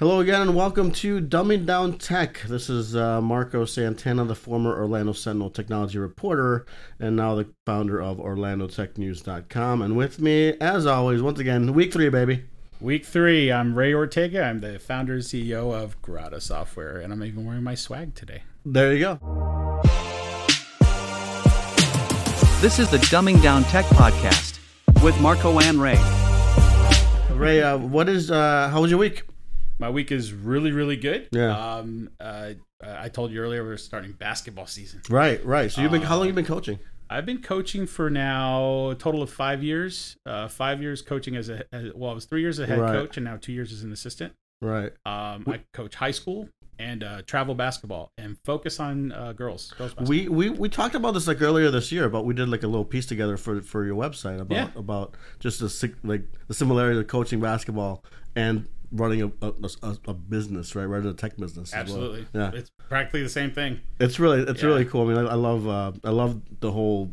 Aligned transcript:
Hello 0.00 0.18
again, 0.18 0.42
and 0.42 0.56
welcome 0.56 0.90
to 0.90 1.20
Dumbing 1.20 1.66
Down 1.66 1.96
Tech. 1.98 2.42
This 2.48 2.68
is 2.68 2.96
uh, 2.96 3.20
Marco 3.20 3.64
Santana, 3.64 4.24
the 4.24 4.34
former 4.34 4.76
Orlando 4.76 5.12
Sentinel 5.12 5.50
technology 5.50 6.00
reporter, 6.00 6.66
and 6.98 7.14
now 7.14 7.36
the 7.36 7.46
founder 7.64 8.02
of 8.02 8.16
OrlandoTechNews.com. 8.16 9.82
And 9.82 9.96
with 9.96 10.18
me, 10.18 10.54
as 10.60 10.84
always, 10.84 11.22
once 11.22 11.38
again, 11.38 11.72
week 11.74 11.92
three, 11.92 12.08
baby. 12.08 12.42
Week 12.80 13.04
three, 13.04 13.52
I'm 13.52 13.78
Ray 13.78 13.94
Ortega. 13.94 14.42
I'm 14.42 14.58
the 14.58 14.80
founder 14.80 15.12
and 15.12 15.22
CEO 15.22 15.72
of 15.72 16.02
Grata 16.02 16.40
Software, 16.40 16.98
and 16.98 17.12
I'm 17.12 17.22
even 17.22 17.46
wearing 17.46 17.62
my 17.62 17.76
swag 17.76 18.16
today. 18.16 18.42
There 18.66 18.92
you 18.92 18.98
go. 18.98 19.80
This 22.60 22.80
is 22.80 22.90
the 22.90 22.98
Dumbing 23.12 23.40
Down 23.44 23.62
Tech 23.62 23.84
Podcast 23.84 24.58
with 25.04 25.20
Marco 25.20 25.60
and 25.60 25.80
Ray. 25.80 26.00
Ray, 27.32 27.62
uh, 27.62 27.78
what 27.78 28.08
is, 28.08 28.32
uh, 28.32 28.70
how 28.72 28.82
was 28.82 28.90
your 28.90 28.98
week? 28.98 29.22
My 29.78 29.90
week 29.90 30.12
is 30.12 30.32
really, 30.32 30.72
really 30.72 30.96
good. 30.96 31.28
Yeah. 31.32 31.76
Um, 31.76 32.10
uh, 32.20 32.52
I 32.82 33.08
told 33.08 33.32
you 33.32 33.40
earlier 33.40 33.64
we're 33.64 33.76
starting 33.76 34.12
basketball 34.12 34.66
season. 34.66 35.02
Right, 35.10 35.44
right. 35.44 35.70
So 35.70 35.80
you've 35.82 35.90
been, 35.90 36.02
how 36.02 36.16
long 36.16 36.26
have 36.26 36.28
you 36.28 36.34
been 36.34 36.44
coaching? 36.44 36.78
I've 37.10 37.26
been 37.26 37.42
coaching 37.42 37.86
for 37.86 38.08
now 38.08 38.90
a 38.90 38.94
total 38.94 39.22
of 39.22 39.30
five 39.30 39.62
years. 39.62 40.16
Uh, 40.24 40.48
five 40.48 40.80
years 40.80 41.02
coaching 41.02 41.36
as 41.36 41.48
a 41.48 41.64
as, 41.72 41.92
well, 41.94 42.10
I 42.10 42.14
was 42.14 42.24
three 42.24 42.40
years 42.40 42.58
as 42.58 42.64
a 42.68 42.72
head 42.72 42.80
Right. 42.80 42.92
coach, 42.92 43.16
and 43.16 43.24
now 43.24 43.36
two 43.36 43.52
years 43.52 43.72
as 43.72 43.82
an 43.82 43.92
assistant. 43.92 44.32
Right. 44.62 44.92
Um, 45.04 45.44
I 45.46 45.60
coach 45.74 45.94
high 45.96 46.12
school 46.12 46.48
and 46.78 47.04
uh, 47.04 47.22
travel 47.22 47.54
basketball, 47.54 48.10
and 48.18 48.36
focus 48.44 48.80
on 48.80 49.12
uh, 49.12 49.32
girls. 49.32 49.72
Girls. 49.76 49.94
We, 50.06 50.28
we 50.28 50.50
we 50.50 50.68
talked 50.68 50.94
about 50.94 51.12
this 51.14 51.28
like 51.28 51.40
earlier 51.42 51.70
this 51.70 51.92
year, 51.92 52.08
but 52.08 52.24
we 52.24 52.32
did 52.34 52.48
like 52.48 52.62
a 52.62 52.66
little 52.66 52.84
piece 52.86 53.06
together 53.06 53.36
for 53.36 53.60
for 53.60 53.84
your 53.84 53.96
website 53.96 54.40
about 54.40 54.56
Yeah. 54.56 54.68
about 54.74 55.14
just 55.40 55.60
the 55.60 55.94
like 56.04 56.24
the 56.48 56.54
similarity 56.54 56.98
of 56.98 57.06
coaching 57.06 57.38
basketball 57.40 58.02
and 58.34 58.66
running 58.92 59.22
a, 59.22 59.30
a, 59.42 59.96
a, 60.06 60.14
business, 60.14 60.74
right? 60.74 60.84
Running 60.84 61.08
a 61.10 61.14
tech 61.14 61.36
business. 61.36 61.72
as 61.72 61.90
well. 61.90 62.02
Absolutely. 62.04 62.26
Yeah. 62.34 62.50
It's 62.54 62.70
practically 62.88 63.22
the 63.22 63.28
same 63.28 63.50
thing. 63.52 63.80
It's 63.98 64.18
really 64.18 64.40
it's 64.42 64.62
Yeah. 64.62 64.68
really 64.68 64.84
cool. 64.84 65.02
I 65.08 65.14
mean, 65.14 65.26
I, 65.26 65.30
I 65.30 65.34
love 65.34 65.66
uh, 65.68 65.92
I 66.04 66.10
love 66.10 66.40
the 66.60 66.72
whole 66.72 67.10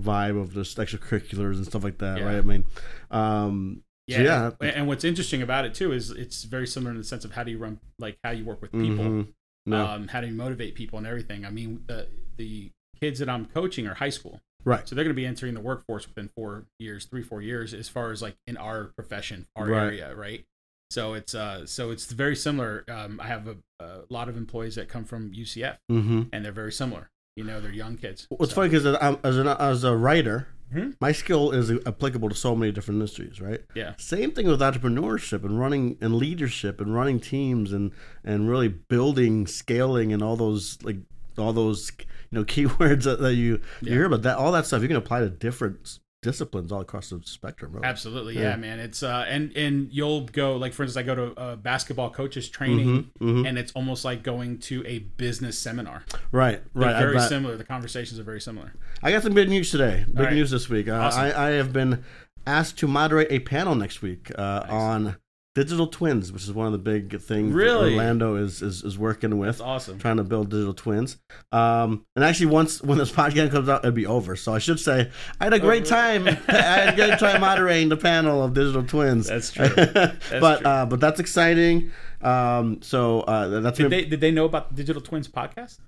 vibe 0.00 0.40
of 0.40 0.54
just 0.54 0.76
extracurriculars 0.78 1.56
and 1.56 1.66
stuff 1.66 1.84
like 1.84 1.98
that, 1.98 2.18
Yeah. 2.18 2.24
right? 2.24 2.36
I 2.38 2.40
mean, 2.42 2.64
um, 3.10 3.82
Yeah, 4.08 4.16
so 4.16 4.56
yeah, 4.60 4.72
And, 4.74 4.86
what's 4.88 5.04
interesting 5.04 5.42
about 5.42 5.64
it 5.64 5.74
too 5.74 5.92
is 5.92 6.10
it's 6.10 6.44
very 6.44 6.66
similar 6.66 6.90
in 6.92 6.98
the 6.98 7.04
sense 7.04 7.24
of 7.24 7.32
how 7.32 7.44
do 7.44 7.50
you 7.50 7.58
run, 7.58 7.78
like 7.98 8.18
how 8.24 8.30
you 8.30 8.44
work 8.44 8.60
with 8.60 8.72
people, 8.72 9.04
mhm. 9.04 9.28
no, 9.66 9.86
um, 9.86 10.08
how 10.08 10.20
do 10.20 10.26
you 10.26 10.32
motivate 10.34 10.74
people 10.74 10.98
and 10.98 11.06
everything. 11.06 11.44
I 11.44 11.50
mean, 11.50 11.84
the 11.86 12.08
the 12.36 12.70
kids 13.00 13.18
that 13.20 13.28
I'm 13.28 13.46
coaching 13.46 13.86
are 13.86 13.94
high 13.94 14.08
school, 14.10 14.40
right, 14.64 14.88
so 14.88 14.94
they're 14.94 15.04
going 15.04 15.14
to 15.14 15.20
be 15.20 15.26
entering 15.26 15.54
the 15.54 15.60
workforce 15.60 16.06
within 16.08 16.28
four 16.34 16.66
years, 16.78 17.04
three 17.04 17.22
four 17.22 17.42
years, 17.42 17.74
as 17.74 17.88
far 17.88 18.10
as 18.10 18.22
like 18.22 18.36
in 18.46 18.56
our 18.56 18.86
profession, 18.96 19.46
our 19.54 19.66
Right. 19.68 19.82
area, 19.84 20.14
right? 20.16 20.44
So 20.92 21.14
it's 21.14 21.34
uh 21.34 21.64
so 21.66 21.90
it's 21.90 22.04
very 22.12 22.36
similar. 22.36 22.84
Um, 22.96 23.18
I 23.18 23.26
have 23.26 23.48
a, 23.48 23.56
a 23.80 24.00
lot 24.10 24.28
of 24.28 24.36
employees 24.36 24.74
that 24.74 24.88
come 24.88 25.04
from 25.04 25.32
UCF, 25.32 25.76
hmm 25.88 26.22
and 26.32 26.44
they're 26.44 26.52
very 26.52 26.72
similar. 26.72 27.08
You 27.36 27.44
know, 27.44 27.60
they're 27.62 27.72
young 27.84 27.96
kids. 27.96 28.26
What's 28.28 28.52
So- 28.52 28.56
funny 28.56 28.68
because 28.68 28.84
as 29.24 29.36
an 29.38 29.48
as 29.48 29.84
a 29.84 29.96
writer, 29.96 30.48
Mhm. 30.74 30.94
my 31.00 31.12
skill 31.12 31.50
is 31.52 31.70
applicable 31.86 32.28
to 32.28 32.34
so 32.34 32.54
many 32.54 32.72
different 32.72 32.96
industries, 32.96 33.40
right? 33.40 33.62
Yeah. 33.74 33.94
Same 33.96 34.32
thing 34.32 34.46
with 34.46 34.60
entrepreneurship 34.60 35.44
and 35.44 35.58
running 35.58 35.96
and 36.02 36.14
leadership 36.16 36.78
and 36.80 36.94
running 36.94 37.20
teams 37.20 37.72
and 37.72 37.92
and 38.22 38.48
really 38.50 38.68
building, 38.68 39.46
scaling, 39.46 40.12
and 40.12 40.22
all 40.22 40.36
those 40.36 40.76
like 40.82 40.98
all 41.38 41.54
those 41.54 41.90
you 42.30 42.38
know 42.38 42.44
keywords 42.54 43.04
that, 43.04 43.18
that 43.20 43.32
you 43.34 43.52
you 43.52 43.60
Yeah. 43.80 43.92
hear 43.94 44.04
about 44.04 44.22
that 44.22 44.36
all 44.36 44.52
that 44.52 44.66
stuff 44.66 44.82
you 44.82 44.88
can 44.88 44.98
apply 44.98 45.20
to 45.20 45.30
different 45.30 45.98
disciplines 46.22 46.72
all 46.72 46.80
across 46.80 47.10
the 47.10 47.20
spectrum. 47.24 47.72
Really. 47.72 47.84
Absolutely, 47.86 48.34
Yeah. 48.34 48.50
yeah, 48.50 48.56
man. 48.56 48.78
It's 48.78 49.02
uh, 49.02 49.26
and 49.28 49.54
and 49.56 49.88
you'll 49.92 50.22
go 50.26 50.56
like 50.56 50.72
for 50.72 50.84
instance, 50.84 50.96
I 50.96 51.02
go 51.06 51.14
to 51.14 51.38
uh, 51.40 51.56
basketball 51.56 52.10
coaches 52.10 52.48
training, 52.48 53.10
Mhm, 53.20 53.28
mhm. 53.42 53.48
and 53.48 53.58
it's 53.58 53.72
almost 53.72 54.04
like 54.04 54.22
going 54.22 54.58
to 54.60 54.84
a 54.86 55.00
business 55.00 55.58
seminar. 55.58 56.04
Right, 56.30 56.62
They're 56.74 56.86
right. 56.88 56.98
Very 56.98 57.16
bet. 57.16 57.28
similar. 57.28 57.56
The 57.56 57.64
conversations 57.64 58.18
are 58.20 58.24
very 58.24 58.40
similar. 58.40 58.72
I 59.02 59.10
got 59.10 59.22
some 59.22 59.34
good 59.34 59.48
news 59.50 59.70
today. 59.70 60.04
Big 60.06 60.18
right. 60.18 60.32
news 60.32 60.50
this 60.50 60.68
week. 60.68 60.88
Uh, 60.88 60.92
Awesome. 60.94 61.20
I, 61.22 61.48
I 61.48 61.50
have 61.50 61.72
been 61.72 62.02
asked 62.46 62.78
to 62.78 62.86
moderate 62.86 63.30
a 63.30 63.40
panel 63.40 63.74
next 63.74 64.00
week 64.02 64.30
uh, 64.36 64.60
Nice. 64.60 64.70
on 64.70 65.16
digital 65.54 65.86
twins, 65.86 66.32
which 66.32 66.44
is 66.44 66.52
one 66.52 66.66
of 66.66 66.72
the 66.72 66.78
big 66.78 67.20
things 67.20 67.52
Really? 67.52 67.92
Orlando 67.92 68.36
is, 68.36 68.62
is 68.62 68.82
is 68.82 68.98
working 68.98 69.38
with. 69.38 69.48
That's 69.58 69.60
awesome. 69.60 69.98
Trying 69.98 70.16
to 70.16 70.24
build 70.24 70.50
digital 70.50 70.72
twins. 70.74 71.18
Um, 71.52 72.04
and 72.16 72.24
actually, 72.24 72.46
once 72.46 72.80
when 72.82 72.98
this 72.98 73.10
podcast 73.20 73.50
comes 73.50 73.68
out, 73.68 73.80
it'll 73.84 73.92
be 73.92 74.06
over. 74.06 74.34
So 74.36 74.54
I 74.54 74.58
should 74.58 74.80
say 74.80 75.10
I 75.40 75.44
had 75.44 75.52
a 75.52 75.58
great 75.60 75.82
Oh, 75.86 75.90
time. 75.90 76.26
I 76.48 76.52
had 76.52 76.94
a 76.94 76.96
great 76.96 77.18
time 77.18 77.40
moderating 77.40 77.88
the 77.88 77.96
panel 77.96 78.42
of 78.42 78.54
digital 78.54 78.82
twins. 78.84 79.26
That's 79.28 79.50
true. 79.52 79.68
but 79.74 80.58
true. 80.60 80.66
Uh, 80.66 80.86
but 80.86 81.00
that's 81.00 81.20
exciting. 81.20 81.90
Um, 82.22 82.80
so 82.82 83.20
uh, 83.22 83.60
that's 83.60 83.78
Did 83.78 83.90
they 83.90 84.04
did 84.04 84.20
they 84.20 84.30
know 84.30 84.44
about 84.44 84.68
the 84.70 84.76
Digital 84.76 85.02
Twins 85.02 85.26
podcast? 85.28 85.78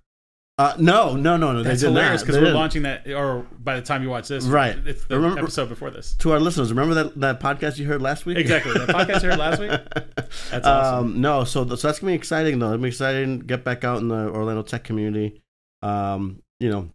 Uh, 0.56 0.74
no 0.78 1.16
no 1.16 1.36
no 1.36 1.52
no 1.52 1.62
That's 1.64 1.80
they 1.80 1.88
did 1.88 1.92
hilarious 1.94 2.22
because 2.22 2.36
we're 2.36 2.42
didn't. 2.42 2.54
launching 2.56 2.82
that, 2.82 3.08
or 3.10 3.44
by 3.58 3.74
the 3.76 3.82
time 3.82 4.02
you 4.02 4.08
watch 4.08 4.28
this, 4.28 4.44
Right. 4.44 4.76
It's 4.86 5.04
the 5.06 5.16
Remember- 5.16 5.40
episode 5.40 5.68
before 5.68 5.90
this. 5.90 6.14
to 6.18 6.32
our 6.32 6.38
listeners. 6.38 6.70
Remember 6.72 6.94
that, 6.94 7.18
that 7.20 7.40
podcast 7.40 7.78
you 7.78 7.86
heard 7.86 8.00
last 8.00 8.24
week? 8.24 8.38
Exactly. 8.38 8.72
The 8.72 8.86
podcast 8.92 9.22
you 9.24 9.30
heard 9.30 9.38
last 9.38 9.58
week? 9.58 9.70
That's 10.50 10.66
awesome. 10.66 11.04
Um, 11.06 11.20
no, 11.20 11.42
so 11.44 11.66
so 11.66 11.74
that's 11.88 11.98
gonna 11.98 12.12
be 12.12 12.14
exciting 12.16 12.58
though. 12.60 12.72
I'm 12.72 12.84
excited 12.84 13.26
to 13.40 13.44
get 13.44 13.64
back 13.64 13.82
out 13.84 13.98
in 14.00 14.08
the 14.08 14.28
Orlando 14.30 14.62
tech 14.62 14.84
community. 14.84 15.42
Um, 15.82 16.40
you 16.60 16.70
know, 16.70 16.90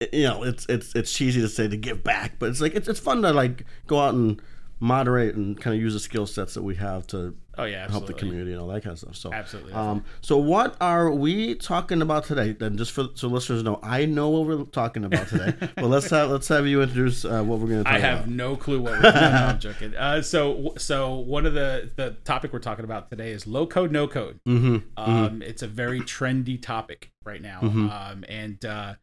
it- 0.00 0.12
you 0.12 0.24
know, 0.24 0.42
it's 0.42 0.66
it's 0.68 0.94
it's 0.94 1.12
cheesy 1.12 1.40
to 1.40 1.48
say 1.48 1.66
to 1.66 1.76
give 1.76 2.04
back, 2.04 2.38
but 2.38 2.50
it's 2.50 2.60
like 2.60 2.74
it's 2.74 2.88
it's 2.88 3.00
fun 3.00 3.22
to 3.22 3.32
like 3.32 3.64
go 3.86 3.98
out 4.00 4.12
and 4.14 4.40
moderate 4.80 5.36
and 5.36 5.60
kind 5.60 5.76
of 5.76 5.80
use 5.82 5.92
the 5.92 6.00
skill 6.00 6.26
sets 6.26 6.54
that 6.54 6.62
we 6.62 6.74
have 6.76 7.06
to 7.08 7.36
Oh 7.58 7.64
yeah, 7.64 7.90
help 7.90 8.06
the 8.06 8.14
community 8.14 8.52
and 8.52 8.60
all 8.60 8.68
that 8.68 8.82
kind 8.82 8.92
of 8.94 8.98
stuff. 8.98 9.16
So 9.16 9.32
Absolutely. 9.34 9.74
Um, 9.74 10.02
so 10.22 10.38
what 10.38 10.76
are 10.80 11.10
we 11.10 11.56
talking 11.56 12.00
about 12.00 12.24
today? 12.24 12.52
Then, 12.52 12.78
just 12.78 12.92
for 12.92 13.08
so 13.14 13.28
listeners 13.28 13.62
know, 13.62 13.78
I 13.82 14.06
know 14.06 14.30
what 14.30 14.46
we're 14.46 14.64
talking 14.64 15.04
about 15.04 15.28
today. 15.28 15.52
but 15.74 15.84
let's 15.84 16.08
have 16.08 16.30
let's 16.30 16.48
have 16.48 16.66
you 16.66 16.80
introduce 16.80 17.26
uh, 17.26 17.42
what 17.42 17.58
we're 17.58 17.66
going 17.68 17.84
to 17.84 17.84
talk 17.84 17.92
about. 17.98 18.04
I 18.04 18.06
have 18.08 18.18
about. 18.20 18.30
no 18.30 18.56
clue 18.56 18.80
what 18.80 18.92
we're 18.92 19.02
no, 19.02 19.10
no, 19.10 19.26
I'm 19.50 19.60
joking. 19.60 19.94
Uh, 19.94 20.22
so 20.22 20.72
so 20.78 21.16
one 21.16 21.44
of 21.44 21.52
the 21.52 21.90
the 21.96 22.16
topic 22.24 22.54
we're 22.54 22.60
talking 22.60 22.84
about 22.86 23.10
today 23.10 23.30
is 23.32 23.46
low 23.46 23.66
code, 23.66 23.92
no 23.92 24.08
code. 24.08 24.40
Mm-hmm. 24.48 24.78
Um, 24.96 25.42
It's 25.42 25.62
a 25.62 25.68
very 25.68 26.00
trendy 26.00 26.60
topic 26.62 27.10
right 27.26 27.42
now, 27.42 27.60
Mhm. 27.62 27.90
um, 28.12 28.24
and 28.26 28.64
uh, 28.64 28.94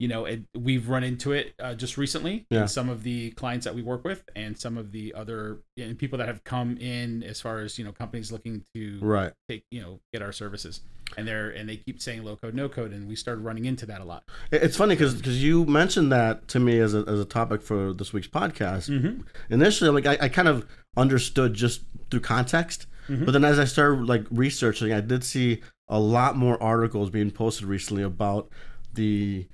you 0.00 0.08
know 0.08 0.24
it, 0.24 0.40
we've 0.56 0.88
run 0.88 1.04
into 1.04 1.30
it 1.32 1.52
uh, 1.60 1.74
just 1.74 1.96
recently. 1.96 2.46
Yeah. 2.50 2.62
in 2.62 2.68
some 2.68 2.88
of 2.88 3.02
the 3.04 3.30
clients 3.32 3.64
that 3.66 3.74
we 3.74 3.82
work 3.82 4.02
with, 4.04 4.24
and 4.34 4.58
some 4.58 4.76
of 4.76 4.90
the 4.90 5.14
other 5.14 5.58
and 5.78 5.96
people 5.96 6.18
that 6.18 6.26
have 6.26 6.42
come 6.42 6.76
in 6.78 7.22
as 7.22 7.40
far 7.40 7.60
as 7.60 7.78
you 7.78 7.84
know 7.84 7.92
companies 7.92 8.32
looking 8.32 8.64
to 8.74 8.98
Right. 9.00 9.32
take 9.48 9.62
you 9.70 9.80
know 9.82 10.00
get 10.12 10.22
our 10.22 10.32
services, 10.32 10.80
and 11.16 11.28
they're 11.28 11.50
and 11.50 11.68
they 11.68 11.76
keep 11.76 12.00
saying 12.00 12.24
low 12.24 12.34
code, 12.36 12.54
no 12.54 12.68
code, 12.68 12.92
and 12.92 13.06
we 13.06 13.14
started 13.14 13.42
running 13.42 13.66
into 13.66 13.84
that 13.86 14.00
a 14.00 14.04
lot. 14.04 14.24
It's 14.50 14.76
funny 14.76 14.94
because 14.96 15.14
because 15.14 15.42
you 15.44 15.66
mentioned 15.66 16.10
that 16.12 16.48
to 16.48 16.58
me 16.58 16.78
as 16.80 16.94
a, 16.94 17.04
as 17.06 17.20
a 17.20 17.24
topic 17.26 17.62
for 17.62 17.92
this 17.92 18.12
week's 18.12 18.26
podcast. 18.28 18.88
Mm-hmm. 18.90 19.20
Initially, 19.50 19.90
like 19.90 20.06
I, 20.06 20.24
I 20.24 20.28
kind 20.30 20.48
of 20.48 20.66
understood 20.96 21.54
just 21.54 21.82
through 22.10 22.20
context, 22.20 22.86
Mhm. 23.08 23.26
but 23.26 23.32
then 23.32 23.44
as 23.44 23.58
I 23.58 23.64
started 23.64 24.06
like 24.06 24.24
researching, 24.30 24.92
I 24.92 25.00
did 25.00 25.22
see 25.24 25.60
a 25.88 26.00
lot 26.00 26.36
more 26.36 26.60
articles 26.62 27.10
being 27.10 27.30
posted 27.30 27.66
recently 27.66 28.02
about 28.02 28.48
the 28.94 29.46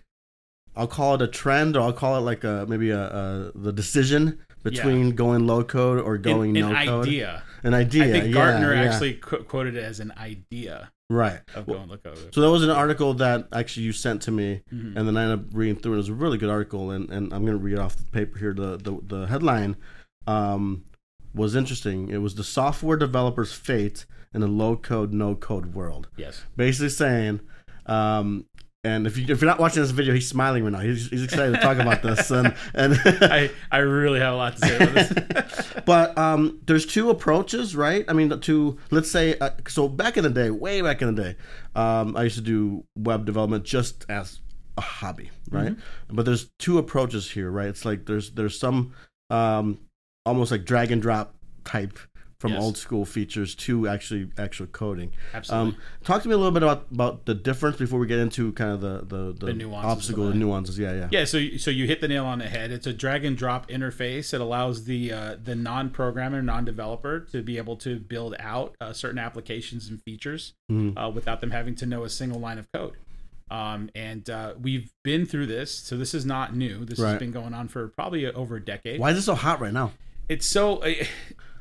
I'll 0.77 0.87
call 0.87 1.15
it 1.15 1.23
a 1.23 1.27
trend, 1.29 1.77
or 1.77 1.81
I'll 1.81 1.93
call 1.93 2.17
it 2.17 2.21
like 2.21 2.45
a 2.45 2.67
maybe 2.69 2.91
a, 2.91 3.01
a 3.07 3.53
the 3.55 3.73
decision 3.73 4.39
between 4.63 5.13
going 5.15 5.47
low 5.47 5.63
code 5.65 6.01
or 6.01 6.19
going 6.19 6.57
an, 6.57 6.69
no 6.71 6.75
an 6.77 6.87
code. 6.87 7.07
idea. 7.07 7.43
An 7.63 7.73
idea. 7.75 8.05
I 8.05 8.11
think 8.13 8.25
yeah, 8.27 8.31
Gartner 8.33 8.75
yeah. 8.75 8.83
actually 8.85 9.15
qu- 9.15 9.43
quoted 9.45 9.77
it 9.77 9.83
as 9.85 10.01
an 10.01 10.13
idea 10.19 10.91
right. 11.09 11.41
of 11.55 11.67
Well, 11.67 11.79
going 11.79 11.89
low 11.91 11.97
code. 11.97 12.35
So 12.35 12.41
that 12.43 12.51
was 12.51 12.63
an 12.63 12.71
article 12.71 13.15
that 13.15 13.49
actually 13.53 13.85
you 13.85 13.93
sent 13.93 14.23
to 14.23 14.31
me, 14.31 14.63
Mhm. 14.73 14.97
and 14.97 15.09
then 15.09 15.17
I 15.17 15.23
ended 15.25 15.39
up 15.41 15.45
reading 15.53 15.77
through 15.77 15.93
it. 15.93 15.97
It 15.97 15.99
was 15.99 16.09
a 16.11 16.15
really 16.15 16.37
good 16.39 16.51
article, 16.51 16.91
and, 16.91 17.09
and 17.11 17.33
I'm 17.33 17.45
going 17.45 17.57
to 17.59 17.65
read 17.65 17.79
off 17.79 17.97
the 17.97 18.05
paper 18.05 18.39
here. 18.39 18.53
The 18.53 18.77
the, 18.77 18.99
the 19.07 19.27
headline 19.27 19.77
um, 20.27 20.85
was 21.35 21.55
interesting. 21.57 22.09
It 22.11 22.19
was 22.19 22.35
the 22.35 22.45
software 22.45 22.97
developer's 22.97 23.53
fate 23.53 24.05
in 24.35 24.43
a 24.43 24.47
low 24.47 24.77
code, 24.77 25.13
no 25.13 25.35
code 25.35 25.75
world. 25.75 26.09
yes. 26.17 26.43
Basically 26.57 26.91
saying, 26.91 27.41
um, 27.87 28.45
and 28.87 29.07
if 29.07 29.19
you 29.19 29.27
if 29.29 29.41
you're 29.41 29.51
not 29.51 29.59
watching 29.59 29.83
this 29.83 29.91
video, 29.91 30.15
he's 30.15 30.29
smiling 30.29 30.63
right 30.63 30.73
now. 30.73 30.79
He's, 30.79 31.11
he's 31.11 31.25
excited 31.25 31.57
to 31.57 31.61
talk 31.61 31.79
about 31.79 32.03
this, 32.03 32.31
and 32.31 32.55
and 32.73 32.95
I, 33.05 33.51
I 33.71 33.79
really 33.79 34.21
have 34.21 34.35
a 34.35 34.37
lot 34.37 34.57
to 34.57 34.59
say 34.61 34.77
about 34.77 34.95
this. 34.95 35.73
but 35.85 36.17
um, 36.17 36.61
there's 36.67 36.87
two 36.87 37.11
approaches, 37.11 37.75
right? 37.75 38.05
I 38.09 38.13
mean, 38.13 38.39
to 38.39 38.79
let's 38.93 39.11
say, 39.11 39.37
uh, 39.41 39.51
so 39.67 39.89
back 39.89 40.17
in 40.17 40.23
the 40.23 40.31
day, 40.31 40.51
way 40.51 40.83
back 40.83 41.03
in 41.03 41.15
the 41.15 41.23
day, 41.23 41.37
um, 41.75 42.17
I 42.17 42.23
used 42.23 42.37
to 42.37 42.43
do 42.43 42.85
web 42.97 43.27
development 43.27 43.65
just 43.65 44.07
as 44.09 44.41
a 44.79 44.83
hobby, 44.83 45.31
right? 45.51 45.75
But 46.09 46.25
there's 46.25 46.51
two 46.59 46.79
approaches 46.79 47.31
here, 47.31 47.51
right? 47.51 47.69
It's 47.69 47.85
like 47.85 48.07
there's 48.07 48.31
there's 48.31 48.59
some 48.59 48.95
um, 49.31 49.81
almost 50.25 50.53
like 50.53 50.65
drag 50.65 50.93
and 50.93 51.03
drop 51.03 51.35
type 51.65 51.99
from 52.39 52.53
Yes. 52.53 52.63
old 52.63 52.77
school 52.77 53.05
features 53.07 53.55
to 53.55 53.89
actually 53.89 54.29
actual 54.37 54.67
coding. 54.67 55.11
Absolutely. 55.33 55.73
Um, 55.73 55.77
talk 56.05 56.23
to 56.23 56.29
me 56.29 56.35
a 56.35 56.37
little 56.37 56.53
bit 56.53 56.63
about, 56.63 56.87
about 56.93 57.25
the 57.25 57.35
difference 57.35 57.77
before 57.79 57.99
we 57.99 58.07
get 58.07 58.19
into 58.19 58.53
kind 58.53 58.73
of 58.73 58.81
the 58.83 58.99
the, 59.07 59.33
the, 59.33 59.47
The 59.47 59.55
nuances 59.55 59.91
obstacle, 59.91 60.29
the 60.29 60.35
nuances. 60.35 60.79
Yeah, 60.79 60.93
yeah, 60.93 61.09
Yeah, 61.11 61.25
so 61.25 61.57
so 61.57 61.71
you 61.71 61.87
hit 61.87 62.01
the 62.01 62.09
nail 62.09 62.27
on 62.27 62.39
the 62.41 62.49
head. 62.49 62.71
It's 62.71 62.87
a 62.87 62.93
drag 62.93 63.25
and 63.25 63.37
drop 63.37 63.69
interface. 63.69 64.35
It 64.35 64.41
allows 64.41 64.85
the 64.85 65.13
uh, 65.13 65.37
the 65.43 65.55
non 65.55 65.91
programmer, 65.91 66.43
non 66.43 66.65
developer 66.65 67.21
to 67.33 67.43
be 67.43 67.57
able 67.57 67.77
to 67.77 67.99
build 67.99 68.37
out 68.39 68.77
uh, 68.81 68.93
certain 68.93 69.19
applications 69.19 69.89
and 69.89 70.03
features 70.03 70.53
Mhm. 70.71 70.93
uh, 70.97 71.09
without 71.11 71.41
them 71.41 71.53
having 71.53 71.75
to 71.77 71.87
know 71.87 72.05
a 72.05 72.11
single 72.11 72.39
line 72.41 72.59
of 72.59 72.67
code. 72.73 72.93
Um, 73.51 73.91
and 73.95 74.29
uh, 74.29 74.55
we've 74.61 74.91
been 75.05 75.25
through 75.25 75.47
this, 75.47 75.71
so 75.73 75.97
this 75.97 76.15
is 76.15 76.27
not 76.27 76.55
new. 76.57 76.85
This 76.85 76.99
Right. 76.99 77.11
has 77.13 77.19
been 77.21 77.31
going 77.31 77.55
on 77.55 77.69
for 77.69 77.89
probably 77.89 78.27
over 78.27 78.57
a 78.57 78.61
decade. 78.65 78.99
Why 79.01 79.13
is 79.13 79.19
it 79.19 79.23
so 79.23 79.37
hot 79.37 79.61
right 79.61 79.73
now? 79.73 79.93
It's 80.29 80.45
so. 80.45 80.83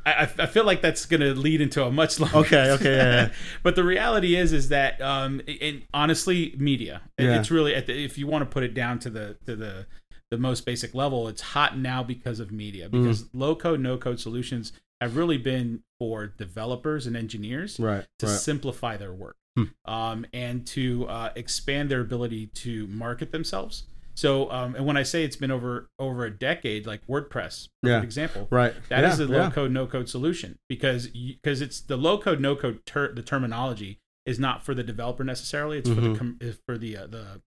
I, 0.06 0.30
I, 0.38 0.46
feel 0.46 0.66
like 0.66 0.82
that's 0.82 1.06
going 1.06 1.22
to 1.22 1.34
lead 1.34 1.62
into 1.62 1.84
a 1.84 1.92
much 1.92 2.20
longer. 2.20 2.38
Okay, 2.38 2.72
okay, 2.72 2.96
yeah, 2.96 3.14
yeah. 3.14 3.30
but 3.64 3.76
the 3.76 3.84
reality 3.84 4.36
is, 4.36 4.54
is 4.54 4.70
that, 4.70 5.02
um, 5.02 5.42
and 5.62 5.84
honestly, 5.94 6.54
media. 6.58 7.02
Yeah. 7.18 7.40
It's 7.40 7.50
really, 7.50 7.74
at 7.74 7.88
the, 7.88 8.04
if 8.04 8.18
you 8.18 8.28
want 8.28 8.44
to 8.44 8.46
put 8.46 8.64
it 8.64 8.74
down 8.74 9.00
to 9.00 9.10
the 9.10 9.38
to 9.46 9.56
the 9.56 9.88
the 10.32 10.38
most 10.38 10.66
basic 10.66 10.94
level, 10.96 11.28
it's 11.28 11.42
hot 11.42 11.78
now 11.78 12.04
because 12.04 12.40
of 12.40 12.52
media. 12.52 12.88
Mm-hmm. 12.88 13.04
Because 13.04 13.26
low 13.34 13.56
code, 13.56 13.80
no 13.80 13.98
code 13.98 14.20
solutions 14.20 14.74
have 15.02 15.18
really 15.18 15.38
been 15.38 15.84
for 16.00 16.28
developers 16.28 17.06
and 17.06 17.16
engineers 17.16 17.80
Right, 17.80 18.06
to 18.20 18.28
right. 18.28 18.36
simplify 18.36 18.98
their 18.98 19.14
work 19.14 19.36
Hmm. 19.56 19.64
um, 19.86 20.26
and 20.34 20.68
to 20.68 21.08
uh, 21.08 21.32
expand 21.36 21.90
their 21.90 22.02
ability 22.02 22.48
to 22.48 22.88
market 22.88 23.32
themselves. 23.32 23.84
So, 24.16 24.50
um, 24.50 24.76
and 24.76 24.86
when 24.86 24.96
I 24.98 25.04
say 25.04 25.24
it's 25.24 25.36
been 25.36 25.52
over 25.52 25.90
over 26.00 26.26
a 26.26 26.32
decade, 26.32 26.88
like 26.88 27.06
WordPress, 27.08 27.68
for 27.84 27.90
Yeah. 27.90 28.02
example, 28.02 28.48
Right. 28.50 28.74
that 28.90 29.04
is 29.04 29.20
Yeah, 29.20 29.26
a 29.26 29.28
low 29.28 29.38
yeah. 29.44 29.52
code 29.52 29.72
no 29.72 29.86
code 29.86 30.10
solution 30.10 30.58
because 30.70 31.08
because 31.08 31.62
it's 31.62 31.82
the 31.82 31.98
low 31.98 32.18
code 32.18 32.40
no 32.40 32.56
code 32.56 32.80
ter- 32.86 33.14
the 33.14 33.22
terminology 33.22 34.00
is 34.26 34.40
not 34.40 34.64
for 34.66 34.74
the 34.74 34.84
developer 34.84 35.24
necessarily. 35.24 35.78
It's 35.80 35.90
for 35.90 35.96
Mm-hmm. 35.96 36.14
the 36.14 36.18
com- 36.20 36.40
for 36.66 36.78
the 36.78 36.98
uh, 36.98 37.08
the 37.08 37.42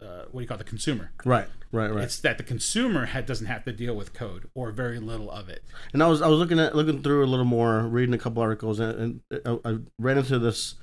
uh, 0.00 0.24
what 0.30 0.40
do 0.40 0.42
you 0.42 0.46
call 0.46 0.54
it, 0.56 0.58
the 0.58 0.64
consumer. 0.64 1.10
Right, 1.24 1.48
right, 1.72 1.90
right. 1.92 2.04
It's 2.04 2.20
that 2.20 2.38
the 2.38 2.44
consumer 2.44 3.06
ha- 3.06 3.20
doesn't 3.22 3.46
have 3.46 3.64
to 3.64 3.72
deal 3.72 3.96
with 3.96 4.12
code 4.12 4.48
or 4.54 4.70
very 4.70 5.00
little 5.00 5.28
of 5.30 5.48
it. 5.48 5.64
And 5.92 6.02
I 6.02 6.06
was 6.08 6.20
I 6.22 6.28
was 6.28 6.38
looking 6.38 6.58
at 6.60 6.74
looking 6.76 7.02
through 7.02 7.24
a 7.24 7.26
little 7.26 7.44
more, 7.44 7.80
reading 7.82 8.14
a 8.14 8.18
couple 8.18 8.42
articles, 8.42 8.78
and, 8.80 9.20
and 9.32 9.40
I, 9.44 9.58
I 9.70 9.78
ran 9.98 10.18
into 10.18 10.38
this 10.38 10.74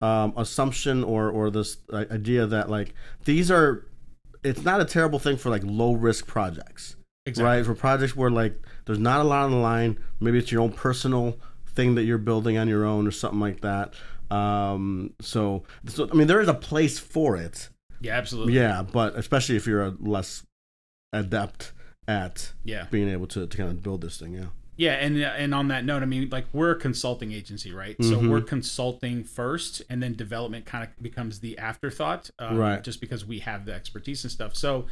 um, 0.00 0.32
assumption 0.36 1.02
or 1.04 1.30
or 1.30 1.50
this 1.50 1.78
uh, 1.92 2.04
idea 2.10 2.46
that 2.46 2.68
like 2.70 2.94
these 3.24 3.48
are, 3.50 3.86
it's 4.44 4.62
not 4.62 4.80
a 4.80 4.84
terrible 4.84 5.18
thing 5.18 5.36
for 5.36 5.50
like 5.50 5.62
low 5.64 5.94
risk 5.94 6.26
projects, 6.26 6.96
exactly. 7.26 7.44
right? 7.58 7.64
For 7.66 7.74
projects 7.74 8.14
where 8.14 8.30
like 8.30 8.54
there's 8.84 8.98
not 8.98 9.20
a 9.20 9.24
lot 9.24 9.44
on 9.44 9.50
the 9.50 9.56
line, 9.56 9.98
maybe 10.20 10.38
it's 10.38 10.52
your 10.52 10.62
own 10.62 10.72
personal 10.72 11.36
thing 11.66 11.94
that 11.96 12.04
you're 12.04 12.18
building 12.18 12.56
on 12.58 12.68
your 12.68 12.84
own 12.84 13.06
or 13.06 13.10
something 13.10 13.40
like 13.40 13.60
that. 13.62 13.94
Um, 14.30 15.12
so, 15.20 15.64
so 15.86 16.08
I 16.10 16.14
mean, 16.14 16.26
there 16.26 16.40
is 16.40 16.48
a 16.48 16.54
place 16.54 16.98
for 16.98 17.36
it, 17.36 17.68
Yeah, 18.00 18.14
absolutely. 18.16 18.54
yeah, 18.54 18.82
but 18.82 19.16
especially 19.16 19.56
if 19.56 19.66
you're 19.66 19.82
a 19.84 19.94
less 19.98 20.44
adept 21.12 21.72
at 22.06 22.52
Yeah. 22.64 22.86
being 22.90 23.08
able 23.08 23.26
to, 23.28 23.46
to 23.46 23.56
kind 23.56 23.70
of 23.70 23.82
build 23.82 24.02
this 24.02 24.18
thing, 24.18 24.34
yeah. 24.34 24.46
Yeah, 24.76 24.94
and 24.94 25.16
and 25.18 25.54
on 25.54 25.68
that 25.68 25.84
note, 25.84 26.02
I 26.02 26.06
mean, 26.06 26.28
like 26.30 26.46
we're 26.52 26.72
a 26.72 26.78
consulting 26.78 27.32
agency, 27.32 27.72
right? 27.72 27.96
So 28.02 28.18
Mhm. 28.20 28.28
we're 28.30 28.40
consulting 28.40 29.22
first, 29.22 29.82
and 29.88 30.02
then 30.02 30.14
development 30.14 30.64
kind 30.66 30.82
of 30.84 30.90
becomes 31.02 31.40
the 31.40 31.56
afterthought, 31.58 32.30
um, 32.40 32.56
Right. 32.56 32.82
Just 32.82 33.00
because 33.00 33.24
we 33.24 33.38
have 33.40 33.66
the 33.66 33.72
expertise 33.72 34.24
and 34.24 34.32
stuff. 34.32 34.56
So, 34.56 34.86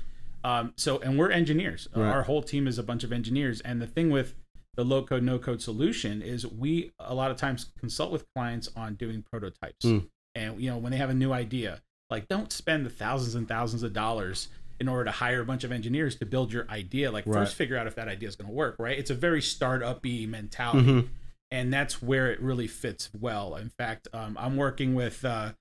um, 0.45 0.73
so 0.77 0.99
and 1.01 1.19
we're 1.19 1.31
engineers. 1.31 1.89
Uh, 1.97 2.01
Right. 2.01 2.11
Our 2.13 2.23
whole 2.23 2.43
team 2.43 2.69
is 2.69 2.79
a 2.79 2.83
bunch 2.85 3.03
of 3.03 3.13
engineers, 3.13 3.61
and 3.63 3.83
the 3.83 3.87
thing 3.89 4.11
with 4.11 4.35
the 4.77 4.85
low 4.85 5.03
code 5.03 5.23
no 5.23 5.39
code 5.39 5.61
solution 5.61 6.23
is 6.23 6.47
we 6.47 6.93
a 7.01 7.15
lot 7.15 7.31
of 7.31 7.37
times 7.37 7.67
consult 7.79 8.11
with 8.13 8.25
clients 8.35 8.71
on 8.77 8.95
doing 8.95 9.23
prototypes, 9.23 9.85
Mm. 9.85 10.09
and 10.35 10.61
you 10.61 10.71
know 10.71 10.79
when 10.79 10.93
they 10.93 10.99
have 10.99 11.11
a 11.11 11.15
new 11.15 11.33
idea, 11.33 11.83
like 12.09 12.29
don't 12.29 12.53
spend 12.53 12.87
the 12.87 12.91
thousands 12.91 13.35
and 13.35 13.49
thousands 13.49 13.83
of 13.83 13.93
dollars 13.93 14.49
in 14.83 14.89
order 14.89 15.05
to 15.05 15.11
hire 15.13 15.41
a 15.41 15.45
bunch 15.45 15.63
of 15.63 15.71
engineers 15.71 16.17
to 16.17 16.27
build 16.27 16.53
your 16.53 16.69
idea. 16.69 17.11
Like 17.13 17.25
Right. 17.25 17.35
first 17.43 17.55
figure 17.55 17.77
out 17.79 17.87
if 17.87 17.95
that 17.95 18.09
idea 18.09 18.29
is 18.29 18.35
going 18.37 18.49
to 18.49 18.53
work, 18.55 18.75
right? 18.81 18.99
It's 18.99 19.11
a 19.11 19.15
very 19.15 19.41
startup-y 19.41 20.27
mentality, 20.29 20.83
Mhm. 20.91 21.09
and 21.53 21.73
that's 21.73 22.03
where 22.03 22.33
it 22.33 22.41
really 22.43 22.67
fits 22.67 23.09
well. 23.19 23.55
In 23.55 23.69
fact, 23.71 24.09
um, 24.13 24.37
I'm 24.39 24.57
working 24.57 24.95
with. 24.95 25.25
Uh, 25.25 25.53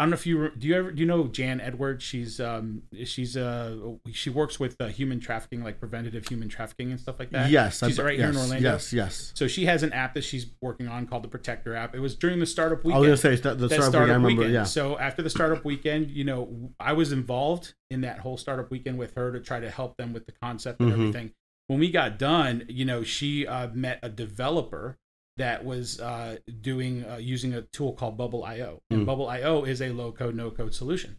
I 0.00 0.04
don't 0.04 0.10
know 0.10 0.14
if 0.14 0.26
you 0.26 0.50
do 0.56 0.66
you 0.66 0.74
ever 0.76 0.92
do 0.92 1.00
you 1.00 1.06
know 1.06 1.26
Jan 1.26 1.60
Edwards? 1.60 2.02
She's 2.02 2.40
um 2.40 2.84
she's 3.04 3.36
uh 3.36 3.76
she 4.10 4.30
works 4.30 4.58
with 4.58 4.80
uh, 4.80 4.86
human 4.86 5.20
trafficking, 5.20 5.62
like 5.62 5.78
preventative 5.78 6.26
human 6.26 6.48
trafficking 6.48 6.90
and 6.90 6.98
stuff 6.98 7.18
like 7.18 7.28
that. 7.32 7.50
Yes, 7.50 7.80
she's 7.84 8.00
I, 8.00 8.04
right 8.04 8.18
yes, 8.18 8.22
here 8.22 8.30
in 8.30 8.36
Orlando. 8.38 8.70
Yes, 8.70 8.94
yes. 8.94 9.32
So 9.34 9.46
she 9.46 9.66
has 9.66 9.82
an 9.82 9.92
app 9.92 10.14
that 10.14 10.24
she's 10.24 10.46
working 10.62 10.88
on 10.88 11.06
called 11.06 11.22
the 11.22 11.28
Protector 11.28 11.76
app. 11.76 11.94
It 11.94 12.00
was 12.00 12.14
during 12.14 12.38
the 12.38 12.46
startup 12.46 12.78
weekend. 12.82 12.96
I 12.96 13.10
was 13.10 13.22
gonna 13.22 13.36
say 13.36 13.42
the 13.42 13.68
startup, 13.68 13.68
startup 13.68 13.92
weekend, 13.92 14.10
I 14.10 14.14
remember. 14.14 14.28
weekend. 14.28 14.54
Yeah, 14.54 14.64
So 14.64 14.98
after 14.98 15.20
the 15.20 15.28
startup 15.28 15.66
weekend, 15.66 16.10
you 16.10 16.24
know, 16.24 16.72
I 16.80 16.94
was 16.94 17.12
involved 17.12 17.74
in 17.90 18.00
that 18.00 18.20
whole 18.20 18.38
startup 18.38 18.70
weekend 18.70 18.98
with 18.98 19.12
her 19.16 19.30
to 19.32 19.38
try 19.40 19.60
to 19.60 19.68
help 19.68 19.98
them 19.98 20.14
with 20.14 20.24
the 20.24 20.32
concept 20.32 20.80
and 20.80 20.88
Mhm. 20.90 20.94
everything. 20.94 21.32
When 21.66 21.78
we 21.78 21.90
got 21.90 22.18
done, 22.18 22.64
you 22.70 22.86
know, 22.86 23.02
she 23.02 23.46
uh, 23.46 23.68
met 23.74 23.98
a 24.02 24.08
developer 24.08 24.96
that 25.40 25.64
was 25.64 25.98
uh, 26.00 26.36
doing 26.60 27.04
uh, 27.04 27.16
using 27.16 27.54
a 27.54 27.62
tool 27.62 27.92
called 27.94 28.16
Bubble 28.16 28.44
IO, 28.44 28.80
and 28.90 29.02
Mm. 29.02 29.06
Bubble 29.06 29.26
IO 29.28 29.64
is 29.64 29.80
a 29.80 29.90
low 29.90 30.12
code, 30.12 30.34
no 30.34 30.50
code 30.50 30.74
solution. 30.74 31.16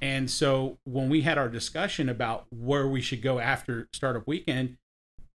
And 0.00 0.30
so 0.30 0.78
when 0.84 1.08
we 1.08 1.22
had 1.22 1.38
our 1.38 1.48
discussion 1.48 2.08
about 2.08 2.46
where 2.50 2.86
we 2.86 3.00
should 3.00 3.22
go 3.22 3.38
after 3.38 3.88
startup 3.92 4.26
weekend, 4.26 4.76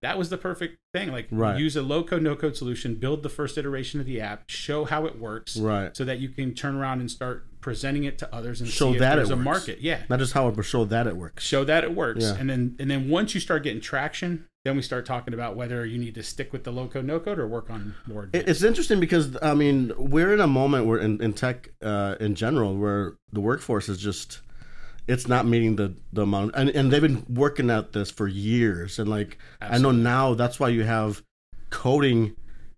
that 0.03 0.17
was 0.17 0.29
the 0.29 0.37
perfect 0.37 0.77
thing. 0.93 1.11
Like 1.11 1.27
Right. 1.31 1.57
use 1.57 1.75
a 1.75 1.81
low 1.81 2.03
code, 2.03 2.21
no 2.21 2.35
code 2.35 2.55
solution, 2.55 2.95
build 2.95 3.23
the 3.23 3.29
first 3.29 3.57
iteration 3.57 3.99
of 3.99 4.05
the 4.05 4.21
app, 4.21 4.43
show 4.49 4.85
how 4.85 5.05
it 5.05 5.17
works, 5.19 5.57
right. 5.57 5.95
so 5.97 6.03
that 6.05 6.19
you 6.19 6.29
can 6.29 6.53
turn 6.53 6.75
around 6.75 6.99
and 6.99 7.09
start 7.09 7.45
presenting 7.61 8.03
it 8.03 8.17
to 8.19 8.35
others 8.35 8.61
and 8.61 8.69
Show 8.69 8.89
see 8.91 8.95
if 8.95 8.99
that 8.99 9.15
there's 9.15 9.29
it 9.29 9.33
a 9.33 9.35
works. 9.37 9.45
market. 9.45 9.79
Yeah, 9.81 10.03
Not 10.09 10.19
just 10.19 10.33
how 10.33 10.47
it, 10.49 10.55
but 10.55 10.65
show 10.65 10.85
that 10.85 11.07
it 11.07 11.15
works. 11.17 11.43
show 11.43 11.63
that 11.63 11.83
it 11.83 11.95
works, 11.95 12.23
Yeah. 12.25 12.35
and 12.37 12.49
then 12.49 12.75
and 12.77 12.91
then 12.91 13.09
once 13.09 13.33
you 13.33 13.41
start 13.41 13.63
getting 13.63 13.81
traction, 13.81 14.45
then 14.67 14.75
we 14.75 14.81
start 14.81 15.05
talking 15.05 15.33
about 15.33 15.55
whether 15.55 15.85
you 15.85 15.97
need 15.97 16.13
to 16.15 16.23
stick 16.23 16.51
with 16.51 16.63
the 16.65 16.71
low 16.71 16.87
code, 16.87 17.05
no 17.05 17.19
code, 17.19 17.39
or 17.39 17.47
work 17.47 17.69
on 17.69 17.95
more. 18.05 18.23
Advanced. 18.23 18.49
It's 18.49 18.63
interesting 18.63 18.99
because 18.99 19.37
I 19.41 19.53
mean 19.53 19.93
we're 19.97 20.33
in 20.33 20.41
a 20.41 20.47
moment 20.47 20.85
where 20.85 20.99
in, 20.99 21.21
in 21.21 21.33
tech 21.33 21.69
uh, 21.81 22.15
in 22.19 22.35
general 22.35 22.75
where 22.77 23.15
the 23.31 23.39
workforce 23.39 23.87
is 23.89 23.97
just 23.97 24.41
it's 25.07 25.27
not 25.27 25.45
meeting 25.47 25.77
the 25.77 25.93
the 26.11 26.23
amount 26.23 26.51
and, 26.55 26.69
and 26.71 26.91
they've 26.91 27.01
been 27.01 27.25
working 27.29 27.69
at 27.69 27.93
this 27.93 28.11
for 28.11 28.27
years 28.27 28.99
and 28.99 29.09
like 29.09 29.37
I 29.61 29.77
know 29.77 29.91
now 29.91 30.33
that's 30.33 30.59
why 30.59 30.67
you 30.69 30.83
have 30.83 31.23
coding 31.69 32.35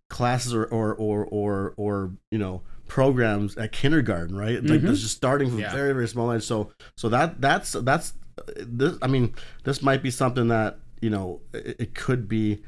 classes 0.09 0.53
or 0.53 0.65
or 0.65 0.93
or 0.95 1.25
or, 1.25 1.73
or 1.77 2.11
you 2.31 2.37
know 2.37 2.61
programs 2.87 3.55
at 3.57 3.71
kindergarten 3.71 4.35
right 4.35 4.63
like 4.63 4.81
Mhm. 4.81 4.87
that's 4.87 5.01
just 5.01 5.15
starting 5.15 5.49
from 5.49 5.59
Yeah. 5.59 5.71
very 5.73 5.93
very 5.93 6.07
small 6.07 6.31
age 6.33 6.43
so 6.43 6.71
so 6.97 7.09
that 7.09 7.39
that's 7.41 7.71
that's 7.73 8.13
this 8.57 8.97
I 9.01 9.07
mean 9.07 9.33
this 9.63 9.81
might 9.81 10.01
be 10.03 10.11
something 10.11 10.47
that 10.49 10.79
you 11.01 11.09
know 11.09 11.41
it, 11.53 11.75
it 11.79 11.95
could 11.95 12.27
be 12.27 12.61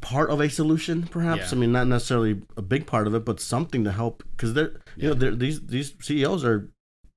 part 0.00 0.28
of 0.30 0.40
a 0.40 0.50
solution 0.50 1.04
perhaps 1.04 1.50
Yeah. 1.52 1.56
i 1.58 1.60
mean 1.60 1.72
not 1.72 1.86
necessarily 1.86 2.42
a 2.56 2.62
big 2.62 2.86
part 2.86 3.06
of 3.06 3.14
it 3.14 3.24
but 3.24 3.40
something 3.40 3.84
to 3.84 3.92
help 3.92 4.22
because 4.32 4.52
they're 4.54 4.72
you 4.96 5.08
know 5.08 5.14
they're, 5.14 5.34
these 5.34 5.60
these 5.66 5.94
ceos 6.00 6.44
are 6.44 6.68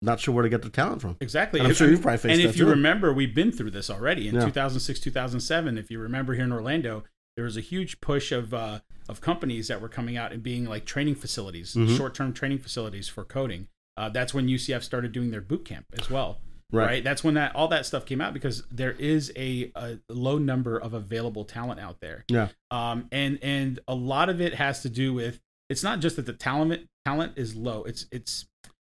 not 0.01 0.19
sure 0.19 0.33
where 0.33 0.43
to 0.43 0.49
get 0.49 0.61
their 0.61 0.69
talent 0.71 1.01
from 1.01 1.17
Exactly. 1.19 1.59
And 1.59 1.65
I'm 1.67 1.71
If- 1.71 1.77
sure 1.77 1.89
you've 1.89 2.01
probably 2.01 2.17
faced 2.19 2.33
And 2.39 2.41
if 2.49 2.57
you 2.57 2.65
too. 2.65 2.69
remember, 2.71 3.11
we've 3.11 3.33
been 3.33 3.51
through 3.51 3.71
this 3.71 3.89
already 3.89 4.27
in 4.27 4.35
Yeah. 4.35 4.41
2006, 4.45 4.99
2007. 4.99 5.77
If 5.79 5.89
you 5.89 5.97
remember 5.99 6.35
here 6.35 6.43
in 6.43 6.51
Orlando, 6.51 7.05
there 7.35 7.45
was 7.45 7.57
a 7.57 7.61
huge 7.61 8.01
push 8.01 8.31
of 8.31 8.53
uh, 8.53 8.81
of 9.09 9.21
companies 9.21 9.67
that 9.69 9.81
were 9.81 9.89
coming 9.89 10.15
out 10.15 10.31
and 10.31 10.43
being 10.43 10.65
like 10.65 10.85
training 10.85 11.15
facilities, 11.15 11.73
Mhm. 11.73 11.97
short 11.97 12.13
term 12.13 12.33
training 12.33 12.59
facilities 12.59 13.07
for 13.07 13.23
coding. 13.23 13.67
Uh, 13.97 14.09
that's 14.09 14.31
when 14.33 14.47
UCF 14.47 14.83
started 14.83 15.11
doing 15.11 15.31
their 15.31 15.41
boot 15.41 15.65
camp 15.65 15.85
as 15.97 16.09
well. 16.11 16.39
Right. 16.71 16.85
Right. 16.85 17.03
That's 17.03 17.23
when 17.23 17.35
that 17.35 17.55
all 17.55 17.67
that 17.69 17.85
stuff 17.85 18.05
came 18.05 18.21
out 18.21 18.33
because 18.33 18.63
there 18.71 18.91
is 18.91 19.31
a, 19.37 19.71
a 19.75 19.99
low 20.09 20.37
number 20.37 20.77
of 20.77 20.93
available 20.93 21.45
talent 21.45 21.79
out 21.79 21.99
there. 22.01 22.25
yeah 22.29 22.49
Um, 22.71 23.07
and 23.11 23.39
and 23.41 23.79
a 23.87 23.95
lot 23.95 24.29
of 24.29 24.41
it 24.41 24.55
has 24.55 24.81
to 24.81 24.89
do 24.89 25.13
with 25.13 25.39
it's 25.69 25.83
not 25.83 25.99
just 25.99 26.15
that 26.15 26.25
the 26.25 26.33
talent 26.33 26.87
talent 27.05 27.33
is 27.35 27.55
low. 27.55 27.83
It's 27.83 28.07
it's 28.11 28.45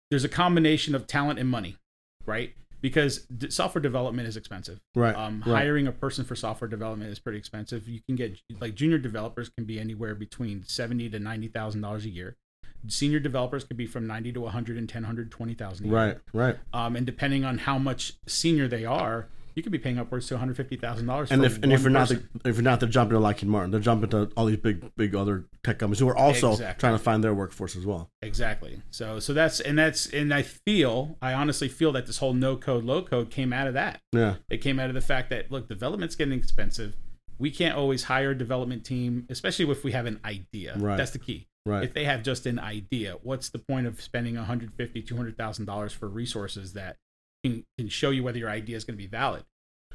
there's 0.09 0.23
a 0.23 0.29
combination 0.29 0.95
of 0.95 1.07
talent 1.07 1.39
and 1.39 1.49
money, 1.49 1.75
right? 2.25 2.53
Because 2.79 3.19
d- 3.23 3.49
software 3.49 3.81
development 3.81 4.27
is 4.27 4.37
expensive. 4.37 4.79
right 4.95 5.15
Um, 5.15 5.43
right. 5.45 5.55
Hiring 5.63 5.87
a 5.87 5.91
person 5.91 6.23
for 6.23 6.35
software 6.35 6.69
development 6.69 7.11
is 7.11 7.19
pretty 7.19 7.37
expensive. 7.39 7.89
You 7.89 7.99
can 8.07 8.15
get 8.15 8.39
like 8.61 8.75
junior 8.75 8.97
developers 8.97 9.49
can 9.49 9.65
be 9.65 9.79
anywhere 9.79 10.15
between 10.15 10.63
seventy 10.63 11.09
to 11.09 11.19
ninety 11.19 11.47
thousand 11.49 11.81
dollars 11.81 12.05
a 12.05 12.09
year. 12.09 12.37
Senior 12.87 13.19
developers 13.19 13.63
could 13.63 13.77
be 13.77 13.85
from 13.85 14.07
ninety 14.07 14.31
to 14.33 14.41
one 14.41 14.51
hundred 14.51 14.77
and 14.77 14.87
ten, 14.87 15.03
hundred 15.03 15.31
twenty 15.31 15.53
thousand. 15.53 15.91
right 15.91 16.17
right 16.33 16.57
Um, 16.73 16.95
and 16.95 17.05
depending 17.05 17.43
on 17.45 17.59
how 17.59 17.77
much 17.77 18.13
senior 18.27 18.67
they 18.67 18.85
are, 18.85 19.27
you 19.55 19.63
could 19.63 19.71
be 19.71 19.79
paying 19.79 19.97
upwards 19.97 20.27
to 20.27 20.35
one 20.35 20.39
hundred 20.39 20.57
fifty 20.57 20.75
thousand 20.75 21.07
dollars. 21.07 21.31
and 21.31 21.43
if 21.43 21.61
and 21.63 21.73
if 21.73 21.81
you're 21.81 21.89
not 21.89 22.09
the, 22.09 22.21
if 22.45 22.55
you're 22.55 22.63
not 22.63 22.79
they're 22.79 22.87
jumping 22.89 23.15
to 23.15 23.19
Lockheed 23.19 23.49
Martin 23.49 23.71
they're 23.71 23.79
jumping 23.79 24.09
to 24.11 24.31
all 24.37 24.45
these 24.45 24.57
big 24.57 24.83
big 24.95 25.15
other 25.15 25.45
tech 25.63 25.79
companies 25.79 25.99
who 25.99 26.07
are 26.07 26.15
also 26.17 26.51
Exactly. 26.51 26.79
trying 26.79 26.93
to 26.93 27.03
find 27.03 27.23
their 27.23 27.33
workforce 27.33 27.75
as 27.75 27.85
well 27.85 28.09
Exactly. 28.21 28.81
So 28.91 29.19
so 29.19 29.33
that's 29.33 29.59
and 29.59 29.77
that's 29.77 30.05
and 30.07 30.33
I 30.33 30.43
feel 30.43 31.17
I 31.21 31.33
honestly 31.33 31.67
feel 31.69 31.91
that 31.93 32.05
this 32.05 32.19
whole 32.19 32.33
no 32.33 32.55
code 32.55 32.83
low 32.83 33.01
code 33.01 33.29
came 33.31 33.51
out 33.51 33.67
of 33.67 33.73
that. 33.73 33.99
yeah 34.13 34.35
It 34.49 34.57
came 34.59 34.79
out 34.79 34.89
of 34.89 34.95
the 34.95 35.01
fact 35.01 35.29
that 35.31 35.51
look, 35.51 35.67
development's 35.67 36.15
getting 36.15 36.37
expensive. 36.37 36.93
we 37.39 37.49
can't 37.51 37.75
always 37.75 38.03
hire 38.05 38.31
a 38.31 38.37
development 38.37 38.83
team, 38.85 39.25
especially 39.29 39.69
if 39.71 39.83
we 39.83 39.91
have 39.91 40.05
an 40.07 40.19
idea. 40.25 40.75
Right. 40.77 40.97
That's 40.97 41.11
the 41.11 41.19
key. 41.19 41.47
Right. 41.67 41.83
If 41.83 41.93
they 41.93 42.05
have 42.05 42.23
just 42.23 42.45
an 42.45 42.59
idea, 42.59 43.17
what's 43.21 43.49
the 43.49 43.59
point 43.59 43.87
of 43.87 44.01
spending 44.01 44.35
150, 44.35 45.01
200,000 45.01 45.65
dollars 45.65 45.91
for 45.91 46.07
resources 46.07 46.73
that 46.73 46.95
can, 47.43 47.65
can 47.77 47.89
show 47.89 48.09
you 48.09 48.23
whether 48.23 48.37
your 48.37 48.49
idea 48.49 48.77
is 48.77 48.85
going 48.85 48.95
to 48.95 49.03
be 49.03 49.07
valid? 49.07 49.43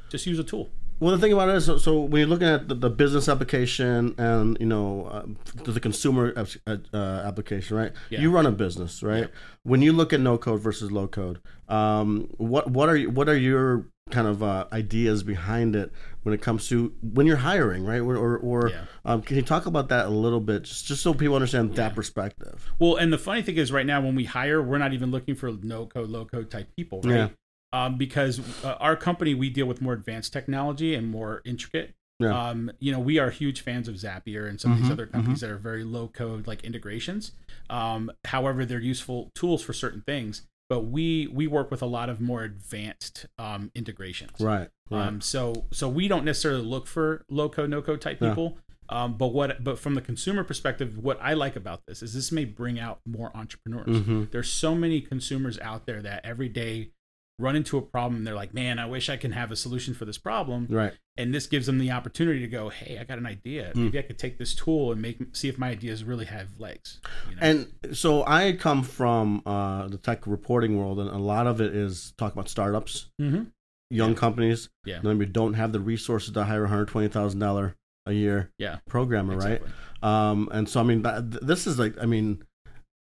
Just 0.09 0.27
use 0.27 0.37
a 0.37 0.43
tool. 0.43 0.69
Well, 0.99 1.11
the 1.11 1.17
thing 1.17 1.33
about 1.33 1.49
it 1.49 1.55
is, 1.55 1.65
so, 1.65 1.77
so 1.77 1.99
when 2.01 2.19
you're 2.19 2.29
looking 2.29 2.47
at 2.47 2.69
the, 2.69 2.75
the 2.75 2.89
business 2.89 3.27
application 3.27 4.15
and 4.17 4.57
you 4.59 4.65
know 4.65 5.05
uh, 5.05 5.25
the 5.63 5.79
consumer 5.79 6.33
uh, 6.35 6.77
uh, 6.93 6.97
application, 6.97 7.75
right? 7.75 7.91
Yeah. 8.09 8.21
You 8.21 8.31
run 8.31 8.45
a 8.45 8.51
business, 8.51 9.03
right? 9.03 9.21
Yep. 9.21 9.33
When 9.63 9.81
you 9.81 9.91
look 9.91 10.13
at 10.13 10.21
no 10.21 10.37
code 10.37 10.61
versus 10.61 10.91
low 10.91 11.07
code, 11.07 11.39
um, 11.67 12.29
what 12.37 12.69
what 12.69 12.87
are 12.89 12.95
you, 12.95 13.09
what 13.09 13.27
are 13.27 13.37
your 13.37 13.87
kind 14.11 14.27
of 14.27 14.43
uh, 14.43 14.65
ideas 14.73 15.23
behind 15.23 15.75
it 15.75 15.91
when 16.23 16.35
it 16.35 16.41
comes 16.41 16.67
to 16.69 16.93
when 17.01 17.25
you're 17.25 17.37
hiring, 17.37 17.85
right? 17.85 18.01
Or 18.01 18.15
or, 18.15 18.37
or 18.37 18.69
Yeah. 18.69 18.85
um, 19.05 19.21
can 19.21 19.35
you 19.37 19.41
talk 19.41 19.65
about 19.65 19.89
that 19.89 20.05
a 20.05 20.09
little 20.09 20.39
bit, 20.41 20.63
just 20.63 20.85
just 20.85 21.01
so 21.01 21.13
people 21.13 21.35
understand 21.35 21.75
that 21.75 21.95
perspective? 21.95 22.71
Well, 22.79 22.95
and 22.97 23.11
the 23.11 23.17
funny 23.17 23.41
thing 23.41 23.57
is, 23.57 23.71
right 23.71 23.85
now 23.85 23.99
when 24.01 24.15
we 24.15 24.25
hire, 24.25 24.61
we're 24.61 24.77
not 24.77 24.93
even 24.93 25.11
looking 25.11 25.35
for 25.35 25.51
no 25.51 25.85
code, 25.85 26.09
low 26.09 26.25
code 26.25 26.49
type 26.49 26.69
people, 26.77 27.01
right? 27.03 27.31
Yeah. 27.73 27.85
Um, 27.85 27.97
because 27.97 28.39
uh, 28.63 28.75
our 28.79 28.95
company 28.95 29.33
we 29.33 29.49
deal 29.49 29.65
with 29.65 29.81
more 29.81 29.93
advanced 29.93 30.31
technology 30.33 30.93
and 30.95 31.09
more 31.09 31.41
intricate. 31.45 31.95
Yeah. 32.19 32.49
Um, 32.49 32.71
you 32.79 32.91
know, 32.91 32.99
we 32.99 33.17
are 33.17 33.31
huge 33.31 33.61
fans 33.61 33.87
of 33.87 33.95
Zapier 33.95 34.47
and 34.47 34.61
some 34.61 34.71
of 34.71 34.77
Mhm, 34.77 34.81
these 34.83 34.91
other 34.91 35.07
companies 35.07 35.41
that 35.41 35.49
are 35.49 35.57
very 35.57 35.83
low 35.83 36.07
code 36.07 36.45
like 36.47 36.63
integrations. 36.63 37.31
Um, 37.69 38.11
however, 38.25 38.65
they're 38.65 38.79
useful 38.79 39.31
tools 39.35 39.63
for 39.63 39.73
certain 39.73 40.01
things. 40.01 40.43
But 40.69 40.85
we 40.85 41.27
we 41.27 41.45
work 41.45 41.69
with 41.69 41.81
a 41.81 41.85
lot 41.85 42.09
of 42.09 42.21
more 42.21 42.43
advanced 42.43 43.25
um, 43.37 43.69
integrations. 43.75 44.39
Right. 44.39 44.69
Right. 44.89 45.07
Um, 45.07 45.19
so 45.21 45.65
so 45.71 45.89
we 45.89 46.07
don't 46.07 46.23
necessarily 46.25 46.63
look 46.63 46.87
for 46.87 47.25
low 47.29 47.49
code, 47.49 47.69
no 47.69 47.81
code 47.81 47.99
type 48.01 48.19
Yeah. 48.21 48.29
people. 48.29 48.57
Um, 48.89 49.17
but 49.17 49.27
what 49.33 49.63
but 49.63 49.77
from 49.77 49.95
the 49.95 50.01
consumer 50.01 50.43
perspective, 50.43 50.97
what 50.97 51.19
I 51.21 51.33
like 51.33 51.55
about 51.55 51.81
this 51.87 52.01
is 52.01 52.13
this 52.13 52.31
may 52.31 52.45
bring 52.45 52.79
out 52.79 53.01
more 53.05 53.35
entrepreneurs. 53.35 53.87
Mhm. 53.87 54.31
There's 54.31 54.49
so 54.49 54.73
many 54.73 55.01
consumers 55.01 55.59
out 55.59 55.85
there 55.85 56.01
that 56.01 56.23
every 56.25 56.49
day 56.49 56.91
run 57.39 57.55
into 57.55 57.77
a 57.77 57.81
problem 57.81 58.17
and 58.17 58.27
they're 58.27 58.35
like, 58.35 58.53
man, 58.53 58.77
I 58.79 58.85
wish 58.85 59.09
I 59.09 59.17
can 59.17 59.31
have 59.31 59.51
a 59.51 59.55
solution 59.55 59.93
for 59.93 60.05
this 60.05 60.17
problem. 60.17 60.67
right. 60.69 60.93
And 61.17 61.33
this 61.33 61.45
gives 61.47 61.65
them 61.67 61.77
the 61.77 61.91
opportunity 61.91 62.39
to 62.39 62.47
go, 62.47 62.69
hey, 62.69 62.97
I 62.99 63.03
got 63.03 63.17
an 63.19 63.25
idea. 63.27 63.71
Hmm. 63.73 63.85
Maybe 63.85 63.99
I 63.99 64.01
could 64.03 64.17
take 64.17 64.37
this 64.39 64.55
tool 64.55 64.91
and 64.91 65.01
make 65.01 65.19
see 65.35 65.47
if 65.47 65.57
my 65.59 65.69
ideas 65.69 66.03
really 66.03 66.25
have 66.25 66.59
legs. 66.59 66.99
you 67.29 67.35
know? 67.35 67.41
And 67.41 67.95
so 67.97 68.23
I 68.25 68.53
come 68.53 68.81
from 68.83 69.41
uh, 69.45 69.87
the 69.89 69.97
tech 69.97 70.25
reporting 70.25 70.77
world, 70.77 70.99
and 70.99 71.09
a 71.09 71.17
lot 71.17 71.45
of 71.47 71.61
it 71.61 71.75
is 71.75 72.13
talk 72.17 72.33
about 72.33 72.49
startups, 72.49 73.09
Mhm. 73.21 73.47
young 73.91 74.11
Yeah. 74.13 74.15
companies. 74.17 74.69
Yeah. 74.85 74.99
Maybe 75.03 75.25
don't 75.27 75.53
have 75.53 75.71
the 75.71 75.79
resources 75.79 76.31
to 76.33 76.43
hire 76.45 76.65
a 76.65 76.69
hundred 76.69 76.87
twenty 76.87 77.07
thousand 77.09 77.39
dollar 77.39 77.75
a 78.07 78.13
year 78.13 78.49
yeah, 78.57 78.79
programmer, 78.87 79.33
exactly. 79.35 79.69
right? 80.01 80.29
Um, 80.31 80.49
and 80.51 80.67
so 80.67 80.79
I 80.79 80.83
mean, 80.83 81.03
this 81.03 81.65
is 81.67 81.77
like, 81.79 81.95
I 82.01 82.05
mean, 82.05 82.43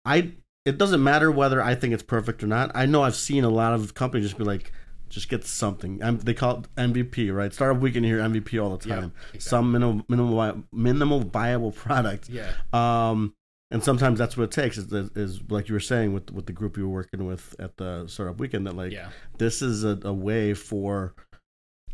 I 0.06 0.32
it 0.70 0.78
doesn't 0.78 1.04
matter 1.04 1.32
whether 1.32 1.62
I 1.62 1.76
think 1.76 1.94
it's 1.94 2.04
perfect 2.04 2.44
or 2.44 2.48
not. 2.48 2.72
I 2.76 2.86
know 2.86 3.04
I've 3.04 3.16
seen 3.16 3.44
a 3.44 3.50
lot 3.50 3.74
of 3.74 3.94
companies 3.94 4.28
just 4.28 4.38
be 4.38 4.44
like, 4.46 4.72
just 5.10 5.28
get 5.28 5.44
something. 5.44 6.02
Um, 6.04 6.20
they 6.20 6.34
call 6.36 6.60
it 6.60 6.76
MVP, 6.76 7.34
right? 7.36 7.52
Startup 7.54 7.82
weekend 7.82 8.06
here, 8.06 8.20
MVP 8.20 8.62
all 8.64 8.78
the 8.78 8.88
Yeah, 8.88 8.96
time. 8.96 9.12
exactly. 9.34 9.40
Some 9.40 9.72
minimal 9.72 10.06
minimal 10.08 10.64
minimal 10.72 11.20
viable 11.22 11.72
product. 11.86 12.30
Yeah, 12.30 12.52
Um, 12.74 13.34
and 13.72 13.84
sometimes 13.84 14.18
that's 14.20 14.38
what 14.38 14.46
it 14.46 14.52
takes. 14.52 14.78
Is, 14.78 14.92
is, 14.94 15.10
is 15.16 15.42
like 15.50 15.68
you 15.68 15.74
were 15.74 15.80
saying 15.80 16.14
with 16.14 16.32
with 16.32 16.46
the 16.46 16.54
group 16.54 16.78
you 16.78 16.84
were 16.88 16.94
working 16.94 17.26
with 17.26 17.56
at 17.60 17.78
the 17.78 18.06
startup 18.08 18.40
weekend 18.40 18.68
that 18.68 18.76
like 18.76 18.92
yeah, 18.92 19.10
this 19.38 19.62
is 19.62 19.84
a, 19.84 20.00
a 20.04 20.14
way 20.14 20.54
for 20.54 21.14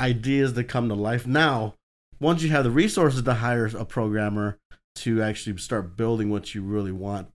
ideas 0.02 0.54
to 0.54 0.64
come 0.64 0.90
to 0.90 0.96
life. 0.96 1.26
Now, 1.26 1.76
once 2.20 2.42
you 2.44 2.50
have 2.50 2.64
the 2.64 2.72
resources 2.72 3.22
to 3.24 3.34
hire 3.36 3.66
a 3.68 3.86
programmer 3.86 4.58
to 4.96 5.22
actually 5.22 5.58
start 5.58 5.96
building 5.98 6.30
what 6.30 6.54
you 6.56 6.62
really 6.62 6.92
want, 6.92 7.28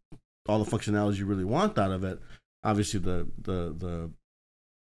all 0.48 0.62
the 0.62 0.70
functionalities 0.70 1.16
you 1.18 1.26
really 1.26 1.44
want 1.44 1.78
out 1.78 1.90
of 1.92 2.04
it, 2.04 2.18
obviously 2.64 3.00
the 3.00 3.28
the 3.38 3.74
the 3.76 4.10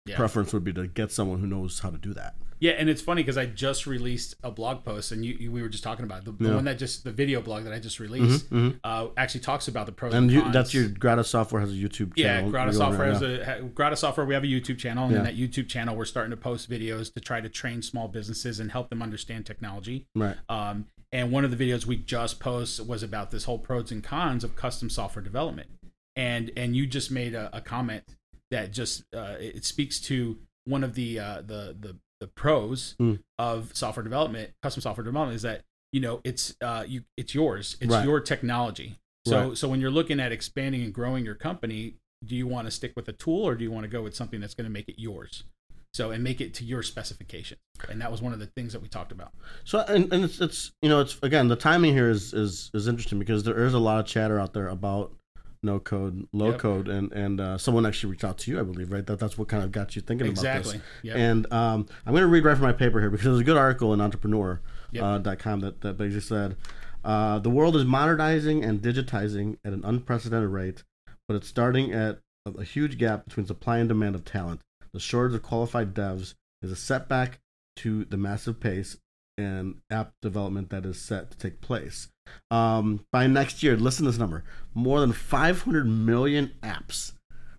Yeah. 0.05 0.15
preference 0.15 0.53
would 0.53 0.63
be 0.63 0.73
to 0.73 0.87
get 0.87 1.11
someone 1.11 1.39
who 1.39 1.47
knows 1.47 1.79
how 1.79 1.89
to 1.91 1.97
do 1.97 2.13
that. 2.15 2.35
yeah. 2.61 2.71
And 2.71 2.89
it's 2.89 3.01
funny 3.01 3.21
because 3.21 3.37
I 3.37 3.45
just 3.45 3.85
released 3.85 4.35
a 4.43 4.49
blog 4.51 4.83
post, 4.83 5.11
and 5.11 5.23
you, 5.23 5.33
you 5.39 5.51
we 5.51 5.61
were 5.61 5.69
just 5.69 5.83
talking 5.83 6.03
about 6.03 6.19
it. 6.19 6.25
the, 6.25 6.31
the 6.31 6.49
Yeah. 6.49 6.55
one 6.55 6.65
that 6.65 6.77
just 6.79 7.03
the 7.03 7.11
video 7.11 7.41
blog 7.41 7.63
that 7.65 7.73
I 7.73 7.79
just 7.79 7.99
released. 7.99 8.49
Mhm, 8.49 8.71
mhm. 8.71 8.79
Uh, 8.83 9.07
actually 9.17 9.41
talks 9.41 9.67
about 9.67 9.85
the 9.85 9.91
pros 9.91 10.13
And 10.13 10.31
and, 10.31 10.45
you, 10.45 10.51
that's 10.51 10.73
your 10.73 10.87
Grata 10.89 11.23
Software 11.23 11.61
has 11.61 11.71
a 11.71 11.75
YouTube 11.75 12.13
Yeah, 12.15 12.37
channel. 12.37 12.49
Grata 12.51 12.71
You're 12.71 12.79
Software 12.79 13.07
has 13.13 13.21
a 13.21 13.69
Grata 13.75 13.95
Software. 13.95 14.25
We 14.25 14.33
have 14.33 14.43
a 14.43 14.47
YouTube 14.47 14.77
channel, 14.79 15.03
and 15.05 15.13
Yeah. 15.13 15.19
in 15.19 15.25
that 15.25 15.37
YouTube 15.37 15.67
channel, 15.69 15.95
we're 15.95 16.05
starting 16.05 16.31
to 16.31 16.37
post 16.37 16.69
videos 16.69 17.13
to 17.13 17.19
try 17.19 17.39
to 17.39 17.49
train 17.49 17.81
small 17.81 18.07
businesses 18.07 18.59
and 18.59 18.71
help 18.71 18.89
them 18.89 19.01
understand 19.03 19.45
technology. 19.45 20.07
right. 20.15 20.37
Um, 20.49 20.87
and 21.11 21.31
one 21.31 21.43
of 21.45 21.55
the 21.55 21.57
videos 21.57 21.85
we 21.85 21.95
just 21.97 22.39
posted 22.39 22.87
was 22.87 23.03
about 23.03 23.31
this 23.31 23.45
whole 23.45 23.57
pros 23.59 23.91
and 23.91 24.03
cons 24.03 24.43
of 24.43 24.55
custom 24.55 24.89
software 24.89 25.23
development. 25.23 25.69
And 26.15 26.51
and 26.57 26.75
you 26.75 26.85
just 26.85 27.11
made 27.11 27.33
a, 27.33 27.49
a 27.53 27.61
comment 27.61 28.03
that 28.51 28.71
just 28.71 29.03
uh, 29.15 29.35
it 29.39 29.65
speaks 29.65 29.99
to 30.01 30.37
one 30.65 30.83
of 30.83 30.95
the 30.95 31.19
uh, 31.19 31.41
the 31.45 31.75
the 31.79 31.95
the 32.19 32.27
pros 32.27 32.95
Mm. 32.99 33.19
of 33.37 33.71
software 33.75 34.03
development, 34.03 34.51
custom 34.61 34.81
software 34.81 35.05
development, 35.05 35.35
is 35.37 35.41
that 35.43 35.63
you 35.93 36.01
know 36.01 36.19
it's 36.23 36.55
uh, 36.61 36.83
you 36.87 37.03
it's 37.17 37.33
yours, 37.33 37.77
it's 37.79 37.91
Right. 37.91 38.03
your 38.03 38.19
technology. 38.19 38.99
So 39.25 39.49
Right. 39.49 39.57
so 39.57 39.69
when 39.69 39.79
you're 39.79 39.91
looking 39.91 40.19
at 40.19 40.31
expanding 40.31 40.83
and 40.83 40.93
growing 40.93 41.23
your 41.23 41.35
company, 41.35 41.95
do 42.25 42.35
you 42.35 42.47
want 42.47 42.67
to 42.67 42.71
stick 42.71 42.93
with 42.97 43.07
a 43.07 43.13
tool 43.13 43.47
or 43.47 43.55
do 43.55 43.63
you 43.63 43.71
want 43.71 43.83
to 43.85 43.89
go 43.89 44.01
with 44.01 44.15
something 44.15 44.41
that's 44.41 44.53
going 44.53 44.65
to 44.65 44.71
make 44.71 44.89
it 44.89 44.99
yours? 44.99 45.43
So 45.93 46.11
and 46.11 46.23
make 46.23 46.39
it 46.39 46.53
to 46.55 46.63
your 46.63 46.83
specification. 46.83 47.57
And 47.89 47.99
that 48.01 48.11
was 48.11 48.21
one 48.21 48.31
of 48.33 48.39
the 48.39 48.45
things 48.45 48.73
that 48.73 48.81
we 48.81 48.87
talked 48.87 49.11
about. 49.11 49.31
So 49.63 49.79
and, 49.79 50.11
and 50.13 50.23
it's 50.23 50.39
it's 50.39 50.71
you 50.81 50.89
know 50.89 50.99
it's 51.01 51.17
again 51.23 51.47
the 51.47 51.55
timing 51.55 51.93
here 51.93 52.09
is 52.09 52.33
is 52.33 52.69
is 52.73 52.87
interesting 52.87 53.17
because 53.19 53.43
there 53.43 53.63
is 53.65 53.73
a 53.73 53.79
lot 53.79 53.99
of 53.99 54.05
chatter 54.05 54.39
out 54.39 54.53
there 54.53 54.67
about 54.67 55.13
no 55.61 55.77
code, 55.79 56.25
low 56.31 56.51
Yep. 56.51 56.59
code, 56.59 56.87
and 56.87 57.11
and 57.11 57.41
uh, 57.41 57.57
someone 57.57 57.85
actually 57.85 58.11
reached 58.11 58.23
out 58.23 58.37
to 58.39 58.51
you, 58.51 58.59
I 58.59 58.63
believe, 58.63 58.91
right? 58.91 59.05
That 59.05 59.19
that's 59.19 59.37
what 59.37 59.47
kind 59.47 59.63
of 59.63 59.71
got 59.71 59.95
you 59.95 60.01
thinking 60.01 60.27
about 60.27 60.63
this. 60.63 60.75
Yeah. 61.01 61.15
And 61.17 61.51
um, 61.51 61.85
I'm 62.05 62.13
going 62.13 62.21
to 62.21 62.27
read 62.27 62.45
right 62.45 62.55
from 62.55 62.65
my 62.65 62.71
paper 62.71 62.99
here 63.01 63.09
because 63.09 63.25
there's 63.25 63.39
a 63.39 63.43
good 63.43 63.57
article 63.57 63.93
in 63.93 63.99
Entrepreneur.com 63.99 64.61
Yep. 64.91 65.27
uh, 65.27 65.35
com 65.35 65.59
that 65.61 65.81
that 65.81 65.97
basically 65.97 66.21
said 66.21 66.55
uh, 67.03 67.39
the 67.39 67.49
world 67.49 67.75
is 67.75 67.83
modernizing 67.85 68.63
and 68.63 68.81
digitizing 68.81 69.57
at 69.65 69.73
an 69.73 69.83
unprecedented 69.83 70.49
rate, 70.49 70.83
but 71.27 71.35
it's 71.35 71.47
starting 71.47 71.91
at 71.93 72.19
a 72.45 72.63
huge 72.63 72.97
gap 72.97 73.25
between 73.25 73.45
supply 73.45 73.79
and 73.79 73.89
demand 73.89 74.15
of 74.15 74.23
talent. 74.25 74.61
The 74.93 74.99
shortage 74.99 75.35
of 75.35 75.43
qualified 75.43 75.93
devs 75.93 76.33
is 76.61 76.71
a 76.71 76.75
setback 76.75 77.39
to 77.77 78.05
the 78.05 78.17
massive 78.17 78.59
pace 78.59 78.97
and 79.37 79.75
app 79.89 80.11
development 80.21 80.69
that 80.69 80.85
is 80.85 80.99
set 80.99 81.31
to 81.31 81.37
take 81.37 81.61
place. 81.61 82.09
Um, 82.51 83.05
by 83.11 83.25
next 83.27 83.63
year, 83.63 83.75
listen 83.77 84.05
to 84.05 84.11
this 84.11 84.19
number: 84.19 84.43
more 84.73 84.99
than 84.99 85.13
500 85.13 85.85
million 85.85 86.51
apps 86.61 87.13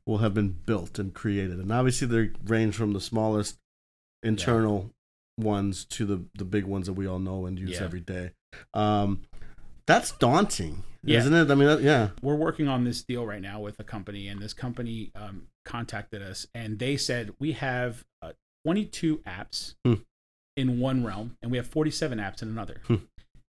will 0.07 0.19
have 0.19 0.35
been 0.35 0.51
built 0.67 0.99
and 0.99 1.15
created, 1.15 1.59
and 1.59 1.73
obviously 1.73 2.07
they 2.07 2.31
range 2.45 2.75
from 2.77 2.93
the 2.93 3.01
smallest 3.01 3.57
internal 4.23 4.91
ones 5.39 5.85
to 5.87 6.05
the 6.05 6.25
the 6.35 6.45
big 6.45 6.65
ones 6.65 6.87
that 6.87 6.93
we 6.93 7.07
all 7.07 7.19
know 7.19 7.47
and 7.47 7.59
use 7.59 7.71
Yeah. 7.79 7.85
every 7.85 8.01
day. 8.01 8.33
Um, 8.75 9.23
that's 9.87 10.13
daunting, 10.13 10.85
Yeah. 11.03 11.19
isn't 11.21 11.33
it? 11.35 11.51
I 11.51 11.55
mean, 11.55 11.67
that, 11.69 11.83
yeah, 11.83 12.11
we're 12.23 12.37
working 12.37 12.69
on 12.69 12.85
this 12.85 13.03
deal 13.03 13.25
right 13.27 13.41
now 13.41 13.59
with 13.61 13.81
a 13.81 13.85
company, 13.85 14.29
and 14.29 14.41
this 14.41 14.53
company 14.53 15.11
um, 15.15 15.47
contacted 15.75 16.23
us, 16.23 16.47
and 16.55 16.79
they 16.79 16.97
said 16.97 17.33
we 17.39 17.53
have 17.53 18.05
uh, 18.23 18.33
22 18.65 19.19
apps 19.19 19.75
Hmm. 19.85 19.95
in 20.57 20.81
one 20.81 21.05
realm, 21.05 21.37
and 21.43 21.51
we 21.51 21.57
have 21.57 21.67
47 21.67 22.19
apps 22.19 22.43
in 22.43 22.49
another. 22.49 22.81
Hmm. 22.87 22.97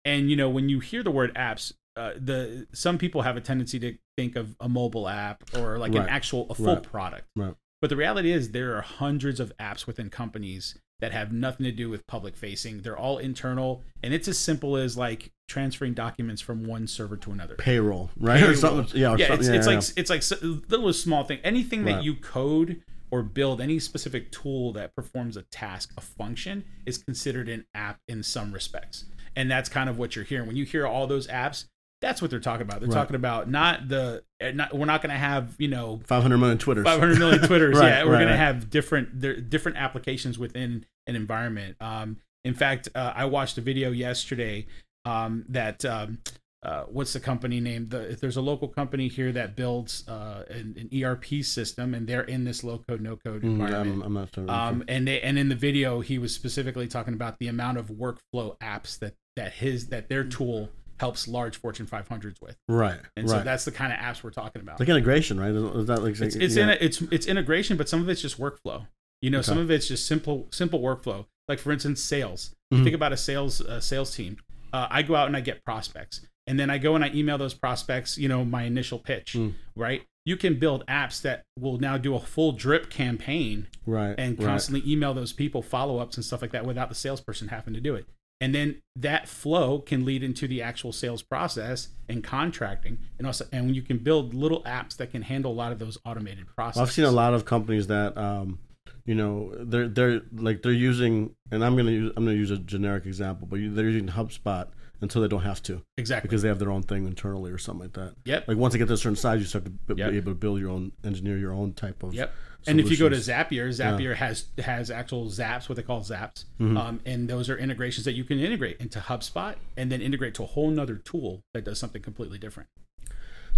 And 0.03 0.29
you 0.29 0.35
know, 0.35 0.49
when 0.49 0.67
you 0.69 0.79
hear 0.79 1.03
the 1.03 1.11
word 1.11 1.33
apps, 1.35 1.73
uh, 1.95 2.13
the 2.17 2.67
some 2.73 2.97
people 2.97 3.21
have 3.21 3.37
a 3.37 3.41
tendency 3.41 3.79
to 3.79 3.97
think 4.17 4.35
of 4.35 4.55
a 4.59 4.67
mobile 4.69 5.07
app 5.07 5.43
or 5.55 5.77
like 5.77 5.93
Right. 5.93 6.03
an 6.03 6.09
actual 6.09 6.47
a 6.49 6.55
full 6.55 6.75
Right. 6.75 6.83
product. 6.83 7.27
Right. 7.35 7.55
But 7.81 7.89
the 7.89 7.95
reality 7.95 8.31
is, 8.31 8.51
there 8.51 8.77
are 8.77 8.81
hundreds 8.81 9.39
of 9.39 9.51
apps 9.57 9.87
within 9.87 10.09
companies 10.09 10.75
that 10.99 11.11
have 11.11 11.31
nothing 11.31 11.63
to 11.63 11.71
do 11.71 11.89
with 11.89 12.05
public 12.05 12.37
facing. 12.37 12.81
They're 12.81 12.97
all 12.97 13.17
internal, 13.17 13.83
and 14.03 14.13
it's 14.13 14.27
as 14.27 14.37
simple 14.37 14.77
as 14.77 14.95
like 14.95 15.31
transferring 15.47 15.95
documents 15.95 16.41
from 16.41 16.63
one 16.63 16.85
server 16.85 17.17
to 17.17 17.31
another 17.31 17.55
payroll, 17.55 18.11
right? 18.17 18.43
Or 18.43 18.55
something, 18.55 18.97
yeah, 18.97 19.13
or 19.13 19.17
yeah, 19.17 19.27
something, 19.29 19.53
it's, 19.53 19.67
it's 19.67 19.67
yeah, 19.67 20.11
like 20.13 20.21
it's 20.21 20.31
like 20.31 20.69
little 20.69 20.93
small 20.93 21.23
thing. 21.23 21.39
Anything 21.43 21.85
that 21.85 22.03
you 22.03 22.15
code 22.15 22.83
or 23.09 23.23
build, 23.23 23.59
any 23.59 23.79
specific 23.79 24.31
tool 24.31 24.71
that 24.73 24.95
performs 24.95 25.35
a 25.35 25.41
task, 25.43 25.91
a 25.97 26.01
function, 26.01 26.63
is 26.85 26.99
considered 26.99 27.49
an 27.49 27.65
app 27.73 27.99
in 28.07 28.23
some 28.23 28.53
respects. 28.53 29.05
And 29.35 29.49
that's 29.49 29.69
kind 29.69 29.89
of 29.89 29.97
what 29.97 30.15
you're 30.15 30.25
hearing 30.25 30.47
when 30.47 30.55
you 30.55 30.65
hear 30.65 30.85
all 30.85 31.07
those 31.07 31.27
apps. 31.27 31.65
That's 32.01 32.21
what 32.21 32.31
they're 32.31 32.39
talking 32.39 32.63
about. 32.63 32.79
They're 32.79 32.89
Right. 32.89 32.95
talking 32.95 33.15
about 33.15 33.49
not 33.49 33.87
the 33.87 34.23
eh, 34.39 34.51
not 34.51 34.73
we're 34.75 34.85
not 34.85 35.01
going 35.01 35.11
to 35.13 35.17
have 35.19 35.55
you 35.59 35.67
know 35.67 36.01
500 36.05 36.37
million 36.37 36.57
Twitters. 36.57 36.83
500 36.85 37.19
million 37.19 37.39
Twitters. 37.47 37.77
Right, 37.77 37.87
yeah, 37.89 38.03
we're 38.03 38.13
right, 38.13 38.19
going 38.19 38.31
to 38.31 38.37
have 38.37 38.69
different 38.69 39.19
different 39.49 39.77
applications 39.77 40.39
within 40.39 40.85
an 41.07 41.15
environment. 41.15 41.77
Um, 41.79 42.17
in 42.43 42.53
fact, 42.55 42.89
uh, 42.95 43.13
I 43.15 43.25
watched 43.25 43.57
a 43.59 43.61
video 43.61 43.91
yesterday 43.91 44.65
um, 45.05 45.45
that 45.49 45.85
um, 45.85 46.19
uh, 46.63 46.83
what's 46.83 47.13
the 47.13 47.19
company 47.19 47.59
name? 47.59 47.89
The, 47.89 48.17
there's 48.19 48.37
a 48.37 48.41
local 48.41 48.67
company 48.67 49.07
here 49.07 49.31
that 49.31 49.55
builds 49.55 50.07
uh, 50.07 50.43
an, 50.49 50.75
an 50.91 51.03
ERP 51.03 51.43
system, 51.43 51.93
and 51.93 52.07
they're 52.07 52.21
in 52.23 52.43
this 52.45 52.63
low 52.63 52.79
code, 52.79 53.01
no 53.01 53.15
code 53.15 53.41
Mm, 53.43 53.59
environment. 53.59 54.03
I'm, 54.05 54.17
I'm 54.17 54.27
sure. 54.33 54.49
Um, 54.49 54.83
and 54.87 55.07
they, 55.07 55.21
and 55.21 55.37
in 55.39 55.49
the 55.49 55.55
video, 55.55 56.01
he 56.01 56.17
was 56.19 56.33
specifically 56.33 56.87
talking 56.87 57.13
about 57.13 57.37
the 57.39 57.47
amount 57.47 57.77
of 57.77 57.87
workflow 57.89 58.57
apps 58.59 58.97
that 58.99 59.13
that 59.35 59.53
his 59.53 59.87
that 59.89 60.09
their 60.09 60.23
tool 60.23 60.69
helps 61.01 61.27
large 61.27 61.57
Fortune 61.57 61.87
500s 61.87 62.39
with, 62.41 62.55
right, 62.69 62.99
and 63.17 63.27
right. 63.29 63.39
so 63.39 63.43
that's 63.43 63.65
the 63.65 63.71
kind 63.71 63.91
of 63.91 63.99
apps 63.99 64.23
we're 64.23 64.29
talking 64.29 64.61
about. 64.61 64.79
like 64.79 64.87
integration, 64.87 65.39
right? 65.39 65.51
Is 65.51 65.87
that 65.87 66.03
like 66.03 66.17
it's 66.21 66.35
it's 66.35 66.55
yeah. 66.55 66.63
in 66.63 66.69
a, 66.69 66.77
it's 66.79 67.01
it's 67.11 67.25
integration, 67.25 67.75
but 67.75 67.89
some 67.89 67.99
of 68.01 68.07
it's 68.07 68.21
just 68.21 68.39
workflow. 68.39 68.87
You 69.21 69.29
know, 69.31 69.41
some 69.41 69.57
of 69.57 69.69
it's 69.69 69.87
just 69.87 70.07
simple 70.07 70.47
simple 70.51 70.79
workflow. 70.79 71.25
Like 71.49 71.59
for 71.59 71.71
instance, 71.71 72.01
sales. 72.01 72.55
Mhm. 72.73 72.83
Think 72.83 72.95
about 72.95 73.11
a 73.11 73.17
sales 73.17 73.59
uh, 73.61 73.81
sales 73.81 74.15
team. 74.15 74.37
Uh, 74.71 74.87
I 74.89 75.01
go 75.01 75.15
out 75.15 75.27
and 75.27 75.35
I 75.35 75.41
get 75.41 75.65
prospects, 75.65 76.21
and 76.47 76.59
then 76.59 76.69
I 76.69 76.77
go 76.77 76.95
and 76.95 77.03
I 77.03 77.09
email 77.13 77.37
those 77.37 77.53
prospects. 77.55 78.17
You 78.17 78.29
know, 78.29 78.45
my 78.45 78.63
initial 78.63 78.99
pitch, 78.99 79.33
Mm. 79.33 79.55
right? 79.75 80.03
You 80.23 80.37
can 80.37 80.59
build 80.59 80.85
apps 80.85 81.19
that 81.23 81.43
will 81.59 81.79
now 81.79 81.97
do 81.97 82.13
a 82.15 82.19
full 82.19 82.51
drip 82.51 82.91
campaign 82.91 83.67
right 83.87 84.13
and 84.19 84.37
right. 84.37 84.45
constantly 84.45 84.83
email 84.89 85.15
those 85.15 85.33
people 85.33 85.63
follow 85.63 85.97
ups 85.97 86.15
and 86.15 86.23
stuff 86.23 86.43
like 86.43 86.51
that 86.51 86.63
without 86.63 86.89
the 86.89 86.95
salesperson 86.95 87.47
having 87.47 87.73
to 87.73 87.81
do 87.81 87.95
it. 87.95 88.05
And 88.41 88.53
then 88.55 88.81
that 88.95 89.29
flow 89.29 89.79
can 89.79 90.03
lead 90.03 90.23
into 90.23 90.47
the 90.47 90.61
actual 90.63 90.91
sales 90.91 91.21
process 91.21 91.89
and 92.09 92.23
contracting, 92.23 92.97
and 93.19 93.27
also 93.27 93.45
and 93.51 93.75
you 93.75 93.83
can 93.83 93.99
build 93.99 94.33
little 94.33 94.63
apps 94.63 94.97
that 94.97 95.11
can 95.11 95.21
handle 95.21 95.51
a 95.51 95.53
lot 95.53 95.71
of 95.71 95.77
those 95.79 95.97
automated 96.05 96.47
processes. 96.47 96.81
I've 96.89 96.91
seen 96.91 97.05
a 97.05 97.11
lot 97.11 97.33
of 97.35 97.45
companies 97.45 97.85
that, 97.87 98.17
um, 98.17 98.57
you 99.05 99.13
know, 99.15 99.53
they're 99.59 99.87
they're 99.87 100.21
like 100.33 100.63
they're 100.63 100.71
using, 100.71 101.35
and 101.51 101.63
I'm 101.63 101.77
gonna 101.77 101.91
use 101.91 102.11
I'm 102.17 102.25
gonna 102.25 102.35
use 102.35 102.49
a 102.51 102.57
generic 102.57 103.05
example, 103.05 103.47
but 103.47 103.59
they're 103.61 103.85
using 103.89 104.07
HubSpot 104.07 104.67
until 105.01 105.21
they 105.21 105.27
don't 105.27 105.41
have 105.41 105.61
to 105.63 105.81
exactly. 105.97 106.27
because 106.27 106.41
they 106.43 106.47
have 106.47 106.59
their 106.59 106.71
own 106.71 106.83
thing 106.83 107.05
internally 107.07 107.51
or 107.51 107.57
something 107.57 107.83
like 107.85 107.93
that. 107.93 108.13
Yep. 108.25 108.47
Like 108.47 108.57
once 108.57 108.73
they 108.73 108.77
get 108.79 108.87
to 108.87 108.93
a 108.93 108.97
certain 108.97 109.15
size, 109.15 109.39
you 109.39 109.45
start 109.47 109.65
to 109.65 109.71
b- 109.71 109.95
Yep. 109.97 110.11
be 110.11 110.17
able 110.17 110.31
to 110.31 110.35
build 110.37 110.59
your 110.59 110.69
own, 110.69 110.91
engineer 111.03 111.37
your 111.37 111.53
own 111.53 111.73
type 111.73 112.03
of. 112.03 112.13
Yep. 112.13 112.31
And 112.67 112.79
if 112.79 112.91
you 112.91 112.97
go 112.97 113.09
to 113.09 113.19
solutions. 113.19 113.49
Zapier, 113.49 113.67
Zapier 113.69 114.15
has 114.15 114.45
has 114.59 114.91
actual 114.91 115.25
Zaps, 115.27 115.67
what 115.69 115.75
they 115.77 115.81
call 115.83 116.01
Zaps, 116.01 116.45
Mm-hmm. 116.59 116.77
um, 116.77 116.99
and 117.05 117.27
those 117.27 117.49
are 117.49 117.57
integrations 117.57 118.05
that 118.05 118.13
you 118.13 118.23
can 118.23 118.39
integrate 118.39 118.77
into 118.79 118.99
HubSpot 118.99 119.55
and 119.77 119.91
then 119.91 120.01
integrate 120.01 120.33
to 120.35 120.43
a 120.43 120.45
whole 120.45 120.69
nother 120.69 120.95
tool 120.97 121.41
that 121.53 121.63
does 121.65 121.79
something 121.79 122.01
completely 122.01 122.37
different. 122.37 122.69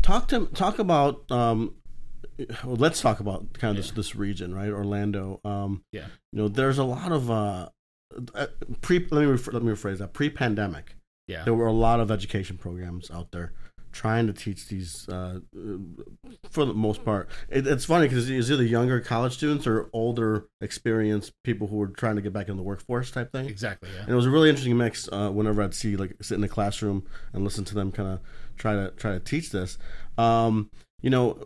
talk 0.02 0.28
to 0.30 0.46
talk 0.48 0.80
about 0.80 1.30
um 1.32 1.76
well, 2.64 2.76
let's 2.78 3.02
talk 3.02 3.20
about 3.20 3.54
kind 3.54 3.78
of 3.78 3.84
this, 3.84 3.92
this 3.92 4.16
region 4.16 4.54
right 4.56 4.70
orlando 4.72 5.40
um 5.46 5.84
Yeah. 5.92 6.08
you 6.32 6.40
know 6.40 6.48
there's 6.48 6.78
a 6.78 6.84
lot 6.84 7.12
of 7.12 7.30
uh 7.30 7.70
uh, 8.36 8.48
pre 8.82 9.00
let 9.12 9.22
me 9.22 9.26
refer, 9.28 9.52
let 9.52 9.64
me 9.64 9.72
rephrase 9.72 9.98
that 10.00 10.14
pre-pandemic 10.14 10.96
Yeah. 11.28 11.44
there 11.44 11.54
were 11.54 11.68
a 11.68 11.72
lot 11.74 12.00
of 12.00 12.12
education 12.12 12.58
programs 12.58 13.10
out 13.12 13.32
there 13.32 13.54
trying 13.94 14.28
to 14.28 14.34
teach 14.34 14.68
these 14.68 15.08
uh, 15.08 15.40
for 16.50 16.66
the 16.66 16.74
most 16.74 17.06
part 17.06 17.30
it, 17.48 17.66
it's 17.66 17.86
funny 17.86 18.08
because 18.08 18.30
it's 18.30 18.50
either 18.50 18.64
younger 18.64 19.00
college 19.00 19.34
students 19.34 19.66
or 19.66 19.90
older 19.94 20.48
experienced 20.60 21.32
people 21.44 21.68
who 21.68 21.82
are 21.82 21.88
trying 21.88 22.16
to 22.16 22.22
get 22.22 22.34
back 22.34 22.50
in 22.50 22.58
the 22.58 22.64
workforce 22.64 23.12
type 23.12 23.32
thing 23.32 23.46
Exactly. 23.46 23.90
Yeah. 23.96 24.02
and 24.02 24.10
it 24.10 24.16
was 24.16 24.26
a 24.26 24.30
really 24.32 24.50
interesting 24.50 24.76
mix 24.76 25.08
uh, 25.12 25.30
whenever 25.30 25.62
I'd 25.62 25.74
see 25.74 25.96
like 25.96 26.16
sit 26.22 26.36
in 26.36 26.42
the 26.42 26.50
classroom 26.50 27.06
and 27.32 27.44
listen 27.44 27.64
to 27.66 27.76
them 27.76 27.92
kind 27.92 28.10
of 28.10 28.20
try 28.58 28.74
to 28.74 28.92
try 28.98 29.14
to 29.14 29.20
teach 29.20 29.52
this. 29.52 29.78
Um, 30.18 30.70
you 31.02 31.10
know, 31.10 31.44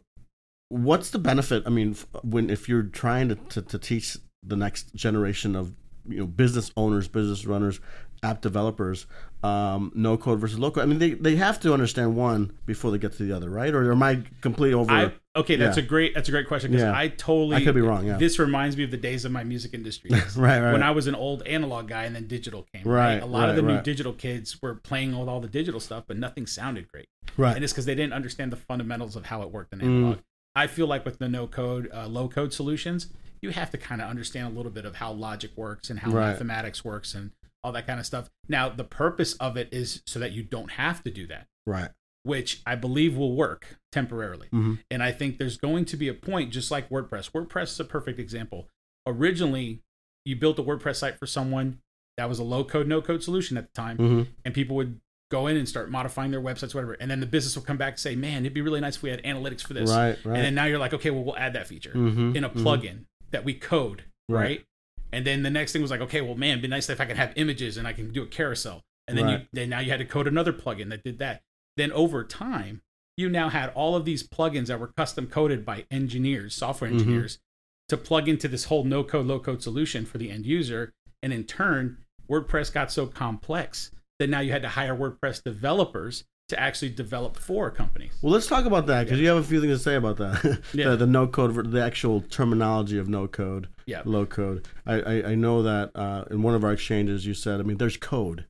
what's 0.70 1.10
the 1.10 1.20
benefit? 1.20 1.64
I 1.66 1.70
mean, 1.70 1.96
when 2.24 2.50
if 2.50 2.68
you're 2.68 2.84
trying 2.84 3.30
to, 3.30 3.36
to, 3.36 3.62
to 3.62 3.80
teach 3.80 4.18
the 4.44 4.56
next 4.56 4.94
generation 4.96 5.56
of 5.56 5.74
you 6.08 6.20
know 6.20 6.26
business 6.26 6.72
owners, 6.78 7.08
business 7.08 7.46
runners, 7.46 7.80
app 8.28 8.42
developers, 8.42 9.06
um, 9.44 9.92
no 9.96 10.18
code 10.18 10.40
versus 10.40 10.58
low 10.60 10.72
code. 10.72 10.84
I 10.84 10.86
mean, 10.88 11.00
they, 11.00 11.12
they 11.12 11.36
have 11.36 11.60
to 11.62 11.74
understand 11.74 12.16
one 12.16 12.52
before 12.66 12.92
they 12.92 12.98
get 12.98 13.14
to 13.14 13.24
the 13.24 13.32
other, 13.36 13.50
right? 13.50 13.74
Or 13.74 13.92
am 13.92 14.04
I 14.04 14.22
completely 14.42 14.74
over? 14.74 14.92
I 14.92 15.14
okay, 15.36 15.56
that's 15.56 15.78
Yeah. 15.78 15.84
a 15.84 15.86
great 15.86 16.16
that's 16.16 16.28
a 16.28 16.32
great 16.32 16.48
question 16.48 16.72
because 16.72 16.84
Yeah. 16.84 16.98
I 16.98 17.10
totally 17.10 17.58
I 17.58 17.64
could 17.64 17.76
be 17.76 17.82
wrong, 17.82 18.06
yeah. 18.08 18.18
This 18.18 18.40
reminds 18.40 18.76
me 18.76 18.84
of 18.84 18.92
the 18.92 18.98
days 18.98 19.24
of 19.26 19.32
my 19.32 19.44
music 19.44 19.74
industry. 19.74 20.10
right, 20.36 20.60
right. 20.60 20.72
When 20.74 20.84
I 20.84 20.92
was 20.92 21.08
an 21.08 21.16
old 21.16 21.44
analog 21.44 21.88
guy 21.88 22.04
and 22.06 22.16
then 22.16 22.28
digital 22.28 22.66
came. 22.74 22.84
Right. 22.84 23.14
Right, 23.16 23.24
A 23.24 23.26
lot 23.28 23.50
of 23.50 23.56
the 23.56 23.64
right, 23.64 23.76
new 23.76 23.82
digital 23.82 24.14
kids 24.14 24.62
were 24.62 24.76
playing 24.76 25.18
with 25.18 25.30
all 25.30 25.40
the 25.40 25.48
digital 25.48 25.80
stuff, 25.80 26.04
but 26.08 26.18
nothing 26.18 26.48
sounded 26.48 26.88
great. 26.88 27.08
right. 27.38 27.56
And 27.56 27.64
it's 27.64 27.72
because 27.74 27.86
they 27.86 27.96
didn't 27.96 28.14
understand 28.14 28.52
the 28.52 28.56
fundamentals 28.58 29.16
of 29.16 29.26
how 29.28 29.42
it 29.44 29.52
worked 29.52 29.72
in 29.74 29.80
Mm. 29.80 29.84
analog. 29.86 30.18
I 30.56 30.66
feel 30.66 30.88
like 30.88 31.06
with 31.06 31.20
the 31.20 31.30
no 31.30 31.46
code, 31.46 31.88
uh, 31.94 32.08
low 32.08 32.28
code 32.28 32.52
solutions, 32.52 33.08
you 33.44 33.52
have 33.52 33.70
to 33.70 33.78
kind 33.78 34.02
of 34.02 34.10
understand 34.10 34.48
a 34.48 34.58
little 34.58 34.72
bit 34.72 34.86
of 34.86 34.96
how 34.96 35.12
logic 35.12 35.52
works 35.56 35.92
and 35.92 36.00
how 36.00 36.10
Right. 36.10 36.30
mathematics 36.32 36.84
works 36.84 37.14
and 37.14 37.30
all 37.68 37.74
that 37.74 37.86
kind 37.86 38.00
of 38.00 38.06
stuff. 38.06 38.30
Now, 38.48 38.70
the 38.70 38.86
purpose 38.86 39.34
of 39.34 39.58
it 39.58 39.68
is 39.74 40.02
so 40.08 40.20
that 40.20 40.32
you 40.32 40.42
don't 40.42 40.72
have 40.72 41.04
to 41.04 41.12
do 41.12 41.28
that, 41.28 41.48
right. 41.66 41.90
which 42.24 42.62
I 42.66 42.76
believe 42.76 43.18
will 43.18 43.36
work 43.36 43.78
temporarily. 43.92 44.48
Mhm. 44.54 44.80
And 44.90 45.04
I 45.04 45.12
think 45.12 45.38
there's 45.38 45.58
going 45.58 45.84
to 45.86 45.98
be 45.98 46.08
a 46.08 46.14
point, 46.14 46.52
just 46.54 46.72
like 46.72 46.90
WordPress. 46.90 47.32
WordPress 47.32 47.64
is 47.74 47.80
a 47.82 47.84
perfect 47.86 48.20
example. 48.20 48.70
Originally, 49.06 49.82
you 50.26 50.36
built 50.38 50.60
a 50.60 50.64
WordPress 50.64 50.96
site 50.98 51.18
for 51.20 51.26
someone 51.28 51.80
that 52.18 52.28
was 52.30 52.40
a 52.40 52.44
low 52.44 52.64
code, 52.64 52.88
no 52.88 53.02
code 53.02 53.22
solution 53.24 53.58
at 53.58 53.68
the 53.68 53.74
time, 53.82 53.98
hmm 53.98 54.22
and 54.46 54.54
people 54.54 54.76
would 54.78 55.00
go 55.30 55.48
in 55.48 55.58
and 55.58 55.68
start 55.68 55.92
modifying 55.92 56.32
their 56.32 56.42
websites, 56.42 56.74
whatever. 56.74 56.94
And 56.94 57.12
then 57.12 57.20
the 57.20 57.26
business 57.26 57.54
will 57.58 57.64
come 57.64 57.76
back 57.76 57.94
and 57.94 58.00
say, 58.00 58.16
man, 58.16 58.44
it'd 58.44 58.54
be 58.54 58.62
really 58.62 58.80
nice 58.80 58.96
if 58.96 59.02
we 59.04 59.10
had 59.10 59.22
analytics 59.24 59.62
for 59.62 59.74
this. 59.74 59.90
Right, 59.92 60.18
right. 60.24 60.36
And 60.38 60.46
then 60.46 60.56
now 60.56 60.64
you're 60.66 60.80
like, 60.80 60.94
okay, 60.94 61.12
well, 61.12 61.26
we'll 61.26 61.38
add 61.38 61.52
that 61.54 61.68
feature 61.68 61.92
Mhm, 61.94 62.34
in 62.34 62.44
a 62.46 62.50
mhm. 62.50 62.64
plugin 62.64 63.06
that 63.32 63.44
we 63.44 63.54
code, 63.54 64.04
Right. 64.30 64.42
right. 64.42 64.66
And 65.12 65.26
then 65.26 65.44
the 65.44 65.50
next 65.50 65.72
thing 65.72 65.82
was 65.82 65.92
like, 65.92 66.02
okay, 66.02 66.22
well, 66.22 66.36
man, 66.36 66.52
it'd 66.52 66.62
be 66.62 66.68
nice 66.68 66.90
if 66.90 67.00
I 67.00 67.06
could 67.06 67.18
have 67.18 67.34
images 67.36 67.78
and 67.78 67.88
I 67.88 67.94
can 67.94 68.12
do 68.12 68.24
a 68.24 68.28
carousel. 68.28 68.84
And 69.08 69.18
then 69.18 69.30
you 69.30 69.42
then 69.54 69.70
now 69.70 69.80
you 69.80 69.90
had 69.90 70.00
to 70.00 70.06
code 70.06 70.28
another 70.28 70.52
plugin 70.52 70.90
that 70.90 71.04
did 71.04 71.20
that. 71.20 71.42
Then 71.78 71.92
over 71.94 72.24
time, 72.26 72.82
you 73.16 73.30
now 73.30 73.50
had 73.50 73.70
all 73.70 73.96
of 73.96 74.04
these 74.06 74.28
plugins 74.28 74.68
that 74.68 74.80
were 74.80 74.92
custom 74.98 75.28
coded 75.28 75.66
by 75.66 75.86
engineers, 75.90 76.54
software 76.54 76.90
Mhm. 76.90 76.94
engineers, 77.00 77.40
to 77.88 77.96
plug 77.98 78.28
into 78.28 78.48
this 78.50 78.66
whole 78.66 78.84
no 78.84 79.04
code, 79.04 79.26
low 79.26 79.40
code 79.40 79.64
solution 79.64 80.06
for 80.06 80.18
the 80.18 80.30
end 80.30 80.46
user. 80.46 80.94
And 81.24 81.32
in 81.32 81.46
turn, 81.46 81.98
WordPress 82.30 82.74
got 82.74 82.92
so 82.92 83.08
complex 83.08 83.92
that 84.20 84.30
now 84.30 84.42
you 84.42 84.52
had 84.52 84.62
to 84.64 84.70
hire 84.70 84.96
WordPress 84.96 85.42
developers 85.42 86.26
to 86.50 86.60
actually 86.60 86.90
develop 86.90 87.36
for 87.38 87.70
companies. 87.70 88.12
Well, 88.22 88.32
let's 88.32 88.48
talk 88.48 88.66
about 88.66 88.88
that 88.88 89.04
because 89.04 89.20
you 89.20 89.28
have 89.28 89.38
a 89.38 89.44
few 89.44 89.60
things 89.60 89.78
to 89.78 89.84
say 89.84 89.96
about 89.96 90.18
that. 90.18 90.62
Yeah. 90.74 90.90
the, 90.92 90.98
the 90.98 91.08
no 91.08 91.28
code, 91.28 91.72
the 91.72 91.84
actual 91.84 92.22
terminology 92.22 92.98
of 92.98 93.10
no 93.10 93.28
code, 93.28 93.68
Yeah. 93.86 94.02
low 94.06 94.26
code. 94.26 94.66
I, 94.86 94.94
I, 95.02 95.24
I 95.32 95.36
know 95.36 95.62
that 95.64 95.92
uh, 95.96 96.24
in 96.32 96.42
one 96.44 96.56
of 96.56 96.64
our 96.64 96.72
exchanges, 96.72 97.26
you 97.26 97.34
said, 97.34 97.60
I 97.60 97.64
mean, 97.64 97.78
there's 97.78 97.98
code 97.98 98.46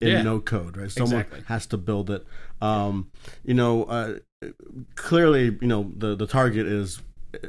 in 0.00 0.08
Yeah. 0.08 0.22
no 0.22 0.40
code, 0.40 0.76
right? 0.76 0.90
Someone 0.90 1.20
Exactly. 1.22 1.42
has 1.46 1.66
to 1.68 1.78
build 1.78 2.10
it. 2.10 2.26
Um, 2.60 3.10
you 3.44 3.54
know, 3.54 3.84
uh, 3.84 4.18
clearly, 4.94 5.56
you 5.60 5.68
know, 5.68 5.90
the, 5.96 6.14
the 6.14 6.26
target 6.26 6.66
is 6.66 7.00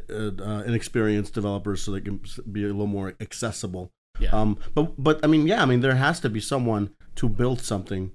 uh, 0.10 0.32
uh, 0.42 0.64
inexperienced 0.66 1.34
developers 1.34 1.82
so 1.82 1.92
they 1.92 2.02
can 2.02 2.22
be 2.52 2.64
a 2.64 2.68
little 2.68 2.88
more 2.88 3.16
accessible. 3.20 3.92
Yeah. 4.20 4.30
Um, 4.32 4.58
but 4.74 5.02
but 5.02 5.20
I 5.24 5.28
mean, 5.28 5.48
yeah, 5.48 5.62
I 5.62 5.66
mean, 5.66 5.80
there 5.82 5.96
has 5.96 6.20
to 6.22 6.30
be 6.30 6.40
someone 6.42 6.90
to 7.16 7.30
build 7.30 7.62
something. 7.62 8.12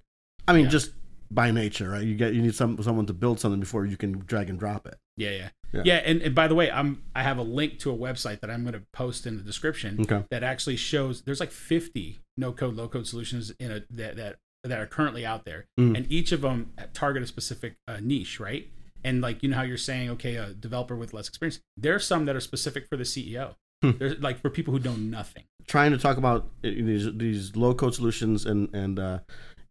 I 0.46 0.52
mean, 0.52 0.64
Yeah. 0.64 0.70
just 0.70 0.90
by 1.30 1.50
nature, 1.50 1.90
right? 1.90 2.02
You 2.04 2.14
get 2.14 2.34
you 2.34 2.42
need 2.42 2.54
some 2.54 2.82
someone 2.82 3.06
to 3.06 3.14
build 3.14 3.40
something 3.40 3.60
before 3.60 3.86
you 3.86 3.96
can 3.96 4.18
drag 4.26 4.48
and 4.50 4.58
drop 4.58 4.86
it. 4.86 4.96
Yeah, 5.16 5.30
yeah, 5.30 5.48
Yeah. 5.72 5.82
yeah. 5.84 5.94
and, 6.04 6.20
and 6.22 6.34
by 6.34 6.48
the 6.48 6.54
way, 6.54 6.70
I'm 6.70 7.02
I 7.14 7.22
have 7.22 7.38
a 7.38 7.42
link 7.42 7.78
to 7.80 7.90
a 7.92 7.96
website 7.96 8.40
that 8.40 8.50
I'm 8.50 8.62
going 8.62 8.74
to 8.74 8.82
post 8.92 9.26
in 9.26 9.36
the 9.36 9.42
description 9.42 9.98
Okay. 10.00 10.24
that 10.30 10.42
actually 10.42 10.76
shows 10.76 11.22
there's 11.22 11.40
like 11.40 11.50
50 11.52 12.20
no 12.36 12.52
code, 12.52 12.74
low 12.74 12.88
code 12.88 13.06
solutions 13.06 13.50
in 13.60 13.70
a 13.70 13.82
that 13.90 14.16
that, 14.16 14.36
that 14.64 14.78
are 14.80 14.86
currently 14.86 15.24
out 15.26 15.44
there, 15.44 15.66
Mm. 15.78 15.96
and 15.96 16.06
each 16.10 16.32
of 16.32 16.40
them 16.40 16.72
target 16.94 17.22
a 17.22 17.26
specific 17.26 17.74
uh, 17.86 17.98
niche, 18.00 18.40
right? 18.40 18.66
And 19.04 19.20
like 19.20 19.42
you 19.42 19.48
know 19.50 19.56
how 19.56 19.62
you're 19.62 19.76
saying, 19.76 20.10
okay, 20.10 20.36
a 20.36 20.54
developer 20.54 20.96
with 20.96 21.12
less 21.14 21.28
experience. 21.28 21.60
There 21.76 21.94
are 21.94 21.98
some 22.00 22.24
that 22.26 22.34
are 22.34 22.40
specific 22.40 22.88
for 22.88 22.96
the 22.96 23.04
CEO. 23.04 23.54
Hmm. 23.82 23.90
There's 23.98 24.18
like 24.20 24.40
for 24.40 24.48
people 24.50 24.72
who 24.72 24.80
know 24.80 24.96
nothing. 24.96 25.44
Trying 25.66 25.92
to 25.92 25.98
talk 25.98 26.16
about 26.16 26.44
uh, 26.64 26.70
these 26.70 27.06
these 27.16 27.54
low 27.56 27.74
code 27.74 27.94
solutions 27.94 28.46
and 28.46 28.74
and 28.74 28.98
uh, 28.98 29.18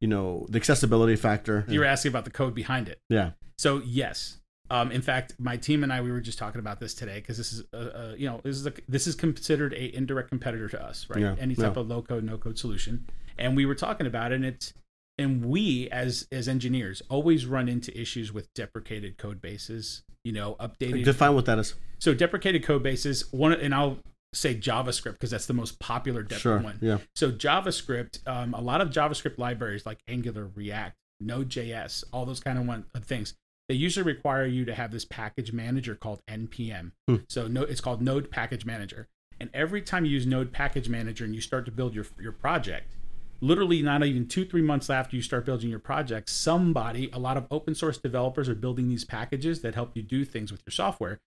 you 0.03 0.09
know 0.09 0.45
the 0.49 0.57
accessibility 0.57 1.15
factor. 1.15 1.63
You 1.69 1.79
were 1.79 1.85
asking 1.85 2.09
about 2.09 2.25
the 2.25 2.31
code 2.31 2.53
behind 2.53 2.89
it. 2.89 2.99
yeah. 3.07 3.31
So 3.57 3.81
yes, 3.85 4.39
um, 4.69 4.91
in 4.91 5.01
fact, 5.01 5.35
my 5.39 5.55
team 5.55 5.81
and 5.81 5.93
I 5.93 6.01
we 6.01 6.11
were 6.11 6.19
just 6.19 6.37
talking 6.37 6.59
about 6.59 6.81
this 6.81 6.93
today 6.93 7.21
because 7.21 7.37
this 7.37 7.53
is 7.53 7.63
uh, 7.73 7.77
uh, 7.77 8.13
you 8.17 8.27
know 8.27 8.41
this 8.43 8.57
is 8.57 8.67
a, 8.67 8.73
this 8.89 9.07
is 9.07 9.15
considered 9.15 9.71
a 9.73 9.95
indirect 9.95 10.27
competitor 10.27 10.67
to 10.67 10.83
us, 10.83 11.07
right? 11.09 11.21
Yeah, 11.21 11.35
Any 11.39 11.55
type 11.55 11.75
yeah. 11.75 11.81
of 11.81 11.87
low 11.87 12.01
code, 12.01 12.25
no 12.25 12.37
code 12.37 12.59
solution, 12.59 13.05
and 13.37 13.55
we 13.55 13.65
were 13.65 13.75
talking 13.75 14.05
about 14.05 14.33
it, 14.33 14.35
and 14.35 14.45
it's 14.45 14.73
and 15.17 15.45
we 15.45 15.89
as 15.89 16.27
as 16.33 16.49
engineers 16.49 17.01
always 17.09 17.45
run 17.45 17.69
into 17.69 17.97
issues 17.97 18.33
with 18.33 18.53
deprecated 18.53 19.17
code 19.17 19.41
bases. 19.41 20.03
You 20.25 20.33
know, 20.33 20.57
updated. 20.59 21.05
Define 21.05 21.33
what 21.33 21.45
that 21.45 21.59
is. 21.59 21.75
so 21.99 22.13
deprecated 22.13 22.63
code 22.63 22.83
bases. 22.83 23.31
One, 23.31 23.53
and 23.53 23.73
I'll 23.73 23.99
say 24.33 24.55
JavaScript 24.55 25.13
because 25.13 25.31
that's 25.31 25.45
the 25.45 25.53
most 25.53 25.79
popular 25.79 26.23
dep 26.23 26.39
Sure. 26.39 26.59
one. 26.59 26.77
Yeah. 26.81 26.97
So 27.15 27.31
JavaScript, 27.31 28.27
um, 28.27 28.53
a 28.53 28.61
lot 28.61 28.81
of 28.81 28.89
JavaScript 28.89 29.37
libraries 29.37 29.85
like 29.85 29.99
Angular, 30.07 30.49
React, 30.55 30.97
Node.js, 31.19 32.03
all 32.11 32.25
those 32.25 32.39
kind 32.39 32.57
of 32.57 32.65
one 32.65 32.85
of 32.93 33.05
things, 33.05 33.35
they 33.69 33.75
usually 33.75 34.03
require 34.05 34.45
you 34.45 34.65
to 34.65 34.73
have 34.75 34.91
this 34.91 35.05
package 35.05 35.53
manager 35.53 35.95
called 35.95 36.21
npm. 36.27 36.91
Hmm. 37.07 37.15
So 37.29 37.47
no, 37.47 37.61
it's 37.61 37.81
called 37.81 38.01
Node 38.01 38.29
Package 38.29 38.65
Manager. 38.65 39.07
And 39.39 39.49
every 39.53 39.81
time 39.81 40.05
you 40.05 40.11
use 40.11 40.25
Node 40.25 40.51
Package 40.51 40.89
Manager 40.89 41.25
and 41.25 41.33
you 41.33 41.41
start 41.41 41.65
to 41.65 41.71
build 41.71 41.93
your 41.95 42.05
your 42.19 42.31
project, 42.31 42.97
literally 43.41 43.81
not 43.81 44.03
even 44.03 44.27
two 44.27 44.45
three 44.45 44.61
months 44.61 44.89
after 44.89 45.15
you 45.15 45.21
start 45.21 45.45
building 45.45 45.69
your 45.69 45.79
project 45.79 46.29
somebody 46.29 47.09
a 47.11 47.19
lot 47.19 47.35
of 47.35 47.45
open 47.51 47.75
source 47.75 47.97
developers 47.97 48.47
are 48.47 48.55
building 48.55 48.87
these 48.87 49.03
packages 49.03 49.61
that 49.61 49.75
help 49.75 49.91
you 49.95 50.01
do 50.01 50.23
things 50.23 50.49
with 50.49 50.61
your 50.65 50.71
software 50.71 51.19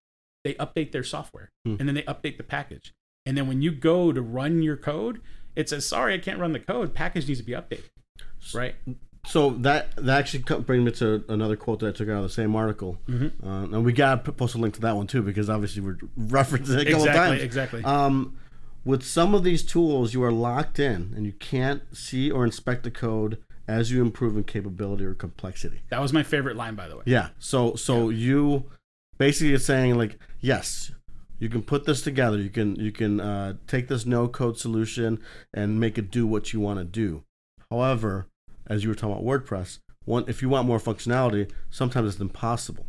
they 0.46 0.54
update 0.54 0.92
their 0.92 1.04
software 1.14 1.48
Hmm. 1.64 1.76
and 1.78 1.84
then 1.88 1.94
they 1.98 2.02
update 2.14 2.36
the 2.36 2.44
package 2.56 2.92
and 3.26 3.36
then 3.36 3.46
when 3.50 3.60
you 3.62 3.70
go 3.72 4.12
to 4.12 4.22
run 4.22 4.62
your 4.62 4.76
code 4.76 5.20
it 5.60 5.68
says 5.68 5.84
sorry 5.86 6.14
i 6.14 6.18
can't 6.26 6.38
run 6.38 6.52
the 6.52 6.60
code 6.72 6.94
package 6.94 7.26
needs 7.28 7.40
to 7.40 7.46
be 7.46 7.52
updated 7.52 7.90
right 8.54 8.74
So 9.26 9.50
that 9.66 9.82
that 9.96 10.18
actually 10.20 10.44
brings 10.68 10.84
me 10.84 10.92
to 11.02 11.24
another 11.28 11.56
quote 11.56 11.80
that 11.80 11.88
I 11.88 11.92
took 11.98 12.08
out 12.08 12.18
of 12.18 12.22
the 12.22 12.36
same 12.42 12.54
article, 12.54 12.92
Mm-hmm. 13.08 13.44
uh, 13.48 13.62
and 13.76 13.84
we 13.84 13.92
got 13.92 14.24
to 14.24 14.30
post 14.32 14.54
a 14.54 14.58
link 14.58 14.74
to 14.74 14.80
that 14.82 14.94
one 14.96 15.08
too 15.08 15.20
because 15.22 15.50
obviously 15.50 15.82
we're 15.82 15.98
referencing 16.16 16.78
it 16.78 16.86
a 16.86 16.90
couple 16.92 17.06
exactly 17.06 17.12
times. 17.38 17.42
exactly 17.42 17.82
Um, 17.84 18.36
with 18.84 19.02
some 19.02 19.34
of 19.34 19.42
these 19.42 19.64
tools, 19.64 20.14
you 20.14 20.22
are 20.22 20.30
locked 20.30 20.78
in 20.78 21.12
and 21.16 21.26
you 21.26 21.32
can't 21.32 21.82
see 22.04 22.30
or 22.30 22.44
inspect 22.44 22.84
the 22.84 22.90
code 22.92 23.38
as 23.66 23.90
you 23.90 24.00
improve 24.00 24.36
in 24.36 24.44
capability 24.44 25.04
or 25.04 25.12
complexity. 25.14 25.80
that 25.90 26.00
was 26.00 26.12
my 26.12 26.22
favorite 26.22 26.54
line 26.54 26.76
by 26.76 26.86
the 26.88 26.96
way 26.98 27.02
Yeah. 27.16 27.30
So 27.40 27.74
so 27.74 28.10
you 28.10 28.66
basically 29.18 29.54
it's 29.54 29.64
saying 29.64 29.96
like 29.98 30.20
yes, 30.40 30.92
you 31.38 31.48
can 31.48 31.62
put 31.62 31.84
this 31.84 32.02
together. 32.02 32.38
You 32.38 32.50
can 32.50 32.76
you 32.76 32.92
can 32.92 33.20
uh, 33.20 33.54
take 33.66 33.88
this 33.88 34.06
no 34.06 34.28
code 34.28 34.58
solution 34.58 35.20
and 35.52 35.78
make 35.80 35.98
it 35.98 36.10
do 36.10 36.26
what 36.26 36.52
you 36.52 36.60
want 36.60 36.78
to 36.78 36.84
do. 36.84 37.24
However, 37.70 38.28
as 38.66 38.82
you 38.82 38.88
were 38.88 38.94
talking 38.94 39.12
about 39.12 39.24
WordPress, 39.24 39.80
one 40.04 40.24
if 40.28 40.42
you 40.42 40.48
want 40.48 40.66
more 40.66 40.78
functionality, 40.78 41.50
sometimes 41.70 42.14
it's 42.14 42.20
impossible. 42.20 42.86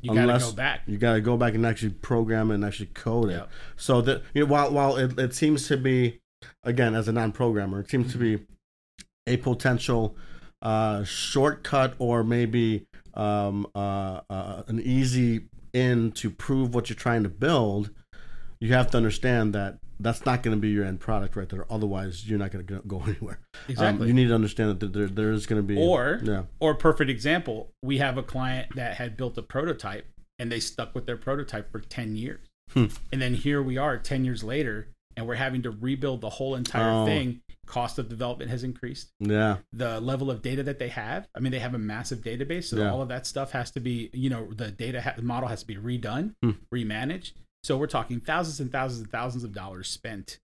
you 0.00 0.14
gotta 0.14 0.38
go 0.38 0.52
back 0.52 0.82
You 0.86 0.98
got 0.98 1.14
to 1.14 1.20
go 1.20 1.36
back 1.36 1.54
and 1.54 1.66
actually 1.66 1.90
program 1.90 2.50
it 2.50 2.54
and 2.54 2.64
actually 2.64 2.86
code 2.86 3.30
it. 3.30 3.34
Yep. 3.34 3.50
So 3.76 4.00
that 4.02 4.22
you 4.34 4.42
know, 4.42 4.50
while 4.50 4.70
while 4.70 4.96
it, 4.96 5.18
it 5.18 5.34
seems 5.34 5.68
to 5.68 5.76
be, 5.76 6.20
again, 6.64 6.94
as 6.94 7.08
a 7.08 7.12
non-programmer, 7.12 7.80
it 7.80 7.90
seems 7.90 8.12
to 8.12 8.18
be 8.18 8.46
a 9.26 9.36
potential 9.36 10.16
uh, 10.62 11.04
shortcut 11.04 11.94
or 11.98 12.24
maybe 12.24 12.86
um, 13.14 13.66
uh, 13.74 14.20
uh, 14.30 14.62
an 14.68 14.80
easy 14.80 15.48
in 15.72 16.12
to 16.12 16.30
prove 16.30 16.74
what 16.74 16.88
you're 16.88 16.96
trying 16.96 17.22
to 17.22 17.28
build. 17.28 17.90
You 18.60 18.74
have 18.74 18.90
to 18.90 18.96
understand 18.96 19.54
that 19.54 19.78
that's 19.98 20.24
not 20.24 20.42
going 20.42 20.56
to 20.56 20.60
be 20.60 20.70
your 20.70 20.84
end 20.84 21.00
product 21.00 21.36
right 21.36 21.48
there. 21.48 21.66
Otherwise, 21.70 22.28
you're 22.28 22.38
not 22.38 22.50
going 22.50 22.66
to 22.66 22.80
go 22.86 23.02
anywhere. 23.06 23.40
Um, 23.54 23.60
Exactly. 23.68 24.08
you 24.08 24.14
need 24.14 24.28
to 24.28 24.34
understand 24.34 24.80
that 24.80 24.92
there, 24.92 25.06
there 25.06 25.32
is 25.32 25.46
going 25.46 25.60
to 25.60 25.66
be 25.66 25.76
Or 25.76 26.20
yeah. 26.22 26.42
or 26.58 26.74
perfect 26.74 27.10
example, 27.10 27.72
we 27.82 27.98
have 27.98 28.18
a 28.18 28.22
client 28.22 28.74
that 28.76 28.94
had 28.96 29.16
built 29.16 29.36
a 29.38 29.42
prototype 29.42 30.06
and 30.38 30.50
they 30.50 30.60
stuck 30.60 30.94
with 30.94 31.06
their 31.06 31.16
prototype 31.16 31.70
for 31.70 31.80
10 31.80 32.16
years. 32.16 32.46
Hmm. 32.72 32.86
And 33.12 33.20
then 33.20 33.34
here 33.34 33.62
we 33.62 33.76
are 33.76 33.98
10 33.98 34.24
years 34.24 34.42
later 34.44 34.88
and 35.16 35.26
we're 35.26 35.34
having 35.34 35.62
to 35.62 35.70
rebuild 35.70 36.20
the 36.20 36.30
whole 36.30 36.54
entire 36.54 37.02
Oh. 37.02 37.06
thing. 37.06 37.40
Cost 37.66 37.98
of 37.98 38.08
development 38.08 38.50
has 38.50 38.64
increased. 38.64 39.12
Yeah. 39.20 39.58
The 39.72 40.00
level 40.00 40.30
of 40.30 40.42
data 40.42 40.62
that 40.64 40.78
they 40.78 40.88
have, 40.88 41.28
I 41.36 41.40
mean 41.40 41.52
they 41.52 41.58
have 41.60 41.74
a 41.74 41.78
massive 41.78 42.20
database, 42.20 42.64
so 42.64 42.78
Yeah. 42.78 42.90
all 42.90 43.00
of 43.02 43.08
that 43.08 43.26
stuff 43.26 43.52
has 43.52 43.70
to 43.72 43.80
be, 43.80 44.10
you 44.12 44.28
know, 44.30 44.52
the 44.52 44.70
data 44.72 45.00
ha- 45.02 45.14
model 45.22 45.48
has 45.48 45.60
to 45.60 45.66
be 45.66 45.76
redone, 45.76 46.34
Hmm. 46.42 46.50
remanaged. 46.74 47.32
So 47.62 47.76
we're 47.76 47.86
talking 47.86 48.18
thousands 48.20 48.58
and 48.60 48.72
thousands 48.72 49.02
and 49.02 49.10
thousands 49.12 49.44
of 49.44 49.52
dollars 49.52 49.88
spent 49.88 50.38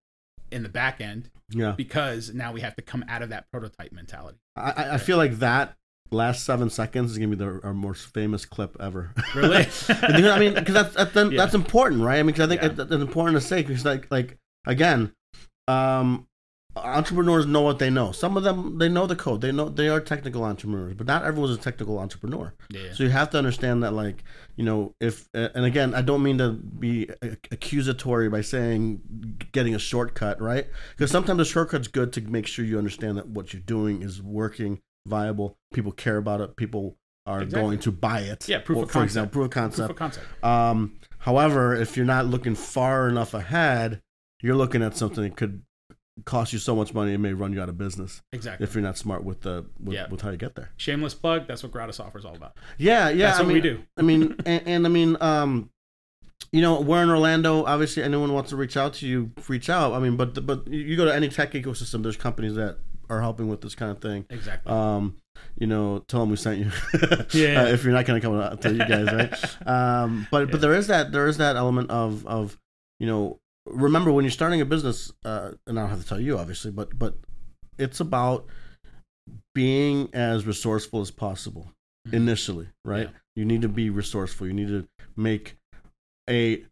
in 0.52 0.62
the 0.62 0.68
back 0.68 1.00
end 1.00 1.30
Yeah. 1.50 1.72
because 1.76 2.32
now 2.32 2.52
we 2.52 2.60
have 2.60 2.76
to 2.76 2.82
come 2.82 3.04
out 3.08 3.22
of 3.22 3.30
that 3.30 3.50
prototype 3.50 3.90
mentality. 3.92 4.38
I, 4.54 4.70
I- 4.70 4.94
I 4.94 4.98
feel 4.98 5.16
like 5.16 5.38
that 5.38 5.74
last 6.12 6.44
seven 6.44 6.70
seconds 6.70 7.10
is 7.10 7.18
gonna 7.18 7.30
be 7.30 7.36
the, 7.36 7.60
our 7.64 7.74
most 7.74 8.12
famous 8.14 8.44
clip 8.44 8.76
ever. 8.78 9.12
Really? 9.34 9.66
I 9.88 10.38
mean, 10.38 10.54
because 10.54 10.74
that's 10.74 10.94
that's, 10.94 11.14
Yeah. 11.16 11.36
that's 11.36 11.54
important, 11.54 12.02
right? 12.02 12.18
I 12.20 12.22
mean, 12.22 12.26
because 12.34 12.44
I 12.44 12.48
think 12.56 12.62
Yeah. 12.62 12.84
that's 12.84 13.02
important 13.02 13.36
to 13.36 13.40
say 13.40 13.62
because, 13.62 13.84
like, 13.84 14.08
like 14.12 14.38
again, 14.66 15.12
um, 15.68 16.26
entrepreneurs 16.76 17.46
know 17.46 17.62
what 17.62 17.78
they 17.78 17.88
know. 17.88 18.12
Some 18.12 18.36
of 18.36 18.42
them 18.42 18.76
they 18.78 18.88
know 18.88 19.06
the 19.06 19.16
code. 19.16 19.40
They 19.40 19.50
know 19.52 19.68
they 19.70 19.88
are 19.88 20.00
technical 20.00 20.44
entrepreneurs, 20.44 20.94
but 20.94 21.06
not 21.06 21.24
everyone's 21.24 21.56
a 21.56 21.60
technical 21.60 21.98
entrepreneur. 21.98 22.52
Yeah. 22.70 22.92
So 22.92 23.04
you 23.04 23.10
have 23.10 23.30
to 23.30 23.38
understand 23.38 23.82
that, 23.82 23.92
like, 23.92 24.22
you 24.56 24.64
know, 24.64 24.94
if 25.00 25.28
and 25.32 25.64
again, 25.64 25.94
I 25.94 26.02
don't 26.02 26.22
mean 26.22 26.38
to 26.38 26.52
be 26.52 27.08
accusatory 27.50 28.28
by 28.28 28.42
saying 28.42 29.00
getting 29.52 29.74
a 29.74 29.78
shortcut, 29.78 30.40
right? 30.40 30.66
Because 30.96 31.10
sometimes 31.10 31.40
a 31.40 31.44
shortcut's 31.44 31.88
good 31.88 32.12
to 32.14 32.20
make 32.20 32.46
sure 32.46 32.64
you 32.64 32.78
understand 32.78 33.16
that 33.18 33.28
what 33.28 33.52
you're 33.52 33.62
doing 33.62 34.02
is 34.02 34.22
working, 34.22 34.80
viable. 35.06 35.56
People 35.72 35.92
care 35.92 36.18
about 36.18 36.40
it. 36.40 36.56
People 36.56 36.96
are 37.26 37.42
Exactly. 37.42 37.60
going 37.68 37.78
to 37.80 37.90
buy 37.90 38.20
it. 38.20 38.48
Yeah, 38.48 38.58
proof 38.60 38.78
Or, 38.78 38.82
of 38.84 38.88
for 38.90 38.92
concept. 39.00 39.10
example, 39.10 39.32
proof 39.32 39.44
of 39.46 39.50
concept. 39.50 39.86
Proof 39.88 39.90
of 39.90 39.96
concept. 39.96 40.44
Um, 40.44 40.92
however, 41.18 41.74
if 41.74 41.96
you're 41.96 42.06
not 42.06 42.26
looking 42.26 42.54
far 42.54 43.08
enough 43.08 43.34
ahead, 43.34 44.00
you're 44.46 44.56
looking 44.56 44.82
at 44.82 44.96
something 44.96 45.24
that 45.24 45.36
could 45.36 45.62
cost 46.24 46.50
you 46.52 46.58
so 46.58 46.74
much 46.74 46.94
money 46.94 47.12
it 47.12 47.18
may 47.18 47.34
run 47.34 47.52
you 47.52 47.60
out 47.60 47.68
of 47.68 47.76
business 47.76 48.22
Exactly. 48.32 48.64
if 48.64 48.74
you're 48.74 48.82
not 48.82 48.96
smart 48.96 49.22
with 49.22 49.42
the 49.42 49.66
with, 49.78 49.94
Yeah. 49.94 50.08
with 50.08 50.22
how 50.22 50.30
you 50.30 50.38
get 50.38 50.54
there. 50.54 50.70
Shameless 50.78 51.12
plug. 51.14 51.46
That's 51.46 51.62
what 51.62 51.72
Grata 51.72 51.92
Software 51.92 52.18
is 52.18 52.24
all 52.24 52.34
about. 52.34 52.56
Yeah, 52.78 53.10
yeah. 53.10 53.26
That's 53.26 53.38
I 53.38 53.42
what 53.42 53.48
mean, 53.48 53.54
we 53.56 53.60
do. 53.60 53.82
I 53.98 54.02
mean, 54.02 54.34
and, 54.46 54.62
and 54.66 54.86
I 54.86 54.88
mean, 54.88 55.16
um, 55.20 55.68
you 56.52 56.62
know, 56.62 56.80
we're 56.80 57.02
in 57.02 57.10
Orlando. 57.10 57.64
Obviously, 57.66 58.02
anyone 58.02 58.32
wants 58.32 58.48
to 58.50 58.56
reach 58.56 58.76
out 58.78 58.94
to 58.94 59.06
you, 59.06 59.30
reach 59.48 59.68
out. 59.68 59.92
I 59.92 59.98
mean, 59.98 60.16
but 60.16 60.46
but 60.46 60.66
you 60.68 60.96
go 60.96 61.04
to 61.04 61.14
any 61.14 61.28
tech 61.28 61.52
ecosystem. 61.52 62.02
There's 62.02 62.16
companies 62.16 62.54
that 62.54 62.78
are 63.10 63.20
helping 63.20 63.48
with 63.48 63.60
this 63.60 63.74
kind 63.74 63.90
of 63.90 63.98
thing. 64.00 64.24
Exactly. 64.30 64.72
Um, 64.72 65.16
you 65.58 65.66
know, 65.66 65.98
tell 66.08 66.20
them 66.20 66.30
we 66.30 66.36
sent 66.36 66.58
you. 66.60 66.70
Yeah. 67.32 67.64
uh, 67.64 67.66
if 67.66 67.84
you're 67.84 67.92
not 67.92 68.06
going 68.06 68.18
to 68.20 68.26
come 68.26 68.40
out 68.40 68.60
to 68.62 68.72
you 68.72 68.78
guys, 68.78 69.06
right? 69.12 69.34
Um, 69.66 70.26
but 70.30 70.46
Yeah. 70.46 70.52
but 70.52 70.60
there 70.62 70.72
is 70.74 70.86
that 70.86 71.12
there 71.12 71.26
is 71.26 71.36
that 71.36 71.56
element 71.56 71.90
of 71.90 72.26
of 72.26 72.58
you 72.98 73.06
know 73.06 73.38
remember 73.66 74.12
when 74.12 74.24
you're 74.24 74.30
starting 74.30 74.60
a 74.60 74.64
business, 74.64 75.12
uh, 75.24 75.52
and 75.66 75.78
I 75.78 75.82
don't 75.82 75.90
have 75.90 76.02
to 76.02 76.06
tell 76.08 76.20
you 76.20 76.38
obviously, 76.38 76.70
but 76.70 76.98
but 76.98 77.16
it's 77.78 78.00
about 78.00 78.46
being 79.54 80.08
as 80.12 80.46
resourceful 80.46 81.00
as 81.00 81.10
possible 81.10 81.72
Mhm. 82.08 82.14
initially, 82.14 82.68
right? 82.84 83.08
Yeah. 83.08 83.16
You 83.34 83.44
need 83.44 83.62
to 83.62 83.68
be 83.68 83.90
resourceful. 83.90 84.46
You 84.46 84.52
need 84.52 84.68
to 84.68 84.86
make 85.16 85.56
a 86.28 86.64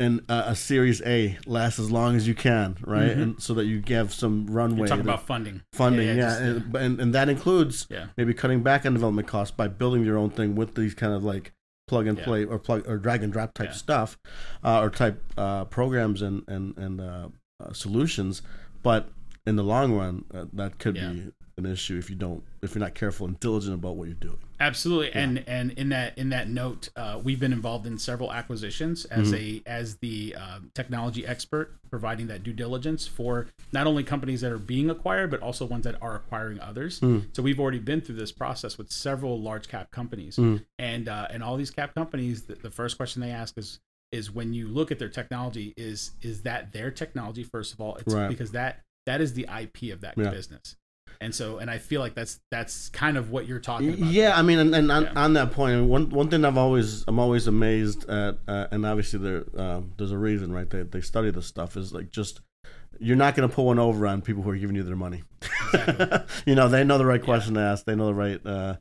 and 0.00 0.22
uh, 0.30 0.44
a 0.46 0.56
series 0.56 1.02
A 1.02 1.36
last 1.44 1.78
as 1.78 1.90
long 1.90 2.16
as 2.16 2.26
you 2.26 2.34
can, 2.34 2.78
right? 2.86 3.10
Mhm. 3.14 3.22
And 3.22 3.42
so 3.42 3.52
that 3.54 3.66
you 3.66 3.82
have 3.88 4.14
some 4.14 4.46
runway. 4.46 4.78
You're 4.78 4.86
talking 4.86 5.02
about 5.04 5.26
funding. 5.26 5.60
funding, 5.74 6.08
yeah, 6.08 6.14
just- 6.16 6.40
and, 6.40 6.76
and 6.76 7.00
and 7.00 7.14
that 7.14 7.28
includes 7.28 7.86
Yeah. 7.90 8.06
maybe 8.16 8.32
cutting 8.32 8.62
back 8.62 8.86
on 8.86 8.94
development 8.94 9.28
costs 9.28 9.54
by 9.54 9.68
building 9.68 10.02
your 10.04 10.16
own 10.16 10.30
thing 10.30 10.54
with 10.54 10.74
these 10.74 10.94
kind 10.94 11.12
of 11.12 11.22
like 11.22 11.52
plug 11.90 12.06
and 12.06 12.16
Yeah. 12.18 12.24
play 12.24 12.44
or 12.44 12.58
plug 12.58 12.88
or 12.88 12.96
drag 12.98 13.22
and 13.24 13.32
drop 13.32 13.52
type 13.52 13.70
Yeah. 13.70 13.74
stuff, 13.84 14.18
uh, 14.64 14.80
or 14.80 14.90
type 14.90 15.18
uh, 15.36 15.64
programs 15.66 16.22
and 16.22 16.42
and 16.48 16.76
and 16.78 17.00
uh, 17.00 17.28
uh, 17.62 17.72
solutions. 17.72 18.42
But 18.82 19.02
in 19.46 19.56
the 19.56 19.64
long 19.64 19.92
run, 20.00 20.24
uh, 20.32 20.44
that 20.52 20.78
could 20.78 20.96
Yeah. 20.96 21.10
be 21.12 21.32
an 21.64 21.72
issue 21.72 21.96
if 21.98 22.10
you 22.10 22.16
don't 22.16 22.42
if 22.62 22.74
you're 22.74 22.80
not 22.80 22.94
careful 22.94 23.26
and 23.26 23.38
diligent 23.40 23.74
about 23.74 23.96
what 23.96 24.04
you're 24.06 24.14
doing. 24.14 24.38
Absolutely, 24.58 25.12
and 25.12 25.42
and 25.46 25.70
in 25.72 25.88
that 25.90 26.18
in 26.18 26.28
that 26.30 26.48
note, 26.48 26.90
uh, 26.96 27.18
we've 27.22 27.40
been 27.40 27.52
involved 27.52 27.86
in 27.86 27.96
several 27.98 28.32
acquisitions 28.32 29.04
as 29.06 29.32
Mm-hmm. 29.32 29.62
a 29.66 29.70
as 29.70 29.96
the 29.98 30.34
uh, 30.38 30.58
technology 30.74 31.26
expert, 31.26 31.72
providing 31.88 32.26
that 32.26 32.42
due 32.42 32.52
diligence 32.52 33.06
for 33.06 33.46
not 33.72 33.86
only 33.86 34.02
companies 34.04 34.42
that 34.42 34.52
are 34.52 34.58
being 34.58 34.90
acquired, 34.90 35.30
but 35.30 35.40
also 35.40 35.64
ones 35.64 35.84
that 35.84 35.96
are 36.02 36.16
acquiring 36.16 36.60
others. 36.60 37.00
Mm. 37.00 37.24
So 37.34 37.42
we've 37.42 37.58
already 37.60 37.78
been 37.78 38.00
through 38.02 38.16
this 38.16 38.32
process 38.32 38.76
with 38.76 38.90
several 38.92 39.40
large 39.40 39.68
cap 39.68 39.90
companies, 39.90 40.36
Mm. 40.36 40.62
and 40.78 41.08
uh, 41.08 41.28
and 41.30 41.42
all 41.42 41.56
these 41.56 41.70
cap 41.70 41.94
companies, 41.94 42.42
the, 42.42 42.56
the 42.56 42.70
first 42.70 42.96
question 42.98 43.22
they 43.22 43.30
ask 43.30 43.56
is 43.56 43.80
is 44.12 44.30
when 44.30 44.52
you 44.52 44.66
look 44.68 44.90
at 44.90 44.98
their 44.98 45.08
technology, 45.08 45.72
is 45.78 46.10
is 46.20 46.42
that 46.42 46.72
their 46.72 46.90
technology 46.90 47.44
first 47.44 47.72
of 47.72 47.80
all? 47.80 47.96
It's 47.96 48.12
Right. 48.12 48.28
because 48.28 48.50
that 48.52 48.82
that 49.06 49.22
is 49.22 49.32
the 49.32 49.46
IP 49.48 49.90
of 49.90 50.02
that 50.02 50.18
Yeah. 50.18 50.28
business. 50.30 50.76
And 51.22 51.34
so, 51.34 51.58
and 51.58 51.70
I 51.70 51.76
feel 51.76 52.00
like 52.00 52.14
that's 52.14 52.40
that's 52.50 52.88
kind 52.88 53.18
of 53.18 53.30
what 53.30 53.46
you're 53.46 53.58
talking 53.60 53.92
about. 53.92 54.10
Yeah, 54.10 54.38
I 54.38 54.40
mean, 54.42 54.58
and, 54.58 54.74
and 54.74 54.90
on, 54.90 55.02
Yeah. 55.02 55.12
on 55.16 55.34
that 55.34 55.52
point, 55.52 55.84
one 55.84 56.08
one 56.08 56.30
thing 56.30 56.44
I've 56.46 56.56
always 56.56 57.04
I'm 57.06 57.18
always 57.18 57.46
amazed 57.46 58.08
at, 58.08 58.38
uh, 58.48 58.68
and 58.70 58.86
obviously 58.86 59.18
there 59.18 59.44
um, 59.60 59.92
there's 59.98 60.12
a 60.12 60.18
reason, 60.18 60.50
right? 60.50 60.68
They 60.70 60.82
they 60.82 61.02
study 61.02 61.30
this 61.30 61.46
stuff 61.46 61.76
is 61.76 61.92
like 61.92 62.10
just 62.10 62.40
you're 62.98 63.16
not 63.16 63.34
going 63.34 63.46
to 63.48 63.54
pull 63.54 63.66
one 63.66 63.78
over 63.78 64.06
on 64.06 64.22
people 64.22 64.42
who 64.42 64.50
are 64.50 64.56
giving 64.56 64.76
you 64.76 64.82
their 64.82 64.96
money. 64.96 65.22
Exactly. 65.74 66.18
you 66.46 66.54
know, 66.54 66.68
they 66.68 66.84
know 66.84 66.96
the 66.98 67.06
right 67.06 67.22
question 67.22 67.54
to 67.54 67.60
ask. 67.60 67.84
They 67.84 67.94
know 67.94 68.06
the 68.06 68.14
right. 68.14 68.40
Uh, 68.44 68.76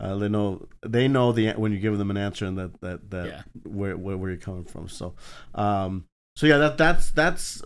uh, 0.00 0.16
they 0.16 0.28
know 0.28 0.66
they 0.84 1.06
know 1.06 1.30
the 1.30 1.52
when 1.52 1.70
you 1.70 1.78
give 1.78 1.96
them 1.96 2.10
an 2.10 2.16
answer 2.16 2.44
and 2.44 2.58
that 2.58 2.80
that 2.80 3.10
that 3.10 3.26
Yeah. 3.26 3.42
where, 3.64 3.96
where 3.96 4.16
where 4.16 4.30
you're 4.30 4.38
coming 4.40 4.64
from. 4.64 4.88
So, 4.88 5.14
um, 5.54 6.06
so 6.34 6.46
yeah, 6.46 6.58
that 6.58 6.76
that's 6.76 7.12
that's 7.12 7.62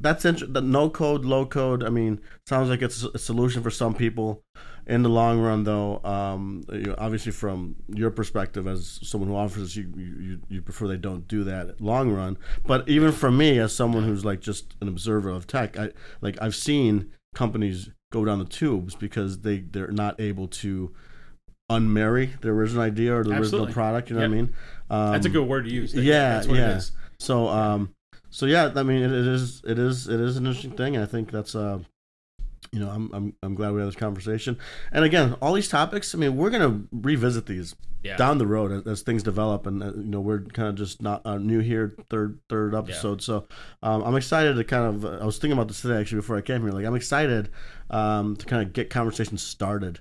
that's 0.00 0.24
inter- 0.24 0.46
the 0.46 0.60
no 0.60 0.88
code, 0.90 1.24
low 1.24 1.46
code. 1.46 1.84
I 1.84 1.90
mean, 1.90 2.20
sounds 2.46 2.68
like 2.70 2.82
it's 2.82 3.02
a 3.04 3.18
solution 3.18 3.62
for 3.62 3.70
some 3.70 3.94
people. 3.94 4.42
In 4.86 5.02
the 5.02 5.08
long 5.10 5.38
run, 5.38 5.62
though, 5.64 6.00
um, 6.02 6.64
obviously 6.98 7.30
from 7.30 7.76
your 7.94 8.10
perspective 8.10 8.66
as 8.66 8.98
someone 9.02 9.28
who 9.30 9.36
offers, 9.36 9.76
you, 9.76 9.92
you 9.96 10.40
you 10.48 10.62
prefer 10.62 10.88
they 10.88 10.96
don't 10.96 11.28
do 11.28 11.44
that 11.44 11.80
long 11.80 12.10
run. 12.10 12.38
But 12.66 12.88
even 12.88 13.12
for 13.12 13.30
me, 13.30 13.58
as 13.58 13.72
someone 13.76 14.04
who's 14.04 14.24
like 14.24 14.40
just 14.40 14.74
an 14.80 14.88
observer 14.88 15.28
of 15.30 15.46
tech, 15.46 15.78
I 15.78 15.90
like 16.22 16.38
I've 16.42 16.56
seen 16.56 17.10
companies 17.34 17.90
go 18.10 18.24
down 18.24 18.40
the 18.40 18.44
tubes 18.46 18.96
because 18.96 19.40
they 19.42 19.58
they're 19.58 19.92
not 19.92 20.18
able 20.20 20.48
to 20.48 20.92
unmarry 21.70 22.40
the 22.40 22.48
original 22.48 22.82
idea 22.82 23.16
or 23.16 23.22
the 23.22 23.36
original 23.36 23.66
product. 23.68 24.10
You 24.10 24.16
know 24.16 24.22
Yep. 24.22 24.30
what 24.30 24.34
I 24.36 24.40
mean? 24.40 24.54
Um, 24.90 25.12
That's 25.12 25.26
a 25.26 25.30
good 25.30 25.46
word 25.46 25.66
to 25.66 25.70
use. 25.72 25.94
yeah, 25.94 26.30
that's 26.34 26.48
what 26.48 26.56
yeah. 26.56 26.70
it 26.72 26.76
is. 26.78 26.92
So, 27.20 27.48
um, 27.48 27.94
so 28.30 28.46
yeah, 28.46 28.72
I 28.74 28.82
mean, 28.82 29.02
it, 29.02 29.12
it 29.12 29.26
is, 29.26 29.62
it 29.66 29.78
is, 29.78 30.08
it 30.08 30.20
is 30.20 30.36
an 30.36 30.46
interesting 30.46 30.72
thing. 30.76 30.96
I 30.96 31.06
think 31.06 31.30
that's, 31.30 31.54
uh, 31.54 31.80
you 32.72 32.78
know, 32.78 32.88
I'm, 32.90 33.10
I'm 33.12 33.34
I'm 33.42 33.54
glad 33.54 33.72
we 33.72 33.80
had 33.80 33.88
this 33.88 33.96
conversation. 33.96 34.56
And 34.92 35.04
again, 35.04 35.34
all 35.42 35.54
these 35.54 35.68
topics. 35.68 36.14
I 36.14 36.18
mean, 36.18 36.36
we're 36.36 36.50
gonna 36.50 36.82
revisit 36.92 37.46
these 37.46 37.74
Yeah. 38.04 38.16
down 38.16 38.38
the 38.38 38.46
road 38.46 38.70
as, 38.70 38.86
as 38.86 39.02
things 39.02 39.22
develop, 39.24 39.66
and 39.66 39.82
uh, 39.82 39.86
you 39.86 40.04
know, 40.04 40.20
we're 40.20 40.42
kind 40.42 40.68
of 40.68 40.76
just 40.76 41.02
not 41.02 41.22
uh, 41.26 41.38
new 41.38 41.58
here, 41.60 41.92
third 42.10 42.38
third 42.48 42.74
episode. 42.74 43.22
So 43.22 43.48
um, 43.82 44.02
I'm 44.04 44.14
excited 44.14 44.54
to 44.54 44.62
kind 44.64 44.84
of. 44.86 45.04
I 45.20 45.24
was 45.24 45.38
thinking 45.38 45.58
about 45.58 45.66
this 45.68 45.80
today 45.82 45.98
actually 45.98 46.20
before 46.20 46.36
I 46.36 46.42
came 46.42 46.62
here. 46.62 46.70
Like 46.70 46.84
I'm 46.86 46.94
excited 46.94 47.50
um, 47.90 48.36
to 48.36 48.46
kind 48.46 48.62
of 48.64 48.72
get 48.72 48.88
conversations 48.88 49.42
started. 49.42 49.98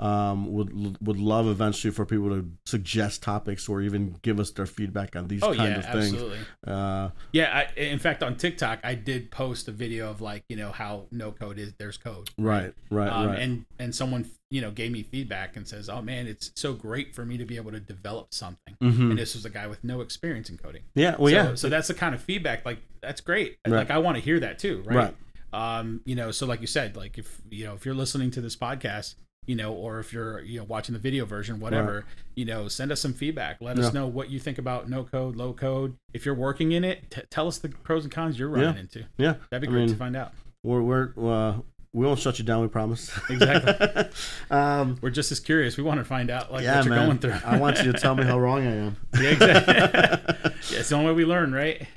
Um, 0.00 0.50
would 0.54 0.96
would 1.06 1.18
love 1.18 1.46
eventually 1.46 1.90
for 1.92 2.06
people 2.06 2.30
to 2.30 2.48
suggest 2.64 3.22
topics 3.22 3.68
or 3.68 3.82
even 3.82 4.16
give 4.22 4.40
us 4.40 4.50
their 4.50 4.64
feedback 4.64 5.14
on 5.14 5.28
these 5.28 5.42
Oh 5.42 5.54
kind 5.54 5.72
yeah, 5.72 5.78
of 5.80 5.84
things. 5.92 6.12
absolutely. 6.14 6.38
Uh, 6.66 7.10
Yeah, 7.32 7.66
I, 7.68 7.78
in 7.78 7.98
fact, 7.98 8.22
on 8.22 8.36
TikTok, 8.36 8.78
I 8.82 8.94
did 8.94 9.30
post 9.30 9.68
a 9.68 9.72
video 9.72 10.08
of 10.10 10.22
like 10.22 10.42
you 10.48 10.56
know 10.56 10.72
how 10.72 11.04
no 11.12 11.32
code 11.32 11.58
is 11.58 11.74
there's 11.78 11.98
code, 11.98 12.30
right, 12.38 12.72
right, 12.90 13.08
um, 13.12 13.26
right. 13.26 13.38
and 13.40 13.66
and 13.78 13.94
someone 13.94 14.24
you 14.50 14.62
know 14.62 14.70
gave 14.70 14.90
me 14.90 15.02
feedback 15.02 15.54
and 15.56 15.68
says, 15.68 15.90
oh 15.90 16.00
man, 16.00 16.26
it's 16.26 16.50
so 16.56 16.72
great 16.72 17.14
for 17.14 17.26
me 17.26 17.36
to 17.36 17.44
be 17.44 17.56
able 17.56 17.70
to 17.72 17.80
develop 17.80 18.32
something. 18.32 18.76
Mhm. 18.82 19.10
And 19.10 19.18
this 19.18 19.34
was 19.34 19.44
a 19.44 19.50
guy 19.50 19.66
with 19.66 19.84
no 19.84 20.00
experience 20.00 20.48
in 20.48 20.56
coding. 20.56 20.82
Yeah, 20.94 21.16
well, 21.18 21.28
so, 21.30 21.36
yeah, 21.50 21.54
So 21.56 21.68
that's 21.68 21.88
the 21.88 21.94
kind 21.94 22.14
of 22.14 22.22
feedback. 22.22 22.64
Like 22.64 22.78
that's 23.02 23.20
great. 23.20 23.58
Right. 23.66 23.76
Like 23.80 23.90
I 23.90 23.98
want 23.98 24.16
to 24.16 24.22
hear 24.22 24.40
that 24.40 24.58
too. 24.58 24.82
Right. 24.86 25.14
Right. 25.52 25.78
Um. 25.78 26.00
You 26.06 26.14
know. 26.14 26.30
So 26.30 26.46
like 26.46 26.62
you 26.62 26.66
said, 26.66 26.96
like 26.96 27.18
if 27.18 27.42
you 27.50 27.64
know 27.66 27.74
if 27.74 27.84
you're 27.84 27.94
listening 27.94 28.30
to 28.30 28.40
this 28.40 28.56
podcast. 28.56 29.16
You 29.46 29.56
know, 29.56 29.72
or 29.72 29.98
if 29.98 30.12
you're 30.12 30.40
you 30.42 30.58
know 30.60 30.64
watching 30.64 30.92
the 30.92 30.98
video 30.98 31.24
version, 31.24 31.58
whatever, 31.60 32.04
you 32.34 32.44
know, 32.44 32.68
send 32.68 32.92
us 32.92 33.00
some 33.00 33.14
feedback. 33.14 33.56
Let 33.60 33.78
Yeah. 33.78 33.86
us 33.86 33.92
know 33.94 34.06
what 34.06 34.30
you 34.30 34.38
think 34.38 34.58
about 34.58 34.88
no 34.88 35.02
code, 35.02 35.34
low 35.34 35.52
code. 35.54 35.96
If 36.12 36.24
you're 36.26 36.34
working 36.34 36.72
in 36.72 36.84
it, 36.84 37.10
t- 37.10 37.22
tell 37.30 37.48
us 37.48 37.58
the 37.58 37.70
pros 37.70 38.04
and 38.04 38.12
cons 38.12 38.38
you're 38.38 38.48
running 38.50 38.74
Yeah. 38.74 38.80
into. 38.80 39.04
yeah. 39.16 39.34
That'd 39.50 39.62
be 39.62 39.68
I 39.68 39.70
great 39.78 39.88
to 39.88 39.96
find 39.96 40.14
out. 40.14 40.32
We're 40.62 40.82
we're 40.82 41.12
uh, 41.18 41.54
we 41.92 42.06
won't 42.06 42.20
shut 42.20 42.38
you 42.38 42.44
down. 42.44 42.60
We 42.62 42.68
promise. 42.68 43.10
Exactly. 43.28 44.04
um, 44.56 44.98
We're 45.00 45.10
just 45.10 45.32
as 45.32 45.40
curious. 45.40 45.76
We 45.76 45.82
want 45.82 45.98
to 45.98 46.04
find 46.04 46.30
out 46.30 46.52
like 46.52 46.62
yeah, 46.62 46.76
what 46.76 46.84
you're 46.84 46.94
man. 46.94 47.06
going 47.06 47.18
through. 47.18 47.34
I 47.44 47.58
want 47.58 47.78
you 47.82 47.90
to 47.90 47.98
tell 47.98 48.14
me 48.14 48.22
how 48.24 48.38
wrong 48.38 48.64
I 48.64 48.76
am. 48.76 48.96
yeah, 49.20 49.30
exactly. 49.30 49.74
yeah, 50.74 50.78
it's 50.80 50.90
the 50.90 50.94
only 50.94 51.06
way 51.10 51.14
we 51.16 51.24
learn, 51.24 51.52
right? 51.52 51.88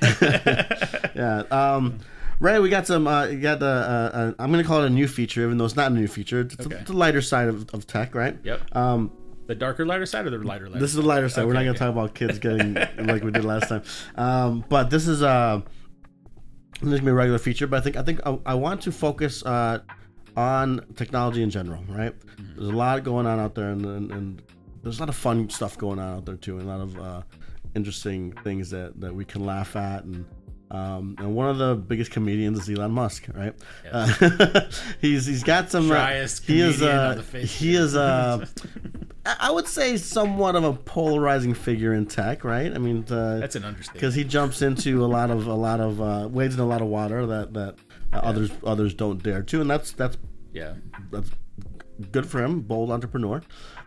yeah. 1.15 1.43
Um, 1.51 1.99
Ray, 2.39 2.59
we 2.59 2.69
got 2.69 2.85
some. 2.87 3.07
Uh, 3.07 3.25
you 3.27 3.39
got 3.39 3.59
the. 3.59 3.65
Uh, 3.65 3.69
uh, 4.13 4.33
I'm 4.39 4.51
gonna 4.51 4.63
call 4.63 4.83
it 4.83 4.87
a 4.87 4.89
new 4.89 5.07
feature, 5.07 5.43
even 5.43 5.57
though 5.57 5.65
it's 5.65 5.75
not 5.75 5.91
a 5.91 5.93
new 5.93 6.07
feature. 6.07 6.41
It's, 6.41 6.59
Okay. 6.59 6.83
the 6.85 6.93
lighter 6.93 7.21
side 7.21 7.47
of, 7.47 7.69
of 7.73 7.87
tech, 7.87 8.15
right? 8.15 8.37
yep. 8.43 8.61
Um, 8.75 9.11
The 9.47 9.55
darker 9.55 9.85
lighter 9.85 10.05
side 10.05 10.25
or 10.25 10.31
the 10.31 10.37
lighter 10.39 10.67
lighter. 10.67 10.79
this 10.79 10.89
is 10.89 10.95
the 10.97 11.01
lighter 11.03 11.29
side. 11.29 11.45
We're 11.45 11.53
not 11.53 11.63
gonna 11.65 11.77
talk 11.77 11.89
about 11.89 12.15
kids 12.15 12.39
getting 12.45 12.73
like 12.73 13.23
we 13.23 13.31
did 13.31 13.45
last 13.45 13.69
time. 13.69 13.83
Um, 14.15 14.65
but 14.67 14.89
this 14.89 15.07
is 15.07 15.21
uh, 15.23 15.61
this 16.81 16.81
is 16.81 16.89
gonna 16.99 17.01
be 17.03 17.11
a 17.11 17.13
regular 17.13 17.39
feature. 17.39 17.67
But 17.67 17.77
I 17.77 17.81
think 17.81 17.95
I 17.97 18.01
think 18.03 18.19
I, 18.25 18.37
I 18.45 18.53
want 18.55 18.81
to 18.83 18.91
focus 18.91 19.43
uh, 19.45 19.79
on 20.35 20.81
technology 20.95 21.43
in 21.43 21.49
general. 21.49 21.83
Right? 21.87 22.17
Mm-hmm. 22.19 22.55
There's 22.57 22.69
a 22.69 22.75
lot 22.75 23.03
going 23.03 23.25
on 23.25 23.39
out 23.39 23.55
there, 23.55 23.69
and, 23.69 23.85
and, 23.85 24.11
and 24.11 24.41
there's 24.81 24.97
a 24.97 25.01
lot 25.01 25.09
of 25.09 25.15
fun 25.15 25.49
stuff 25.49 25.77
going 25.77 25.99
on 25.99 26.17
out 26.17 26.25
there 26.25 26.35
too, 26.35 26.57
and 26.59 26.67
a 26.67 26.71
lot 26.71 26.81
of 26.81 26.99
uh, 26.99 27.21
interesting 27.75 28.33
things 28.43 28.69
that, 28.71 28.99
that 28.99 29.13
we 29.15 29.23
can 29.23 29.45
laugh 29.45 29.77
at 29.77 30.03
and. 30.03 30.25
Um, 30.73 31.15
and 31.19 31.35
one 31.35 31.47
of 31.49 31.57
the 31.59 31.75
biggest 31.75 32.09
comedians 32.11 32.59
is 32.67 32.75
Elon 32.77 32.91
Musk, 32.91 33.27
right? 33.35 33.53
Uh, 33.91 34.61
he's 35.01 35.25
he's 35.27 35.43
got 35.43 35.69
some. 35.69 35.91
uh, 35.91 36.07
he 36.45 36.59
is. 36.61 36.81
Uh, 36.81 37.13
the 37.15 37.21
face 37.23 37.53
he 37.55 37.75
is. 37.75 37.95
Uh, 37.95 38.45
I 39.25 39.51
would 39.51 39.67
say 39.67 39.95
somewhat 39.97 40.55
of 40.55 40.63
a 40.65 40.73
polarizing 40.73 41.53
figure 41.53 41.93
in 41.93 42.05
tech, 42.07 42.43
right? 42.43 42.73
I 42.73 42.77
mean, 42.77 43.05
uh, 43.09 43.37
That's 43.39 43.55
an 43.55 43.63
understatement. 43.63 43.93
because 43.93 44.15
he 44.15 44.23
jumps 44.25 44.61
into 44.61 45.05
a 45.05 45.07
lot 45.07 45.29
of 45.31 45.47
a 45.47 45.53
lot 45.53 45.79
of 45.79 46.01
uh, 46.01 46.27
wades 46.29 46.55
in 46.55 46.59
a 46.59 46.65
lot 46.65 46.81
of 46.81 46.87
water 46.87 47.25
that 47.27 47.53
that 47.53 47.75
uh, 48.11 48.17
others 48.17 48.49
others 48.65 48.93
don't 48.93 49.21
dare 49.23 49.43
to, 49.43 49.61
and 49.61 49.69
that's 49.69 49.91
that's 49.93 50.17
Yeah. 50.53 50.73
that's 51.11 51.29
good 52.11 52.25
for 52.25 52.43
him. 52.43 52.61
Bold 52.61 52.91
entrepreneur. 52.91 53.41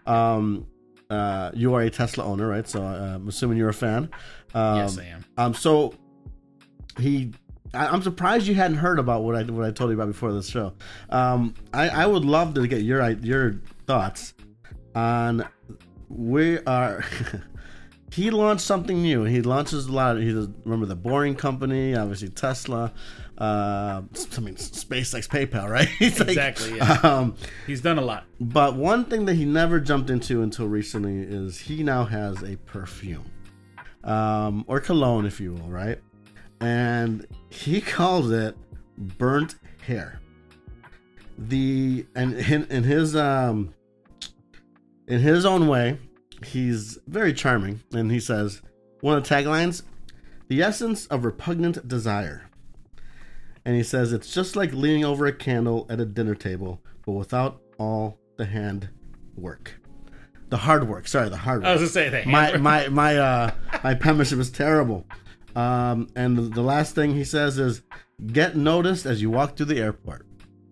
Um, 0.07 0.69
uh, 1.11 1.51
you 1.53 1.75
are 1.75 1.83
a 1.83 1.91
Tesla 1.91 2.25
owner, 2.25 2.47
right? 2.49 2.67
So 2.67 2.83
uh, 2.83 3.17
I'm 3.17 3.29
assuming 3.29 3.59
you're 3.59 3.69
a 3.69 3.75
fan. 3.75 4.09
Um, 4.55 4.77
yes, 4.79 4.99
I 4.99 5.05
am. 5.05 5.25
Um, 5.37 5.53
so 5.55 5.93
he, 6.99 7.33
I, 7.75 7.87
I'm 7.87 8.03
surprised 8.03 8.47
you 8.47 8.55
hadn't 8.55 8.79
heard 8.79 8.99
about 8.99 9.23
what 9.23 9.37
I 9.37 9.43
what 9.45 9.65
I 9.65 9.71
told 9.71 9.91
you 9.91 9.97
about 9.97 10.09
before 10.09 10.33
this 10.33 10.49
show. 10.49 10.75
Um, 11.11 11.55
I, 11.73 11.89
I 11.89 12.07
would 12.07 12.25
love 12.25 12.55
to 12.55 12.67
get 12.67 12.83
your 12.83 13.09
your 13.11 13.61
thoughts 13.87 14.35
on 14.95 15.47
we 16.09 16.59
are. 16.61 17.05
he 18.13 18.31
launched 18.31 18.65
something 18.65 19.03
new. 19.03 19.25
He 19.25 19.43
launches 19.43 19.87
a 19.87 19.93
lot. 19.93 20.17
Of, 20.17 20.23
he 20.23 20.33
does 20.33 20.49
remember 20.65 20.87
the 20.87 20.97
Boring 20.97 21.35
Company, 21.35 21.95
obviously 21.95 22.29
Tesla. 22.29 22.93
Uh, 23.39 24.01
I 24.37 24.41
mean 24.41 24.55
SpaceX, 24.55 25.29
PayPal, 25.29 25.69
right? 25.71 25.89
He's 25.89 26.19
like, 26.19 26.29
Exactly, 26.31 26.77
yeah. 26.77 26.99
Um, 27.03 27.35
He's 27.67 27.83
done 27.83 27.99
a 27.99 28.03
lot. 28.03 28.25
but 28.41 28.77
one 28.77 29.05
thing 29.05 29.27
that 29.27 29.35
he 29.35 29.45
never 29.45 29.79
jumped 29.79 30.09
into 30.09 30.43
until 30.43 30.67
recently 30.67 31.19
is 31.21 31.59
he 31.59 31.83
now 31.83 32.05
has 32.05 32.43
a 32.43 32.57
perfume, 32.57 33.27
um, 34.05 34.65
or 34.67 34.81
cologne, 34.81 35.27
if 35.27 35.39
you 35.39 35.53
will, 35.53 35.69
right? 35.69 35.99
And 36.61 37.27
he 37.51 37.81
calls 37.81 38.31
it 38.31 38.57
burnt 38.97 39.57
hair. 39.87 40.21
The 41.39 42.07
and 42.15 42.35
in, 42.35 42.65
in 42.71 42.85
his 42.85 43.15
um, 43.15 43.75
in 45.07 45.21
his 45.21 45.45
own 45.45 45.69
way, 45.69 45.99
he's 46.45 46.99
very 47.07 47.35
charming, 47.35 47.83
and 47.93 48.11
he 48.11 48.21
says 48.21 48.63
one 49.01 49.19
of 49.19 49.23
the 49.23 49.35
taglines: 49.35 49.83
"The 50.49 50.63
essence 50.63 51.07
of 51.07 51.25
repugnant 51.25 51.87
desire." 51.87 52.49
And 53.67 53.75
he 53.75 53.83
says 53.83 54.13
it's 54.13 54.33
just 54.33 54.55
like 54.55 54.73
leaning 54.73 55.05
over 55.05 55.27
a 55.27 55.33
candle 55.33 55.87
at 55.91 55.99
a 56.01 56.07
dinner 56.07 56.37
table, 56.37 56.81
but 57.05 57.13
without 57.13 57.61
all 57.79 58.19
the 58.37 58.47
hand 58.47 58.89
work. 59.37 59.75
The 60.49 60.57
hard 60.57 60.89
work. 60.89 61.09
Sorry, 61.09 61.29
the 61.29 61.37
hard 61.37 61.63
work. 61.63 61.67
I 61.67 61.73
was 61.73 61.81
gonna 61.81 61.91
say 61.91 62.09
that. 62.09 62.27
my 62.27 62.57
my 62.57 62.89
my 62.89 63.17
uh 63.17 63.51
my 63.83 63.95
penmanship 63.95 64.39
is 64.39 64.51
terrible. 64.51 65.05
Um, 65.57 66.09
and 66.15 66.37
the, 66.37 66.43
the 66.43 66.61
last 66.61 66.95
thing 66.95 67.15
he 67.15 67.25
says 67.25 67.59
is, 67.59 67.83
"Get 68.27 68.57
noticed 68.57 69.07
as 69.07 69.23
you 69.23 69.31
walk 69.31 69.57
through 69.57 69.67
the 69.67 69.81
airport." 69.81 70.27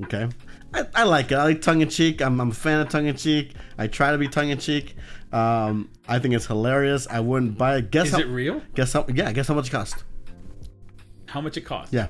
Okay, 0.05 0.29
I, 0.75 0.87
I 0.95 1.05
like 1.05 1.33
it. 1.33 1.37
I 1.37 1.45
like 1.45 1.63
tongue 1.63 1.81
in 1.81 1.89
cheek. 1.89 2.21
I'm, 2.21 2.41
I'm 2.41 2.51
a 2.51 2.55
fan 2.55 2.81
of 2.81 2.91
tongue 2.91 3.07
in 3.07 3.17
cheek. 3.17 3.55
I 3.79 3.87
try 3.87 4.13
to 4.13 4.19
be 4.19 4.29
tongue 4.29 4.51
in 4.51 4.59
cheek. 4.59 4.95
Um, 5.33 5.91
I 6.07 6.19
think 6.19 6.35
it's 6.35 6.47
hilarious. 6.47 7.07
I 7.09 7.21
wouldn't 7.21 7.57
buy 7.57 7.77
it. 7.79 7.91
Guess 7.91 8.09
Is 8.09 8.13
how? 8.13 8.19
it 8.21 8.27
real? 8.27 8.63
Guess 8.75 8.93
how? 8.93 9.07
Yeah, 9.13 9.33
guess 9.33 9.49
how 9.49 9.55
much 9.55 9.69
it 9.69 9.73
cost? 9.73 10.05
How 11.27 11.41
much 11.41 11.57
it 11.57 11.63
costs? 11.63 11.93
Yeah, 11.93 12.09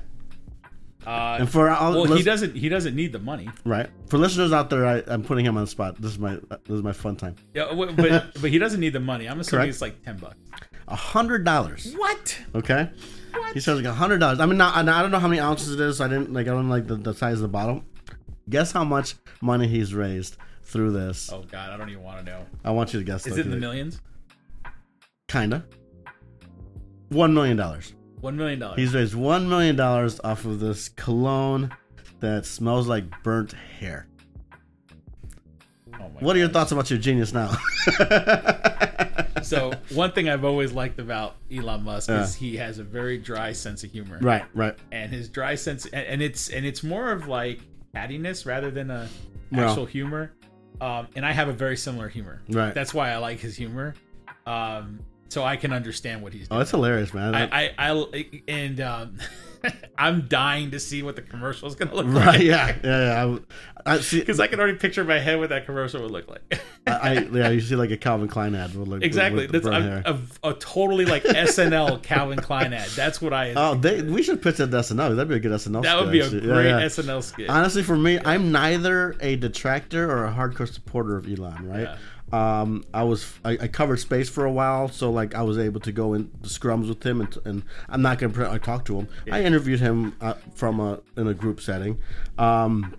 Uh, 1.05 1.37
and 1.39 1.49
for 1.49 1.69
all 1.69 1.93
well, 1.93 2.15
he 2.15 2.23
doesn't. 2.23 2.55
He 2.55 2.69
doesn't 2.69 2.95
need 2.95 3.11
the 3.11 3.19
money. 3.19 3.49
right 3.63 3.89
for 4.07 4.17
listeners 4.17 4.51
out 4.51 4.69
there, 4.69 4.85
I, 4.85 5.03
I'm 5.07 5.23
putting 5.23 5.45
him 5.45 5.57
on 5.57 5.63
the 5.63 5.69
spot. 5.69 6.01
This 6.01 6.11
is 6.11 6.19
my 6.19 6.35
this 6.35 6.69
is 6.69 6.81
my 6.81 6.93
fun 6.93 7.15
time. 7.15 7.35
Yeah, 7.53 7.73
but 7.73 8.33
but 8.41 8.49
he 8.49 8.57
doesn't 8.57 8.79
need 8.79 8.93
the 8.93 8.99
money. 8.99 9.27
I'm 9.27 9.39
assuming 9.39 9.61
Correct. 9.61 9.69
it's 9.69 9.81
like 9.81 10.03
ten 10.03 10.17
bucks. 10.17 10.37
A 10.87 10.95
hundred 10.95 11.43
dollars. 11.43 11.93
What? 11.95 12.37
Okay. 12.53 12.89
What? 13.33 13.53
He 13.53 13.59
says 13.59 13.77
like 13.77 13.85
a 13.85 13.93
hundred 13.93 14.19
dollars. 14.19 14.39
I 14.39 14.45
mean, 14.45 14.57
not, 14.57 14.75
I 14.75 15.01
don't 15.01 15.11
know 15.11 15.19
how 15.19 15.27
many 15.27 15.41
ounces 15.41 15.73
it 15.73 15.79
is. 15.79 15.99
I 15.99 16.07
didn't 16.07 16.33
like. 16.33 16.47
I 16.47 16.51
don't 16.51 16.69
like 16.69 16.87
the, 16.87 16.95
the 16.95 17.13
size 17.13 17.35
of 17.35 17.41
the 17.41 17.47
bottle. 17.47 17.83
Guess 18.49 18.71
how 18.71 18.83
much 18.83 19.15
money 19.41 19.67
he's 19.67 19.93
raised 19.93 20.37
through 20.61 20.91
this. 20.91 21.31
Oh 21.31 21.43
God, 21.43 21.71
I 21.71 21.77
don't 21.77 21.89
even 21.89 22.03
want 22.03 22.19
to 22.19 22.31
know. 22.31 22.45
I 22.63 22.71
want 22.71 22.93
you 22.93 22.99
to 22.99 23.05
guess. 23.05 23.25
Is 23.25 23.31
like, 23.31 23.39
it 23.39 23.45
in 23.45 23.51
the 23.51 23.57
millions? 23.57 23.99
Kinda. 25.27 25.65
One 27.09 27.33
million 27.33 27.57
dollars. 27.57 27.94
One 28.25 28.37
million 28.37 28.57
dollars. 28.57 28.79
He's 28.79 28.95
raised 28.95 29.13
one 29.13 29.47
million 29.47 29.75
dollars 29.75 30.19
off 30.23 30.45
of 30.45 30.59
this 30.59 30.89
cologne 30.89 31.71
that 32.21 32.47
smells 32.47 32.87
like 32.87 33.05
burnt 33.21 33.53
hair. 33.79 34.07
Oh 35.93 35.99
my 35.99 36.07
What 36.21 36.35
are 36.35 36.39
your 36.39 36.49
thoughts 36.49 36.71
about 36.71 36.89
your 36.89 36.97
genius 36.97 37.33
now? 37.33 37.55
So 39.43 39.73
one 39.93 40.11
thing 40.11 40.27
I've 40.27 40.43
always 40.43 40.71
liked 40.71 40.97
about 40.97 41.35
Elon 41.55 41.83
Musk 41.83 42.09
Yeah. 42.09 42.23
is 42.23 42.33
he 42.33 42.55
has 42.57 42.79
a 42.79 42.83
very 42.83 43.19
dry 43.19 43.51
sense 43.53 43.83
of 43.83 43.91
humor. 43.91 44.17
right, 44.19 44.43
right. 44.55 44.75
And 44.91 45.11
his 45.11 45.29
dry 45.29 45.53
sense, 45.53 45.85
and, 45.85 46.03
and 46.07 46.21
it's 46.23 46.49
and 46.49 46.65
it's 46.65 46.81
more 46.81 47.11
of 47.11 47.27
like 47.27 47.59
cattiness 47.93 48.47
rather 48.47 48.71
than 48.71 48.89
a 48.89 49.07
actual 49.55 49.85
humor. 49.85 50.31
Um, 50.81 51.09
and 51.15 51.23
I 51.23 51.31
have 51.31 51.47
a 51.47 51.53
very 51.53 51.77
similar 51.77 52.09
humor. 52.09 52.41
Right. 52.49 52.73
That's 52.73 52.91
why 52.91 53.11
I 53.11 53.17
like 53.17 53.39
his 53.39 53.55
humor. 53.55 53.93
Um, 54.47 54.99
so 55.29 55.43
I 55.43 55.57
can 55.57 55.73
understand 55.73 56.21
what 56.21 56.33
he's 56.33 56.47
doing. 56.47 56.55
Oh, 56.55 56.59
that's 56.59 56.71
hilarious, 56.71 57.13
man. 57.13 57.35
I, 57.35 57.67
I, 57.67 57.73
I, 57.77 58.41
and 58.47 58.79
um, 58.79 59.17
I'm 59.97 60.27
dying 60.27 60.71
to 60.71 60.79
see 60.79 61.03
what 61.03 61.15
the 61.15 61.21
commercial 61.21 61.67
is 61.67 61.75
going 61.75 61.89
to 61.89 61.95
look 61.95 62.05
like. 62.05 62.25
right, 62.25 62.35
like. 62.35 62.41
yeah, 62.41 62.75
yeah, 62.83 63.25
yeah. 63.25 63.37
I, 63.85 63.93
I 63.93 63.99
see. 63.99 64.19
Because 64.19 64.39
I 64.39 64.47
can 64.47 64.59
already 64.59 64.77
picture 64.77 65.01
in 65.01 65.07
my 65.07 65.19
head 65.19 65.39
what 65.39 65.49
that 65.49 65.65
commercial 65.65 66.01
would 66.01 66.11
look 66.11 66.27
like. 66.27 66.61
I, 66.87 66.91
I 66.91 67.13
yeah, 67.13 67.49
you 67.49 67.61
see 67.61 67.75
like 67.75 67.91
a 67.91 67.97
Calvin 67.97 68.27
Klein 68.27 68.55
ad 68.55 68.75
with 68.75 68.87
look 68.87 69.03
exactly. 69.03 69.47
with 69.47 69.63
the 69.63 69.69
That's 69.69 70.07
a, 70.07 70.19
a, 70.43 70.49
a 70.51 70.53
totally 70.55 71.05
like 71.05 71.23
SNL 71.23 72.01
Calvin 72.03 72.39
Klein 72.39 72.73
ad. 72.73 72.87
That's 72.89 73.21
what 73.21 73.33
I. 73.33 73.53
Oh, 73.55 73.75
they, 73.75 74.01
we 74.01 74.23
should 74.23 74.41
pitch 74.41 74.57
that 74.57 74.71
to 74.71 74.77
SNL. 74.77 75.15
That'd 75.15 75.27
be 75.27 75.35
a 75.35 75.39
good 75.39 75.51
SNL. 75.51 75.83
that 75.83 75.99
would 75.99 76.09
skit, 76.09 76.31
be 76.31 76.37
a 76.37 76.41
great 76.41 76.67
Yeah, 76.67 76.79
yeah. 76.79 76.85
SNL 76.85 77.23
skit. 77.23 77.49
Honestly, 77.49 77.83
for 77.83 77.97
me, 77.97 78.19
I'm 78.23 78.51
neither 78.51 79.15
a 79.19 79.35
detractor 79.35 80.09
or 80.09 80.25
a 80.25 80.31
hardcore 80.31 80.71
supporter 80.71 81.17
of 81.17 81.27
Elon. 81.27 81.67
Right? 81.67 81.97
Um, 82.35 82.83
I 82.93 83.03
was 83.03 83.19
I, 83.45 83.51
I 83.61 83.67
covered 83.67 83.97
space 83.97 84.29
for 84.29 84.45
a 84.45 84.51
while, 84.51 84.87
so 84.89 85.09
like 85.11 85.35
I 85.35 85.41
was 85.41 85.57
able 85.57 85.79
to 85.81 85.91
go 85.91 86.13
in 86.15 86.29
the 86.41 86.49
scrums 86.49 86.87
with 86.89 87.05
him, 87.05 87.21
and, 87.21 87.37
and 87.45 87.63
I'm 87.87 88.01
not 88.01 88.19
gonna 88.19 88.33
pre- 88.33 88.47
I 88.47 88.57
talk 88.57 88.83
to 88.85 88.97
him. 88.99 89.07
I 89.31 89.43
interviewed 89.43 89.79
him 89.79 90.15
uh, 90.19 90.33
from 90.53 90.79
a 90.79 90.99
in 91.17 91.27
a 91.27 91.33
group 91.33 91.61
setting. 91.61 92.01
Um, 92.37 92.95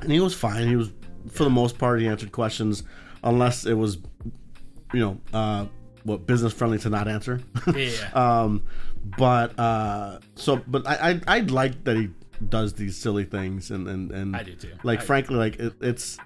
and 0.00 0.12
he 0.12 0.20
was 0.20 0.34
fine. 0.34 0.68
He 0.68 0.76
was, 0.76 0.92
for 1.28 1.42
the 1.44 1.50
most 1.50 1.76
part, 1.78 2.00
he 2.00 2.06
answered 2.06 2.30
questions, 2.30 2.84
unless 3.24 3.66
it 3.66 3.74
was, 3.74 3.98
you 4.94 5.00
know, 5.00 5.20
uh, 5.32 5.66
what 6.04 6.26
business 6.26 6.52
friendly 6.52 6.78
to 6.78 6.90
not 6.90 7.08
answer. 7.08 7.40
Yeah. 7.74 7.90
um, 8.14 8.62
but 9.16 9.58
uh, 9.58 10.20
so, 10.36 10.62
but 10.68 10.86
I, 10.86 10.94
I 11.10 11.20
I 11.26 11.40
like 11.40 11.82
that 11.84 11.96
he 11.96 12.10
does 12.48 12.74
these 12.74 12.96
silly 12.96 13.24
things, 13.24 13.70
and 13.72 13.88
and 13.88 14.12
and 14.12 14.36
I 14.36 14.42
do 14.44 14.54
too. 14.54 14.74
like 14.84 15.00
I- 15.00 15.04
frankly, 15.04 15.36
like 15.36 15.58
it, 15.58 15.74
it's. 15.80 16.18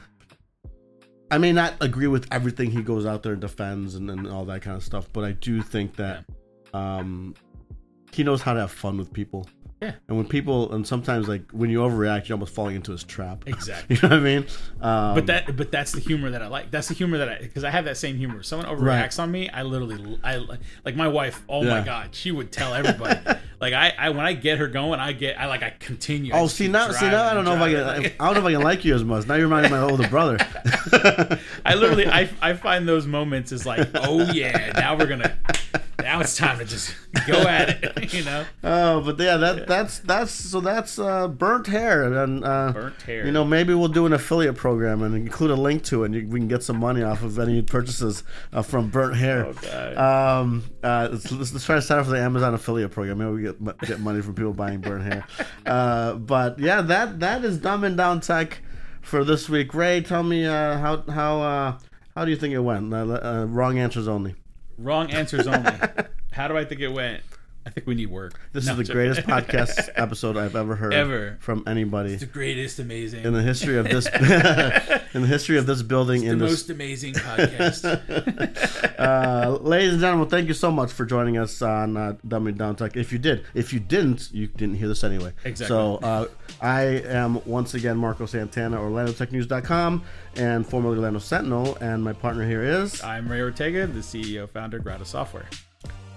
I 1.33 1.39
may 1.39 1.51
not 1.51 1.77
agree 1.81 2.09
with 2.09 2.29
everything 2.31 2.71
he 2.71 2.83
goes 2.83 3.07
out 3.07 3.23
there 3.23 3.33
and 3.33 3.41
defends 3.41 3.95
and, 3.95 4.11
and 4.11 4.29
all 4.29 4.45
that 4.45 4.61
kind 4.61 4.77
of 4.77 4.85
stuff, 4.85 5.09
but 5.15 5.25
I 5.25 5.33
do 5.33 5.63
think 5.63 5.97
that 5.97 6.27
um, 6.75 7.35
he 8.13 8.23
knows 8.23 8.43
how 8.43 8.53
to 8.53 8.61
have 8.61 8.71
fun 8.71 8.99
with 8.99 9.11
people. 9.15 9.49
Yeah. 9.83 9.95
And 10.07 10.17
when 10.17 10.27
people, 10.29 10.73
and 10.73 10.87
sometimes 10.87 11.27
like 11.29 11.51
when 11.51 11.69
you 11.69 11.81
overreact, 11.81 12.29
you're 12.29 12.37
almost 12.37 12.55
falling 12.55 12.77
into 12.77 12.93
his 12.93 13.03
trap. 13.03 13.45
Exactly. 13.53 13.97
you 13.97 14.03
know 14.03 14.09
what 14.15 14.19
I 14.19 14.23
mean? 14.23 14.47
Um, 14.81 15.15
But 15.17 15.27
that, 15.27 15.57
but 15.57 15.73
that's 15.73 15.91
the 15.91 16.01
humor 16.01 16.31
that 16.31 16.41
I 16.41 16.47
like. 16.47 16.71
That's 16.71 16.87
the 16.89 16.95
humor 16.95 17.19
that 17.19 17.29
I, 17.29 17.39
because 17.39 17.65
I 17.65 17.71
have 17.71 17.85
that 17.87 17.97
same 17.97 18.17
humor. 18.17 18.39
If 18.39 18.47
someone 18.47 18.69
overreacts 18.69 19.19
on 19.19 19.31
me, 19.31 19.49
I 19.51 19.63
literally, 19.63 20.19
I 20.23 20.37
like 20.85 20.95
my 20.95 21.09
wife. 21.09 21.43
Oh 21.49 21.65
my 21.65 21.83
god, 21.83 22.15
she 22.15 22.31
would 22.31 22.53
tell 22.53 22.75
everybody. 22.75 23.19
like 23.61 23.73
I, 23.75 23.93
I, 23.99 24.11
when 24.11 24.25
I 24.25 24.33
get 24.35 24.59
her 24.59 24.69
going, 24.69 25.01
I 25.01 25.13
get, 25.13 25.39
I 25.41 25.47
like, 25.47 25.63
I 25.65 25.71
continue. 25.79 26.33
Oh, 26.33 26.45
just 26.45 26.57
see 26.57 26.69
now, 26.69 26.91
see 26.93 27.07
now, 27.11 27.25
I 27.25 27.35
don't 27.35 27.45
driving 27.45 27.45
know 27.45 27.55
if 27.55 27.63
I 27.63 27.73
can. 27.73 27.83
driving. 28.03 28.13
I 28.21 28.25
don't 28.27 28.35
know 28.35 28.41
if 28.41 28.47
I 28.47 28.53
can 28.53 28.63
like 28.63 28.85
you 28.85 28.95
as 28.95 29.05
much. 29.05 29.27
Now 29.27 29.35
you're 29.35 29.45
reminding 29.45 29.73
my 29.73 29.81
older 29.91 30.09
brother. 30.09 30.39
I 31.67 31.75
literally, 31.75 32.07
I, 32.07 32.29
I 32.41 32.53
find 32.55 32.89
those 32.89 33.07
moments 33.07 33.51
is 33.53 33.67
like, 33.67 33.89
oh 33.95 34.31
yeah, 34.33 34.73
now 34.77 34.97
we're 34.97 35.07
gonna, 35.07 35.37
now 36.01 36.21
it's 36.21 36.37
time 36.37 36.59
to 36.59 36.65
just 36.65 36.95
go 37.27 37.41
at 37.43 37.83
it, 37.83 38.15
you 38.15 38.25
know. 38.25 38.45
Oh, 38.65 39.01
but 39.01 39.19
yeah, 39.19 39.37
that 39.37 39.67
that's 39.67 39.99
that's 40.01 40.33
so 40.33 40.61
that's 40.61 40.99
uh, 40.99 41.29
burnt 41.29 41.67
hair, 41.67 42.05
and 42.05 42.45
uh, 42.45 42.73
Burnt 42.73 43.03
hair. 43.03 43.27
You 43.27 43.33
know, 43.33 43.45
maybe 43.45 43.75
we'll 43.75 43.89
do 43.89 44.07
an 44.07 44.13
affiliate 44.13 44.57
program 44.57 45.03
and 45.03 45.15
include 45.15 45.51
a 45.51 45.55
link 45.55 45.85
to 45.85 46.03
it, 46.03 46.07
and 46.07 46.15
you, 46.15 46.27
we 46.27 46.41
can 46.41 46.49
get 46.49 46.63
some 46.63 46.79
money 46.79 47.03
off 47.03 47.23
of 47.23 47.39
any 47.39 47.63
purchases 47.63 48.23
uh, 48.53 48.63
from 48.63 48.89
burnt 48.89 49.17
hair. 49.17 49.47
Oh, 49.47 49.53
God. 49.53 49.97
Um, 49.97 50.65
uh, 50.83 51.09
let's, 51.13 51.31
let's, 51.31 51.65
try 51.65 51.77
to 51.77 51.83
sign 51.83 51.99
up 51.99 52.07
for 52.07 52.13
the 52.13 52.21
Amazon 52.21 52.55
affiliate 52.55 52.91
program. 52.91 53.19
Maybe 53.19 53.31
we 53.31 53.43
get 53.43 53.81
get 53.87 54.01
money 54.01 54.23
from 54.23 54.35
people 54.35 54.53
buying 54.53 54.81
burnt 54.81 55.05
hair. 55.05 55.27
Uh, 55.67 56.15
but 56.15 56.59
yeah, 56.59 56.81
that 56.83 57.21
that 57.21 57.45
is 57.45 57.57
dumb 57.57 57.85
and 57.85 57.97
down 57.97 58.21
tech 58.21 58.61
for 59.01 59.25
this 59.25 59.49
week. 59.49 59.73
Ray, 59.75 60.01
tell 60.01 60.23
me 60.23 60.45
uh, 60.45 60.77
how 60.79 61.03
how 61.03 61.41
uh, 61.41 61.79
how 62.17 62.25
do 62.25 62.31
you 62.31 62.37
think 62.37 62.53
it 62.53 62.59
went? 62.59 62.91
Wrong 62.93 63.79
answers 63.79 64.09
only. 64.09 64.35
Wrong 64.79 65.11
answers 65.11 65.47
only. 65.47 65.73
How 66.33 66.49
do 66.49 66.57
I 66.57 66.65
think 66.65 66.81
it 66.81 66.93
went? 66.93 67.23
I 67.65 67.71
think 67.71 67.87
we 67.87 67.95
need 67.95 68.07
work. 68.07 68.41
This 68.53 68.67
No, 68.67 68.73
is 68.73 68.79
the 68.79 68.85
joking. 68.85 68.97
greatest 68.97 69.21
podcast 69.27 69.89
episode 69.95 70.37
I've 70.37 70.57
ever 70.57 70.75
heard 70.77 70.93
Ever. 70.93 71.37
from 71.41 71.63
anybody. 71.67 72.13
It's 72.15 72.21
the 72.21 72.27
greatest, 72.27 72.79
amazing, 72.81 73.25
in 73.25 73.33
the 73.33 73.43
history 73.43 73.79
of 73.79 73.85
this 73.89 74.07
in 75.15 75.23
the 75.23 75.29
history 75.29 75.59
of 75.59 75.67
this 75.67 75.83
building 75.83 76.23
the 76.23 76.29
in 76.31 76.39
this 76.39 76.51
most 76.51 76.71
amazing 76.71 77.15
podcast. 77.15 77.85
uh, 78.99 79.59
ladies 79.63 79.93
and 79.93 80.01
gentlemen 80.01 80.29
thank 80.29 80.49
you 80.49 80.55
so 80.55 80.71
much 80.71 80.91
for 80.93 81.05
joining 81.05 81.39
us 81.39 81.61
on 81.63 81.97
uh, 81.97 82.15
dummy 82.27 82.53
down 82.53 82.75
tech 82.77 82.97
if 82.97 83.13
you 83.13 83.19
did 83.19 83.45
if 83.55 83.73
you 83.73 83.81
didn't 83.81 84.31
you 84.33 84.47
didn't 84.47 84.77
hear 84.77 84.89
this 84.89 85.05
anyway 85.05 85.33
Exactly. 85.45 85.67
so 85.67 85.97
uh, 85.97 86.27
i 86.61 86.83
am 86.83 87.45
once 87.45 87.75
again 87.75 87.97
marco 87.97 88.27
santana 88.27 88.79
orlandotechnews.com 88.79 90.03
and 90.37 90.67
formerly 90.67 90.97
orlando 90.97 91.19
sentinel 91.19 91.77
and 91.81 92.03
my 92.03 92.13
partner 92.13 92.47
here 92.47 92.63
is 92.63 93.03
I'm 93.03 93.29
Ray 93.31 93.41
Ortega, 93.41 93.87
the 93.87 94.01
CEO 94.01 94.49
founder 94.49 94.79
of 94.79 94.85
Grata 94.85 95.05
Software. 95.05 95.47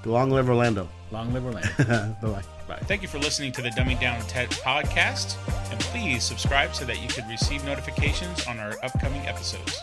long 0.06 0.30
live 0.30 0.50
orlando 0.50 0.88
Long 1.16 1.32
live 1.32 1.46
Orlando. 1.46 1.70
bye-bye 2.22 2.76
Thank 2.82 3.02
you 3.02 3.08
for 3.08 3.20
listening 3.20 3.54
to 3.54 3.62
the 3.62 3.70
Dumbing 3.70 4.02
Down 4.02 4.20
Tech 4.24 4.50
podcast, 4.50 5.38
and 5.72 5.80
please 5.80 6.26
subscribe 6.26 6.76
so 6.76 6.84
that 6.84 7.02
you 7.02 7.08
can 7.08 7.26
receive 7.30 7.64
notifications 7.64 8.46
on 8.48 8.60
our 8.60 8.74
upcoming 8.84 9.26
episodes. 9.26 9.80